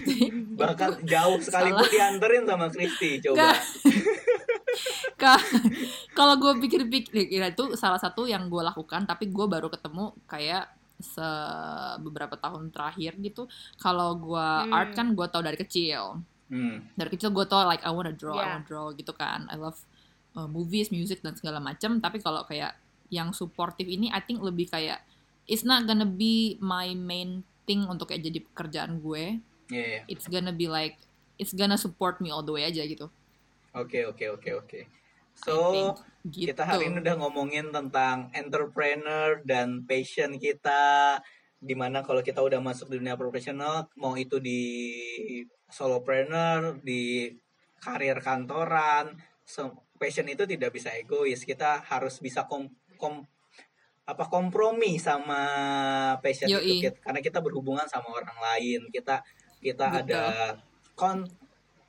think 0.00 0.32
Bahkan 0.60 1.04
jauh 1.04 1.36
sekalipun 1.38 1.86
dianterin 1.86 2.42
sama 2.42 2.66
Kristi 2.68 3.20
coba. 3.20 3.52
Kalau 6.14 6.34
gue 6.36 6.52
pikir-pikir 6.60 7.28
ya 7.28 7.48
itu 7.48 7.74
salah 7.74 7.98
satu 7.98 8.24
yang 8.24 8.46
gue 8.46 8.60
lakukan 8.60 9.04
tapi 9.04 9.28
gue 9.28 9.46
baru 9.46 9.68
ketemu 9.68 10.14
kayak 10.26 10.68
se 10.94 11.26
beberapa 11.98 12.38
tahun 12.38 12.70
terakhir 12.70 13.18
gitu 13.18 13.50
kalau 13.76 14.14
gue 14.14 14.48
Hmm. 14.64 14.70
art 14.72 14.94
kan 14.94 15.10
gue 15.12 15.26
tau 15.26 15.42
dari 15.42 15.58
kecil 15.58 16.22
Hmm. 16.44 16.86
dari 16.94 17.08
kecil 17.10 17.32
gue 17.32 17.44
tau 17.44 17.64
like 17.64 17.82
I 17.82 17.90
wanna 17.90 18.12
draw 18.12 18.36
I 18.36 18.38
Yeah. 18.38 18.46
wanna 18.52 18.64
draw 18.64 18.86
gitu 18.92 19.10
kan 19.10 19.48
I 19.50 19.56
love 19.56 19.80
uh, 20.34 20.48
movies 20.50 20.90
music 20.90 21.22
dan 21.22 21.34
segala 21.38 21.58
macam 21.58 21.98
tapi 21.98 22.18
kalau 22.20 22.44
kayak 22.46 22.74
yang 23.08 23.30
supportive 23.30 23.86
ini 23.86 24.10
I 24.10 24.20
think 24.22 24.42
lebih 24.42 24.70
kayak 24.70 25.02
it's 25.46 25.62
not 25.62 25.84
gonna 25.86 26.08
be 26.08 26.56
my 26.58 26.92
main 26.94 27.42
thing 27.64 27.84
untuk 27.86 28.10
kayak 28.10 28.24
jadi 28.26 28.40
pekerjaan 28.52 29.00
gue 29.00 29.40
Iya, 29.72 29.84
iya. 29.88 30.00
it's 30.12 30.28
gonna 30.28 30.52
be 30.52 30.68
like 30.68 31.00
it's 31.40 31.56
gonna 31.56 31.80
support 31.80 32.20
me 32.20 32.28
all 32.28 32.44
the 32.44 32.52
way 32.52 32.68
aja 32.68 32.84
gitu 32.84 33.08
Oke 33.74 34.06
oke 34.06 34.22
oke 34.38 34.50
oke. 34.54 34.80
I 34.86 34.86
So 35.34 35.54
gitu. 36.22 36.54
kita 36.54 36.62
hari 36.62 36.86
ini 36.94 37.02
udah 37.02 37.18
ngomongin 37.18 37.74
tentang 37.74 38.30
entrepreneur 38.30 39.42
dan 39.42 39.82
passion 39.82 40.38
kita 40.38 41.18
di 41.58 41.74
mana 41.74 42.06
kalau 42.06 42.22
kita 42.22 42.38
udah 42.38 42.62
masuk 42.62 42.86
di 42.86 43.02
dunia 43.02 43.18
profesional 43.18 43.90
mau 43.98 44.14
itu 44.14 44.38
di 44.38 44.62
solopreneur 45.66 46.78
di 46.86 47.34
karir 47.82 48.22
kantoran 48.22 49.18
passion 50.04 50.28
itu 50.28 50.44
tidak 50.44 50.68
bisa 50.68 50.92
egois 50.92 51.40
kita 51.40 51.80
harus 51.88 52.20
bisa 52.20 52.44
kom, 52.44 52.68
kom- 53.00 53.24
apa 54.04 54.28
kompromi 54.28 55.00
sama 55.00 55.40
passion 56.20 56.52
Yoi. 56.52 56.60
itu 56.60 56.92
Kit. 56.92 57.00
karena 57.00 57.24
kita 57.24 57.40
berhubungan 57.40 57.88
sama 57.88 58.12
orang 58.12 58.36
lain 58.36 58.84
kita 58.92 59.24
kita 59.64 59.88
Betul. 59.88 60.00
ada 60.12 60.22
kon 60.92 61.24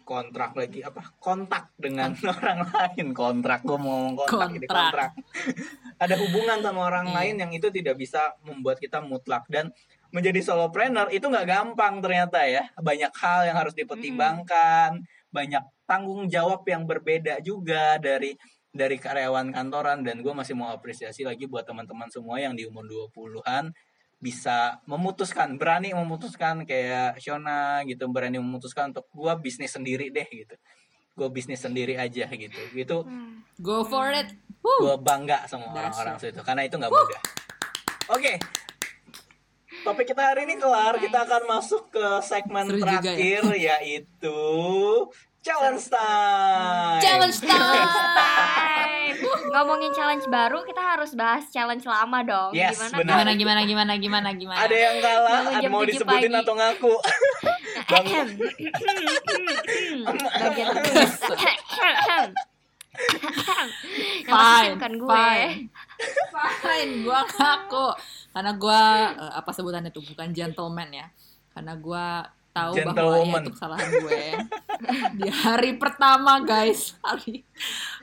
kontrak 0.08 0.56
lagi 0.56 0.80
apa 0.80 1.12
kontak 1.20 1.76
dengan 1.76 2.16
orang 2.40 2.64
lain 2.72 3.12
kontrak 3.12 3.68
gue 3.68 3.76
mau 3.76 3.92
ngomong 4.00 4.16
kontrak 4.16 4.48
jadi 4.56 4.68
Kontrak. 4.70 5.12
kontrak 5.12 5.12
ada 6.08 6.16
hubungan 6.16 6.60
sama 6.64 6.80
orang 6.88 7.08
Iya. 7.12 7.16
lain 7.20 7.36
yang 7.44 7.52
itu 7.52 7.68
tidak 7.68 8.00
bisa 8.00 8.32
membuat 8.48 8.80
kita 8.80 9.04
mutlak 9.04 9.44
dan 9.52 9.76
menjadi 10.16 10.40
solopreneur 10.40 11.12
itu 11.12 11.28
nggak 11.28 11.44
gampang 11.44 12.00
ternyata 12.00 12.48
ya 12.48 12.64
banyak 12.80 13.12
hal 13.12 13.44
yang 13.44 13.60
harus 13.60 13.76
dipertimbangkan 13.76 15.04
banyak 15.36 15.64
tanggung 15.84 16.32
jawab 16.32 16.64
yang 16.64 16.88
berbeda 16.88 17.44
juga 17.44 18.00
dari 18.00 18.32
dari 18.72 18.96
karyawan 18.96 19.52
kantoran 19.52 20.08
dan 20.08 20.24
gue 20.24 20.32
masih 20.32 20.56
mau 20.56 20.72
apresiasi 20.72 21.28
lagi 21.28 21.48
buat 21.48 21.68
teman-teman 21.68 22.08
semua 22.08 22.40
yang 22.40 22.56
di 22.56 22.64
umur 22.64 22.88
20-an 22.88 23.76
bisa 24.20 24.80
memutuskan 24.88 25.60
berani 25.60 25.92
memutuskan 25.92 26.64
kayak 26.64 27.20
Shona 27.20 27.84
gitu 27.84 28.08
berani 28.08 28.40
memutuskan 28.40 28.96
untuk 28.96 29.12
gue 29.12 29.34
bisnis 29.44 29.76
sendiri 29.76 30.08
deh 30.12 30.28
gitu 30.28 30.56
gue 31.16 31.28
bisnis 31.32 31.64
sendiri 31.64 31.96
aja 31.96 32.28
gitu 32.32 32.60
itu 32.76 32.98
Hmm. 33.04 33.44
Go 33.64 33.88
for 33.88 34.12
it. 34.12 34.36
Gue 34.60 34.96
bangga 35.00 35.48
sama 35.48 35.72
orang-orang 35.72 36.20
situ 36.20 36.42
karena 36.44 36.68
itu 36.68 36.76
nggak 36.76 36.92
mudah. 36.92 37.22
Oke, 38.12 38.36
topik 39.86 40.10
kita 40.10 40.22
hari 40.26 40.50
ini 40.50 40.58
kelar. 40.58 40.98
Kita 40.98 41.24
akan 41.24 41.46
masuk 41.48 41.94
ke 41.94 42.06
segmen 42.20 42.66
Seru 42.66 42.82
ya. 42.82 42.98
terakhir 42.98 43.42
yaitu 43.54 44.42
challenge 45.40 45.86
time. 45.86 47.00
Challenge 47.00 47.38
time. 47.46 47.86
Time. 47.86 49.18
Ngomongin 49.48 49.94
challenge 49.94 50.26
baru, 50.28 50.66
kita 50.66 50.82
harus 50.82 51.14
bahas 51.14 51.46
challenge 51.48 51.86
lama 51.86 52.20
dong. 52.26 52.52
Yes, 52.52 52.82
Gimana 52.82 52.98
benar. 52.98 53.14
Gimana 53.14 53.32
gimana 53.32 53.62
gimana 53.64 53.94
gimana 53.96 54.30
gimana. 54.34 54.60
Ada 54.60 54.76
yang 54.76 54.98
kalah, 55.00 55.42
ada 55.54 55.68
mau 55.70 55.86
7 55.86 55.90
disebutin 55.94 56.34
pagi. 56.34 56.42
atau 56.42 56.54
ngaku? 56.58 56.94
Bagian 60.36 60.68
terus. 60.84 61.14
Yang 64.26 64.26
pasti 64.26 64.26
Fine, 64.26 64.72
bukan 64.74 64.94
gue. 64.98 65.12
fine. 65.14 65.54
Fine, 66.60 66.92
gua 67.04 67.22
ngaku. 67.28 67.88
Karena 68.36 68.52
gua 68.60 68.82
eh, 69.16 69.34
apa 69.40 69.56
sebutannya 69.56 69.96
tuh 69.96 70.04
bukan 70.04 70.36
gentleman 70.36 70.92
ya. 70.92 71.08
Karena 71.56 71.80
gua 71.80 72.28
tahu 72.56 72.74
bahwa 72.88 73.20
ya 73.20 73.40
itu 73.44 73.52
kesalahan 73.52 73.92
gue. 74.00 74.24
Di 75.20 75.28
hari 75.28 75.76
pertama, 75.76 76.40
guys. 76.44 76.96
Hari 77.04 77.44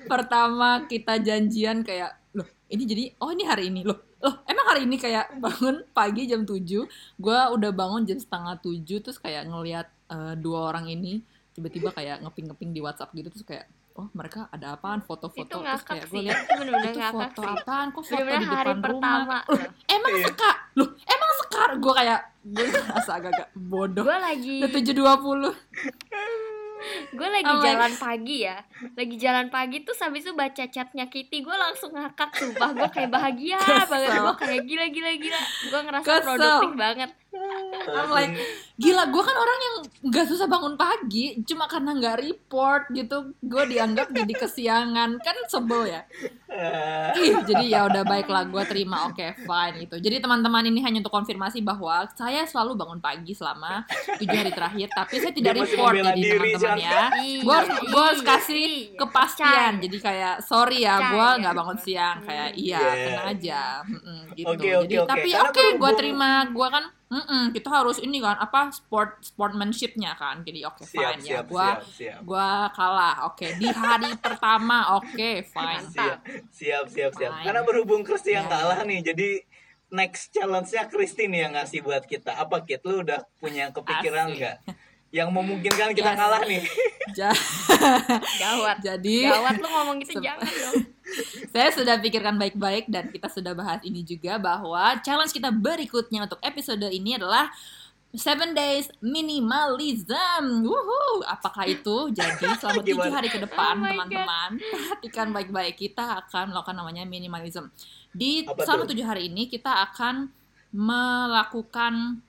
pertama 0.05 0.85
kita 0.85 1.17
janjian 1.17 1.81
kayak, 1.81 2.13
loh, 2.37 2.45
ini 2.69 2.85
jadi 2.85 3.05
oh 3.17 3.33
ini 3.33 3.45
hari 3.49 3.73
ini 3.73 3.81
loh. 3.85 3.97
Loh, 4.21 4.45
emang 4.45 4.67
hari 4.71 4.85
ini 4.85 5.01
kayak 5.01 5.41
bangun 5.41 5.83
pagi 5.91 6.31
jam 6.31 6.47
7, 6.47 6.63
gua 7.19 7.51
udah 7.51 7.73
bangun 7.75 8.07
jam 8.07 8.21
setengah 8.21 8.61
7 8.61 9.03
terus 9.03 9.19
kayak 9.19 9.49
ngelihat 9.49 9.89
eh, 10.13 10.35
dua 10.39 10.71
orang 10.71 10.87
ini 10.87 11.25
tiba-tiba 11.53 11.93
kayak 11.93 12.25
ngeping-ngeping 12.25 12.71
di 12.73 12.81
WhatsApp 12.81 13.13
gitu 13.13 13.29
terus 13.29 13.45
kayak 13.45 13.67
oh 13.95 14.09
mereka 14.13 14.49
ada 14.49 14.73
apaan? 14.73 15.01
Foto-foto 15.01 15.43
Itu 15.43 15.59
terus 15.59 15.83
kayak 15.83 16.05
gue 16.07 16.23
lihat 16.23 16.39
Itu 16.87 17.01
foto 17.09 17.41
sih. 17.41 17.53
apaan? 17.55 17.87
Kok 17.89 18.03
foto 18.03 18.13
Bener-bener 18.15 18.41
di 18.41 18.49
hari 18.49 18.71
depan 18.71 18.83
pertama. 18.83 19.39
rumah 19.39 19.43
emang 19.87 20.13
Iya. 20.13 20.25
sekar 20.27 20.55
loh 20.73 20.89
emang 20.99 21.31
sekar 21.37 21.71
gue 21.77 21.93
kayak 21.95 22.21
gue 22.45 22.65
ngerasa 22.67 23.11
agak-agak 23.15 23.49
bodoh. 23.55 24.03
Gue 24.03 24.19
lagi 24.19 24.57
udah 24.59 24.71
tujuh 24.73 24.95
dua 24.95 25.15
puluh. 25.17 25.55
Gue 27.13 27.29
lagi 27.29 27.47
like- 27.47 27.63
jalan 27.65 27.93
pagi 27.95 28.37
ya. 28.43 28.59
Lagi 28.93 29.15
jalan 29.17 29.47
pagi 29.49 29.77
tuh 29.81 29.95
habis 29.97 30.23
itu 30.23 30.33
baca 30.33 30.65
chatnya 30.65 31.07
Kitty 31.07 31.39
gue 31.41 31.55
langsung 31.55 31.93
ngakak 31.93 32.35
sumpah. 32.35 32.75
Gue 32.75 32.89
kayak 32.91 33.07
bahagia 33.09 33.55
Kesel. 33.63 33.87
banget. 33.87 34.19
Gue 34.19 34.35
kayak 34.37 34.63
gila 34.65 34.87
gila 34.89 35.11
gila. 35.15 35.41
Gue 35.69 35.81
ngerasa 35.81 36.07
Kesel. 36.09 36.25
produktif 36.27 36.73
banget 36.75 37.11
I'm 37.97 38.11
like 38.11 38.35
gila 38.77 39.09
gue 39.09 39.23
kan 39.23 39.37
orang 39.37 39.59
yang 39.59 39.77
nggak 40.11 40.27
susah 40.27 40.47
bangun 40.47 40.75
pagi 40.75 41.39
cuma 41.45 41.65
karena 41.65 41.95
nggak 41.95 42.17
report 42.21 42.83
gitu. 42.91 43.33
Gue 43.39 43.65
dianggap 43.67 44.11
jadi 44.11 44.33
kesiangan. 44.35 45.17
Kan 45.19 45.37
sebel 45.47 45.89
ya? 45.89 46.03
Eh, 46.53 47.09
Ih, 47.23 47.37
jadi 47.47 47.65
ya 47.65 47.81
udah 47.87 48.03
baiklah 48.03 48.45
gue 48.45 48.63
terima. 48.67 49.09
Oke 49.09 49.33
fine 49.39 49.87
itu. 49.87 49.97
Jadi 49.97 50.19
teman-teman 50.19 50.67
ini 50.67 50.83
hanya 50.83 51.01
untuk 51.01 51.15
konfirmasi 51.15 51.63
bahwa 51.63 52.05
saya 52.13 52.45
selalu 52.45 52.77
bangun 52.77 52.99
pagi 52.99 53.33
selama 53.33 53.87
tujuh 54.19 54.37
hari 54.37 54.53
terakhir 54.53 54.89
tapi 54.91 55.15
saya 55.17 55.33
tidak 55.33 55.53
Dia 55.55 55.63
report 55.65 55.95
jadi 55.97 56.21
teman-teman 56.37 56.77
ya. 56.79 57.03
Gue 57.41 57.55
harus 57.55 57.71
gue 57.81 58.03
harus 58.03 58.23
kasih 58.23 58.61
Iya, 58.63 58.99
kepastian 58.99 59.73
jadi 59.81 59.97
kayak 59.99 60.35
sorry 60.43 60.83
ya 60.83 60.95
gue 61.09 61.29
nggak 61.41 61.55
bangun 61.55 61.79
siang. 61.79 62.19
Kayak 62.23 62.49
iya 62.55 62.81
Yeah. 62.83 62.97
tenang 63.07 63.27
aja. 63.31 63.63
Mm-mm, 63.85 64.21
gitu. 64.35 64.49
Oke, 64.51 64.69
oke, 64.75 64.83
jadi 64.83 64.97
oke. 64.99 65.09
tapi 65.09 65.29
oke 65.33 65.55
gue 65.55 65.69
berhubung- 65.77 65.97
terima. 65.97 66.31
Gue 66.51 66.67
kan 66.67 66.85
mm-mm, 67.13 67.53
kita 67.53 67.69
harus 67.69 68.01
ini 68.01 68.19
kan 68.19 68.41
apa 68.41 68.73
sport 68.73 69.21
sportmanshipnya 69.21 70.17
kan 70.17 70.41
jadi 70.41 70.65
oke 70.65 70.81
siap, 70.83 71.21
fine 71.21 71.21
ya 71.21 71.29
siap, 71.29 71.45
gue 71.53 71.61
siap, 71.61 71.81
siap. 71.93 72.21
gue 72.25 72.49
kalah 72.73 73.17
oke 73.29 73.47
di 73.61 73.69
hari 73.69 74.11
pertama 74.25 74.97
oke 74.97 75.31
fine 75.45 75.85
Siap, 75.85 76.19
siap, 76.49 76.85
siap, 76.89 77.13
siap. 77.13 77.33
Fine. 77.37 77.45
Karena 77.45 77.61
berhubung 77.63 78.01
Kristi 78.01 78.33
yang 78.33 78.49
Ya. 78.49 78.57
kalah 78.57 78.81
nih, 78.83 79.05
jadi 79.05 79.29
next 79.93 80.33
challenge-nya 80.33 80.89
Kristi 80.89 81.29
nih 81.29 81.45
yang 81.45 81.53
ngasih 81.53 81.85
buat 81.85 82.09
kita. 82.09 82.33
Apa 82.33 82.65
Kit? 82.65 82.81
Lu 82.83 83.05
udah 83.05 83.21
punya 83.37 83.69
kepikiran 83.71 84.33
nggak? 84.33 84.57
Yang 85.13 85.29
memungkinkan 85.31 85.93
kita 85.93 86.11
Yes. 86.11 86.19
kalah 86.19 86.43
nih. 86.43 86.63
Ja- 87.13 87.35
Gawat. 88.39 88.79
jadi 88.81 89.17
Gawat 89.29 89.59
lu 89.59 89.69
ngomong 89.69 89.97
gitu 90.01 90.17
jangan 90.25 90.49
dong. 90.49 90.87
Saya 91.53 91.69
sudah 91.69 91.99
pikirkan 91.99 92.35
baik-baik 92.35 92.89
dan 92.89 93.07
kita 93.07 93.29
sudah 93.29 93.53
bahas 93.53 93.83
ini 93.83 94.01
juga 94.01 94.39
bahwa 94.39 94.97
challenge 95.01 95.31
kita 95.31 95.53
berikutnya 95.53 96.25
untuk 96.25 96.41
episode 96.41 96.81
ini 96.89 97.15
adalah 97.15 97.53
Seven 98.11 98.53
Days 98.53 98.89
Minimalism. 99.03 100.45
Wuhu. 100.63 101.25
Apakah 101.25 101.65
itu? 101.65 102.09
Jadi 102.09 102.45
selama 102.57 102.81
tujuh 102.81 103.09
hari 103.09 103.29
ke 103.29 103.37
depan, 103.37 103.73
Oh 103.75 103.85
teman-teman, 103.85 104.51
perhatikan 104.57 105.29
baik-baik. 105.29 105.77
Kita 105.77 106.21
akan 106.23 106.53
melakukan 106.53 106.77
namanya 106.77 107.05
minimalism. 107.05 107.69
Di 108.11 108.45
Apa 108.45 108.65
selama 108.65 108.85
tujuh 108.85 109.05
hari 109.05 109.29
ini 109.29 109.49
kita 109.49 109.85
akan 109.91 110.29
melakukan 110.73 112.21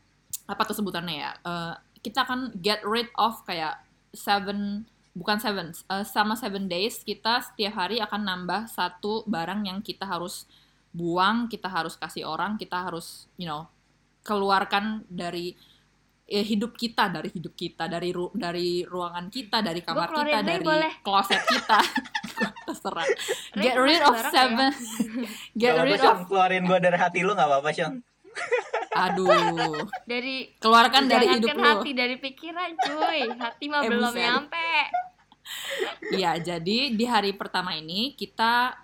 apa 0.44 0.62
tuh 0.64 0.76
sebutannya 0.76 1.16
ya? 1.20 1.32
Eh, 1.40 1.74
kita 2.04 2.28
akan 2.28 2.52
get 2.60 2.84
rid 2.84 3.08
of 3.16 3.42
kayak 3.48 3.80
seven 4.14 4.86
bukan 5.16 5.38
seven 5.40 5.72
eh, 5.72 6.06
sama 6.06 6.36
seven 6.36 6.68
days 6.68 7.02
kita 7.02 7.42
setiap 7.42 7.86
hari 7.86 7.98
akan 8.04 8.22
nambah 8.22 8.70
satu 8.70 9.24
barang 9.26 9.66
yang 9.66 9.80
kita 9.82 10.06
harus 10.06 10.46
buang 10.94 11.50
kita 11.50 11.66
harus 11.72 11.98
kasih 11.98 12.28
orang 12.28 12.54
kita 12.60 12.78
harus 12.86 13.26
you 13.40 13.50
know 13.50 13.66
keluarkan 14.22 15.02
dari 15.10 15.58
eh, 16.30 16.46
hidup 16.46 16.78
kita 16.78 17.10
dari 17.10 17.30
hidup 17.34 17.54
kita 17.54 17.90
dari 17.90 18.10
ru- 18.14 18.34
dari 18.34 18.86
ruangan 18.86 19.28
kita 19.30 19.62
dari 19.66 19.82
kamar 19.82 20.10
kita 20.14 20.40
dari 20.46 20.64
boleh? 20.64 20.92
closet 21.02 21.42
kita 21.42 21.80
terserah 22.68 23.06
get 23.58 23.76
rid 23.78 24.02
of 24.02 24.18
ya. 24.18 24.30
seven 24.32 24.72
get 25.60 25.74
Gak 25.74 25.86
apa-apa, 25.86 25.86
rid 25.86 26.02
of 26.02 26.18
Keluarin 26.28 26.64
gua 26.66 26.80
dari 26.82 26.98
hati 26.98 27.20
lu 27.22 27.34
gak 27.38 27.48
apa-apa, 27.48 27.70
Sean. 27.74 28.02
Aduh 28.94 29.74
Dari 30.06 30.54
keluarkan 30.58 31.10
dari 31.10 31.26
hidup 31.38 31.58
lu 31.58 31.64
hati 31.64 31.92
dari 31.94 32.16
pikiran 32.18 32.70
cuy. 32.78 33.20
Hati 33.34 33.66
mah 33.70 33.82
Eh, 33.84 33.90
belum 33.90 34.14
nyampe. 34.14 34.70
Iya, 36.14 36.40
jadi 36.40 36.94
di 36.94 37.06
hari 37.06 37.34
pertama 37.36 37.76
ini 37.76 38.14
kita 38.14 38.78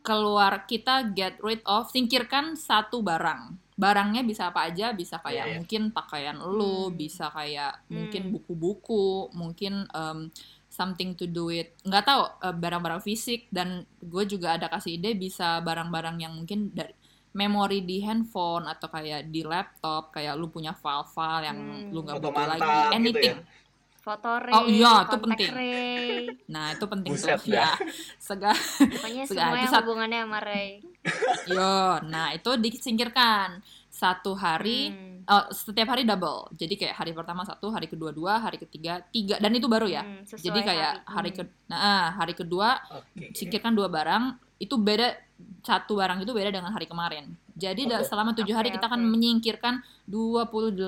keluar 0.00 0.64
kita 0.64 1.10
get 1.12 1.36
rid 1.42 1.60
of 1.64 1.90
singkirkan 1.90 2.54
satu 2.54 3.02
barang. 3.02 3.56
Barangnya 3.78 4.26
bisa 4.26 4.50
apa 4.50 4.66
aja, 4.66 4.90
bisa 4.90 5.22
kayak 5.22 5.34
Iya, 5.34 5.44
iya. 5.44 5.56
mungkin 5.60 5.82
pakaian 5.94 6.36
lu, 6.38 6.90
Hmm. 6.90 6.96
bisa 6.96 7.30
kayak 7.30 7.86
mungkin 7.86 8.22
Hmm. 8.26 8.32
buku-buku, 8.34 9.30
mungkin 9.32 9.86
em, 9.90 10.30
something 10.68 11.14
to 11.14 11.26
do 11.26 11.50
with 11.50 11.70
nggak 11.82 12.04
tahu 12.04 12.22
eh, 12.44 12.54
barang-barang 12.54 13.02
fisik 13.02 13.50
dan 13.50 13.82
gue 13.98 14.24
juga 14.26 14.54
ada 14.54 14.70
kasih 14.70 14.98
ide 14.98 15.14
bisa 15.14 15.58
barang-barang 15.60 16.22
yang 16.22 16.32
mungkin 16.34 16.70
dari 16.70 16.94
memori 17.30 17.80
di 17.80 18.00
handphone 18.00 18.64
atau 18.64 18.86
kayak 18.86 19.28
di 19.28 19.42
laptop 19.42 20.10
kayak 20.10 20.34
lu 20.34 20.48
punya 20.48 20.72
file-file 20.72 21.44
yang 21.44 21.58
Hmm. 21.58 21.90
lu 21.90 22.00
nggak 22.00 22.16
butuh 22.18 22.32
lagi 22.34 22.60
mantap 22.60 22.84
gitu 22.84 22.94
anything 22.94 23.36
ya. 23.36 23.56
Foto 23.98 24.40
Ray, 24.40 24.54
Oh, 24.56 24.64
iya, 24.64 24.94
itu 25.04 25.16
penting. 25.20 25.50
Ray. 25.52 26.16
nah 26.54 26.72
itu 26.72 26.84
penting 26.86 27.12
Buset 27.12 27.36
tuh 27.36 27.52
dah. 27.52 27.60
ya 27.60 27.68
segala 28.22 28.56
Pokoknya 28.56 29.22
Sudah, 29.28 29.44
semua 29.44 29.58
itu 29.58 29.68
yang 29.68 29.82
hubungannya 29.84 30.20
sama 30.24 30.38
Ray. 30.40 30.68
Yo, 31.52 31.76
nah 32.06 32.26
itu 32.32 32.50
disingkirkan 32.56 33.60
satu 33.90 34.32
hari, 34.32 34.88
Hmm. 34.88 35.26
oh, 35.26 35.44
setiap 35.50 35.90
hari 35.90 36.02
double. 36.02 36.48
Jadi 36.54 36.78
kayak 36.78 36.96
hari 36.96 37.12
pertama 37.12 37.42
satu, 37.42 37.68
hari 37.68 37.84
kedua 37.84 38.08
dua, 38.08 38.38
hari 38.38 38.56
ketiga 38.56 39.04
tiga, 39.08 39.36
dan 39.36 39.52
itu 39.52 39.66
baru 39.66 39.84
ya. 39.84 40.00
Hmm, 40.00 40.24
Jadi 40.24 40.60
kayak 40.62 41.04
hari, 41.04 41.30
Hmm. 41.30 41.38
ke, 41.38 41.42
nah 41.68 42.08
hari 42.14 42.32
kedua 42.32 42.80
Oke. 42.94 43.34
singkirkan 43.34 43.74
dua 43.74 43.86
barang, 43.86 44.24
itu 44.56 44.72
beda 44.74 45.20
satu 45.60 45.94
barang 45.94 46.18
itu 46.20 46.30
beda 46.30 46.50
dengan 46.50 46.70
hari 46.70 46.86
kemarin. 46.86 47.30
Jadi 47.54 47.86
Oke. 47.86 48.06
selama 48.06 48.32
tujuh 48.32 48.54
hari 48.54 48.70
kita 48.70 48.86
akan 48.86 49.02
menyingkirkan 49.04 49.82
28 50.06 50.78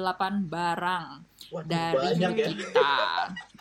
barang 0.47 1.07
Waduh, 1.51 1.67
dari 1.67 1.99
banyak 2.15 2.31
ya. 2.33 2.47
hidup 2.47 2.57
kita. 2.71 2.93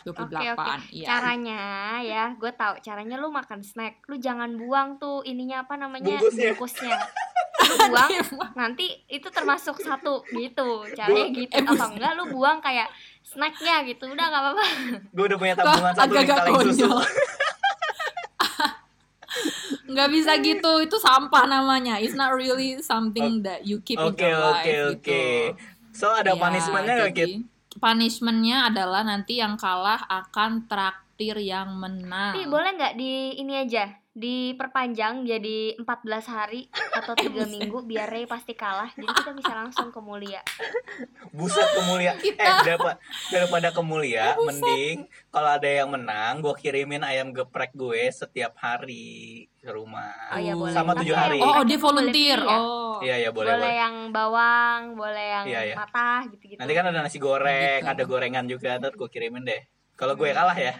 28, 0.00 0.16
Oke, 0.16 0.48
oke. 0.48 0.74
iya. 0.96 1.06
Caranya 1.06 1.62
ya, 2.00 2.24
gue 2.32 2.48
tahu 2.50 2.80
caranya 2.80 3.20
lu 3.20 3.28
makan 3.28 3.60
snack, 3.60 4.00
lu 4.08 4.16
jangan 4.16 4.48
buang 4.56 4.96
tuh 4.96 5.20
ininya 5.22 5.60
apa 5.62 5.76
namanya 5.76 6.16
Bungkusnya. 6.16 6.56
bungkusnya. 6.56 6.96
Lu 7.60 7.76
buang, 7.92 8.10
nanti 8.56 8.88
itu 9.04 9.28
termasuk 9.28 9.76
satu 9.78 10.24
gitu. 10.32 10.80
Caranya 10.96 11.28
Gua- 11.28 11.36
gitu 11.36 11.52
eh, 11.52 11.60
atau 11.60 11.86
enggak 11.92 12.12
lu 12.16 12.24
buang 12.32 12.56
kayak 12.58 12.88
snacknya 13.20 13.84
gitu. 13.84 14.08
Udah 14.08 14.26
nggak 14.26 14.42
apa-apa. 14.42 14.64
Gue 15.12 15.24
udah 15.28 15.38
punya 15.38 15.54
tabungan 15.54 15.92
satu 15.92 16.08
nih 16.08 16.24
agak-agak 16.24 16.36
kaleng 16.40 16.72
susu. 16.72 16.88
Nggak 19.90 20.08
bisa 20.10 20.32
gitu. 20.40 20.72
Itu 20.80 20.96
sampah 20.96 21.44
namanya. 21.50 21.98
It's 22.00 22.16
not 22.16 22.32
really 22.32 22.80
something 22.80 23.42
that 23.44 23.66
you 23.66 23.82
keep 23.84 24.00
in 24.00 24.14
Oke, 24.14 24.22
your 24.24 24.40
life 24.40 24.64
oke, 24.64 24.70
gitu. 24.96 25.12
Oke. 25.12 25.24
So 25.90 26.08
ada 26.14 26.32
Ya, 26.32 26.40
punishmentnya 26.40 26.94
nggak, 26.96 27.12
jadi, 27.12 27.34
punishmentnya 27.76 28.56
adalah 28.72 29.02
nanti 29.04 29.42
yang 29.42 29.58
kalah 29.60 30.00
akan 30.08 30.64
traktir 30.64 31.36
yang 31.36 31.76
menang. 31.76 32.32
Tapi 32.38 32.48
boleh 32.48 32.70
nggak 32.78 32.94
di 32.96 33.36
ini 33.36 33.60
aja 33.60 33.99
diperpanjang 34.12 35.22
jadi 35.22 35.78
14 35.78 35.86
hari 36.26 36.66
atau 36.92 37.12
Eh, 37.12 37.22
tiga 37.22 37.46
minggu 37.46 37.78
biar 37.82 38.06
Ray 38.06 38.26
pasti 38.26 38.52
kalah 38.52 38.90
jadi 38.90 39.06
kita 39.08 39.30
bisa 39.32 39.52
langsung 39.52 39.88
ke 39.88 39.98
mulia 39.98 40.42
Buset 41.30 41.62
ke 41.64 41.82
mulia. 41.84 42.18
Eh, 42.18 42.34
daripada, 42.64 42.98
daripada 43.30 43.68
ke 43.70 43.80
mulia, 43.80 44.34
Buset. 44.34 44.58
mending 44.58 44.96
kalau 45.28 45.46
ada 45.48 45.64
yang 45.64 45.88
menang, 45.88 46.40
gue 46.40 46.54
kirimin 46.54 47.00
ayam 47.00 47.30
geprek 47.30 47.70
gue 47.72 48.10
setiap 48.10 48.54
hari 48.56 49.46
ke 49.56 49.68
rumah. 49.68 50.10
oh 50.30 50.40
ya 50.40 50.54
boleh 50.54 50.74
Sama 50.74 50.92
tujuh 50.96 51.14
hari. 51.14 51.38
oh, 51.38 51.60
oh 51.60 51.64
dia 51.64 51.78
volunteer 51.78 52.38
ya? 52.38 52.50
oh 52.50 52.98
Iya, 53.00 53.16
iya, 53.18 53.30
boleh, 53.30 53.48
boleh, 53.48 53.62
boleh. 53.62 53.74
yang 53.78 53.96
bawang 54.10 54.82
boleh 54.92 55.26
yang 55.32 55.44
Iya, 55.46 55.60
iya. 55.64 55.74
patah 55.78 56.26
gitu 56.28 56.44
gitu 56.46 56.58
Nanti 56.58 56.72
kan 56.74 56.84
ada 56.84 56.98
nasi 56.98 57.16
goreng, 57.16 57.78
Gitu. 57.78 57.88
ada 57.88 58.02
gorengan 58.04 58.44
juga, 58.44 58.74
ntar 58.76 58.92
gue 58.92 59.08
kirimin 59.08 59.46
deh. 59.46 59.62
Kalau 59.94 60.12
gue 60.14 60.28
kalah 60.30 60.56
ya, 60.56 60.74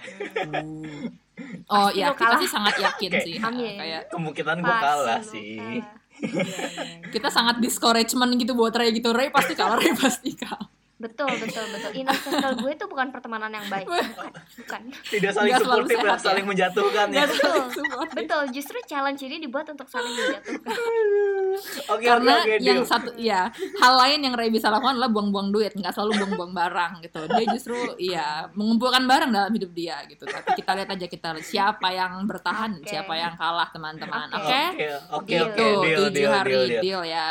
oh 1.71 1.89
ya 1.93 2.11
lu 2.11 2.15
kita 2.15 2.27
kalah. 2.35 2.41
sih 2.41 2.49
sangat 2.51 2.75
yakin 2.87 3.11
Oke. 3.11 3.25
sih 3.27 3.37
Amin. 3.41 3.77
kayak 3.79 4.03
kemungkinan 4.11 4.57
gue 4.63 4.77
kalah 4.83 5.21
sih. 5.23 5.59
kalah. 5.59 5.71
Iya, 5.71 5.81
iya, 5.81 6.67
iya. 6.71 7.09
kita 7.09 7.29
sangat 7.33 7.57
discouragement 7.65 8.33
gitu 8.37 8.53
buat 8.53 8.77
Ray 8.77 8.93
gitu 8.93 9.15
Ray 9.15 9.33
pasti 9.33 9.57
kalah 9.57 9.81
Ray 9.81 9.97
pasti 9.97 10.37
kalah 10.37 10.69
betul 11.01 11.33
betul 11.33 11.65
betul 11.67 11.91
inner 11.95 12.13
circle 12.23 12.55
gue 12.57 12.71
itu 12.71 12.85
bukan 12.85 13.09
pertemanan 13.09 13.49
yang 13.51 13.65
baik 13.67 13.89
bukan 13.89 14.31
bukan 14.61 14.83
Tidak 15.09 15.33
saling 15.33 15.51
Nggak 15.51 15.65
suportif 15.65 15.97
ya, 15.97 16.05
ya. 16.07 16.17
saling 16.21 16.45
menjatuhkan 16.45 17.07
ya. 17.09 17.25
Betul 17.25 17.63
support. 17.73 18.09
betul 18.13 18.43
justru 18.53 18.77
challenge 18.85 19.21
ini 19.23 19.41
dibuat 19.41 19.65
untuk 19.67 19.89
saling 19.89 20.13
menjatuhkan 20.13 20.71
Oke, 20.71 21.83
oke, 21.91 22.05
karena 22.05 22.35
oke, 22.39 22.53
yang 22.61 22.79
deal. 22.79 22.87
satu 22.87 23.11
ya 23.17 23.49
hal 23.81 23.95
lain 23.99 24.21
yang 24.23 24.35
Ray 24.35 24.49
bisa 24.49 24.69
lakukan 24.69 24.95
adalah 24.95 25.09
buang-buang 25.09 25.49
duit 25.51 25.73
nggak 25.73 25.91
selalu 25.91 26.21
buang-buang 26.21 26.53
barang 26.53 26.93
gitu 27.01 27.21
dia 27.27 27.45
justru 27.49 27.77
ya 27.99 28.29
mengumpulkan 28.53 29.03
barang 29.03 29.31
dalam 29.31 29.51
hidup 29.51 29.73
dia 29.73 30.05
gitu 30.05 30.23
tapi 30.23 30.53
kita 30.55 30.71
lihat 30.75 30.89
aja 30.91 31.07
kita 31.07 31.29
lihat 31.33 31.43
siapa 31.43 31.89
yang 31.91 32.23
bertahan 32.23 32.77
Oke. 32.77 32.87
siapa 32.87 33.13
yang 33.15 33.35
kalah 33.35 33.67
teman-teman 33.71 34.29
oke 34.31 34.45
Oke. 34.45 34.63
Oke, 34.71 34.87
oke, 35.11 35.27
Deal. 35.27 35.45
oke, 35.47 35.57
Tuh, 35.57 35.81
deal, 35.81 35.99
tujuh 36.05 36.13
deal, 36.13 36.31
hari 36.31 36.53
deal, 36.53 36.65
deal, 36.69 36.83
deal. 36.83 37.03
ya 37.07 37.27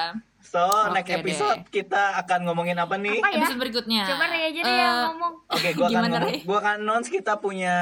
So, 0.50 0.58
Oke 0.60 0.94
next 0.96 1.08
deh. 1.08 1.22
episode 1.22 1.60
kita 1.70 2.04
akan 2.18 2.40
ngomongin 2.44 2.74
apa 2.76 2.98
nih? 2.98 3.22
apa 3.22 3.30
ya 3.30 3.38
episode 3.40 3.62
berikutnya 3.62 4.02
coba 4.10 4.26
Ray 4.28 4.44
aja 4.50 4.60
deh 4.60 4.66
Eh, 4.66 4.78
yang 4.80 4.98
ngomong 5.08 5.34
Oke, 5.48 5.70
gua 5.72 5.86
akan 5.86 5.94
Gimana, 5.94 6.18
ngomong, 6.18 6.42
gua 6.44 6.58
akan 6.60 6.76
announce 6.80 7.08
kita 7.08 7.34
punya 7.38 7.76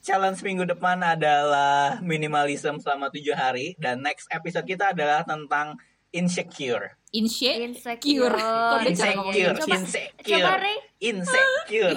challenge 0.00 0.40
minggu 0.40 0.64
depan 0.64 0.96
adalah 0.98 2.00
minimalism 2.00 2.78
selama 2.78 3.10
tujuh 3.10 3.34
hari 3.34 3.76
dan 3.76 4.00
next 4.00 4.30
episode 4.30 4.64
kita 4.64 4.90
adalah 4.90 5.22
tentang 5.22 5.76
insecure. 6.10 6.96
Insecure 7.16 8.36
Kok 8.36 8.78
dia 8.82 8.92
cara 8.92 9.12
ngomong 9.14 9.32
Insecure, 9.32 9.54
coba 9.54 9.64
coba 9.64 9.76
insecure, 9.76 10.60
insecure. 10.98 11.94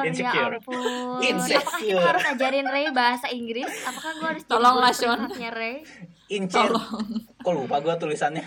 Insecure. 0.00 0.52
ya 0.52 0.52
ampun 0.52 1.20
Insecure. 1.22 1.60
apakah 1.60 1.80
kita 1.80 2.02
harus 2.02 2.24
ajarin 2.28 2.66
Ray 2.66 2.86
bahasa 2.90 3.26
Inggris 3.28 3.70
apakah 3.82 4.10
gue 4.12 4.28
harus 4.28 4.44
jadi 4.44 4.52
Sean. 4.92 5.18
privatnya 5.20 5.50
Ray 5.50 5.76
Insecure. 6.28 6.70
tolong 6.70 6.86
Kok 7.40 7.52
lupa 7.56 7.76
gua 7.78 7.94
tulisannya? 7.96 8.44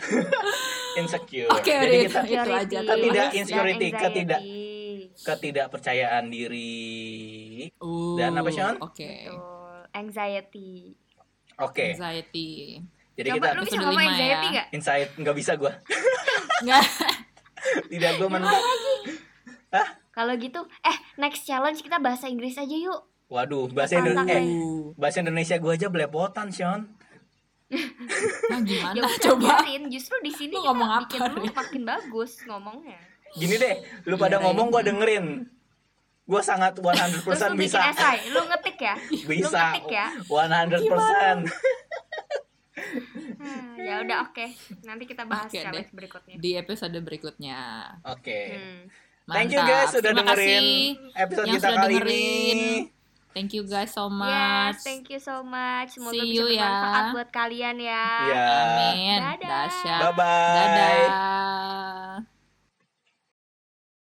insecure. 0.99 1.49
Oke, 1.49 1.67
Jadi 1.67 1.97
udah, 2.05 2.05
kita 2.05 2.21
itu 2.23 2.51
aja. 2.53 2.77
Ketidak 2.85 3.27
insecurity, 3.33 3.87
ketidak 3.91 4.41
ketidakpercayaan 5.15 6.25
diri. 6.27 7.67
Uh, 7.77 8.15
Dan 8.15 8.33
apa, 8.33 8.49
Sean? 8.49 8.75
oke 8.77 8.93
Betul. 8.93 9.79
anxiety 9.91 10.93
Oke. 11.55 11.85
anxiety. 11.91 12.81
Jadi 13.13 13.27
Coba 13.29 13.37
kita 13.37 13.49
lu 13.53 13.61
bisa 13.61 13.75
ngomong 13.77 13.93
lima 13.93 14.03
anxiety 14.07 14.47
ya. 14.47 14.53
gak? 14.55 14.67
insight 14.71 15.09
nggak 15.13 15.35
bisa 15.35 15.51
gua. 15.53 15.71
Nggak. 16.65 16.85
Tidak 17.91 18.11
gua 18.17 18.27
mentok. 18.29 18.63
Kalau 20.09 20.33
gitu, 20.35 20.59
eh 20.79 20.97
next 21.15 21.41
challenge 21.43 21.79
kita 21.79 21.97
bahasa 21.97 22.25
Inggris 22.25 22.53
aja 22.55 22.69
yuk. 22.71 23.01
Waduh, 23.27 23.65
bahasa 23.67 23.97
Indonesia 23.97 24.33
eh, 24.35 24.45
bahasa 24.93 25.17
Indonesia 25.19 25.55
gua 25.57 25.73
aja 25.73 25.87
belepotan, 25.87 26.49
Sean. 26.49 26.85
nah 28.51 28.61
gimana 28.61 28.93
Ya 28.95 29.09
coba? 29.19 29.57
biarin, 29.59 29.89
justru 29.89 30.13
di 30.19 30.29
sini 30.29 30.53
Lu 30.53 30.61
kita 30.61 30.69
ngomong 30.69 30.89
bikin 31.01 31.19
apa, 31.19 31.29
lu 31.31 31.41
Rin? 31.41 31.49
makin 31.51 31.81
bagus 31.83 32.31
ngomongnya. 32.43 32.99
Gini 33.33 33.55
deh, 33.57 33.75
lu 34.03 34.13
pada 34.15 34.37
ngomong 34.37 34.69
gua 34.69 34.81
dengerin. 34.81 35.49
Gua 36.23 36.39
sangat 36.39 36.77
100% 36.77 37.25
Terus 37.25 37.41
lu 37.43 37.57
bikin 37.57 37.65
bisa. 37.67 37.79
esai, 37.89 38.17
lu 38.29 38.41
ngetik 38.43 38.77
ya? 38.79 38.95
Lu 38.95 39.27
Bisa. 39.27 39.61
ngetik 39.71 39.89
ya? 39.89 40.07
100%. 40.23 41.49
Hmm, 43.35 43.75
ya 43.75 44.01
udah 44.01 44.17
oke. 44.25 44.45
Nanti 44.81 45.03
kita 45.05 45.23
bahas 45.23 45.47
deh. 45.47 45.59
challenge 45.59 45.91
berikutnya. 45.91 46.35
Di 46.35 46.51
episode 46.55 46.97
berikutnya. 46.97 47.59
Oke. 48.05 48.39
Hmm. 48.53 48.81
Thank 49.25 49.51
you 49.51 49.61
guys 49.61 49.87
sudah 49.89 50.11
Terima 50.11 50.19
dengerin 50.27 50.59
kasih 50.59 50.83
episode 51.15 51.45
yang 51.45 51.55
kita 51.55 51.63
sudah 51.65 51.79
kali 51.79 51.95
dengerin. 51.95 52.13
ini. 52.13 52.73
Thank 53.33 53.49
you 53.51 53.63
guys 53.63 53.89
so 53.89 54.05
Yes, 54.05 54.13
much. 54.13 54.77
thank 54.83 55.05
you 55.07 55.17
so 55.17 55.41
much. 55.41 55.97
Semoga 55.97 56.13
See 56.13 56.21
bisa 56.23 56.37
you 56.37 56.45
ya. 56.51 56.61
bermanfaat 56.61 57.05
buat 57.11 57.29
kalian 57.31 57.75
ya. 57.77 58.05
Ya. 58.29 58.45
Amin. 58.61 59.17
Dadah. 59.17 59.49
Dasyat. 59.65 59.99
Bye 59.99 60.13
bye. 60.13 60.53
Dadah. 60.53 62.32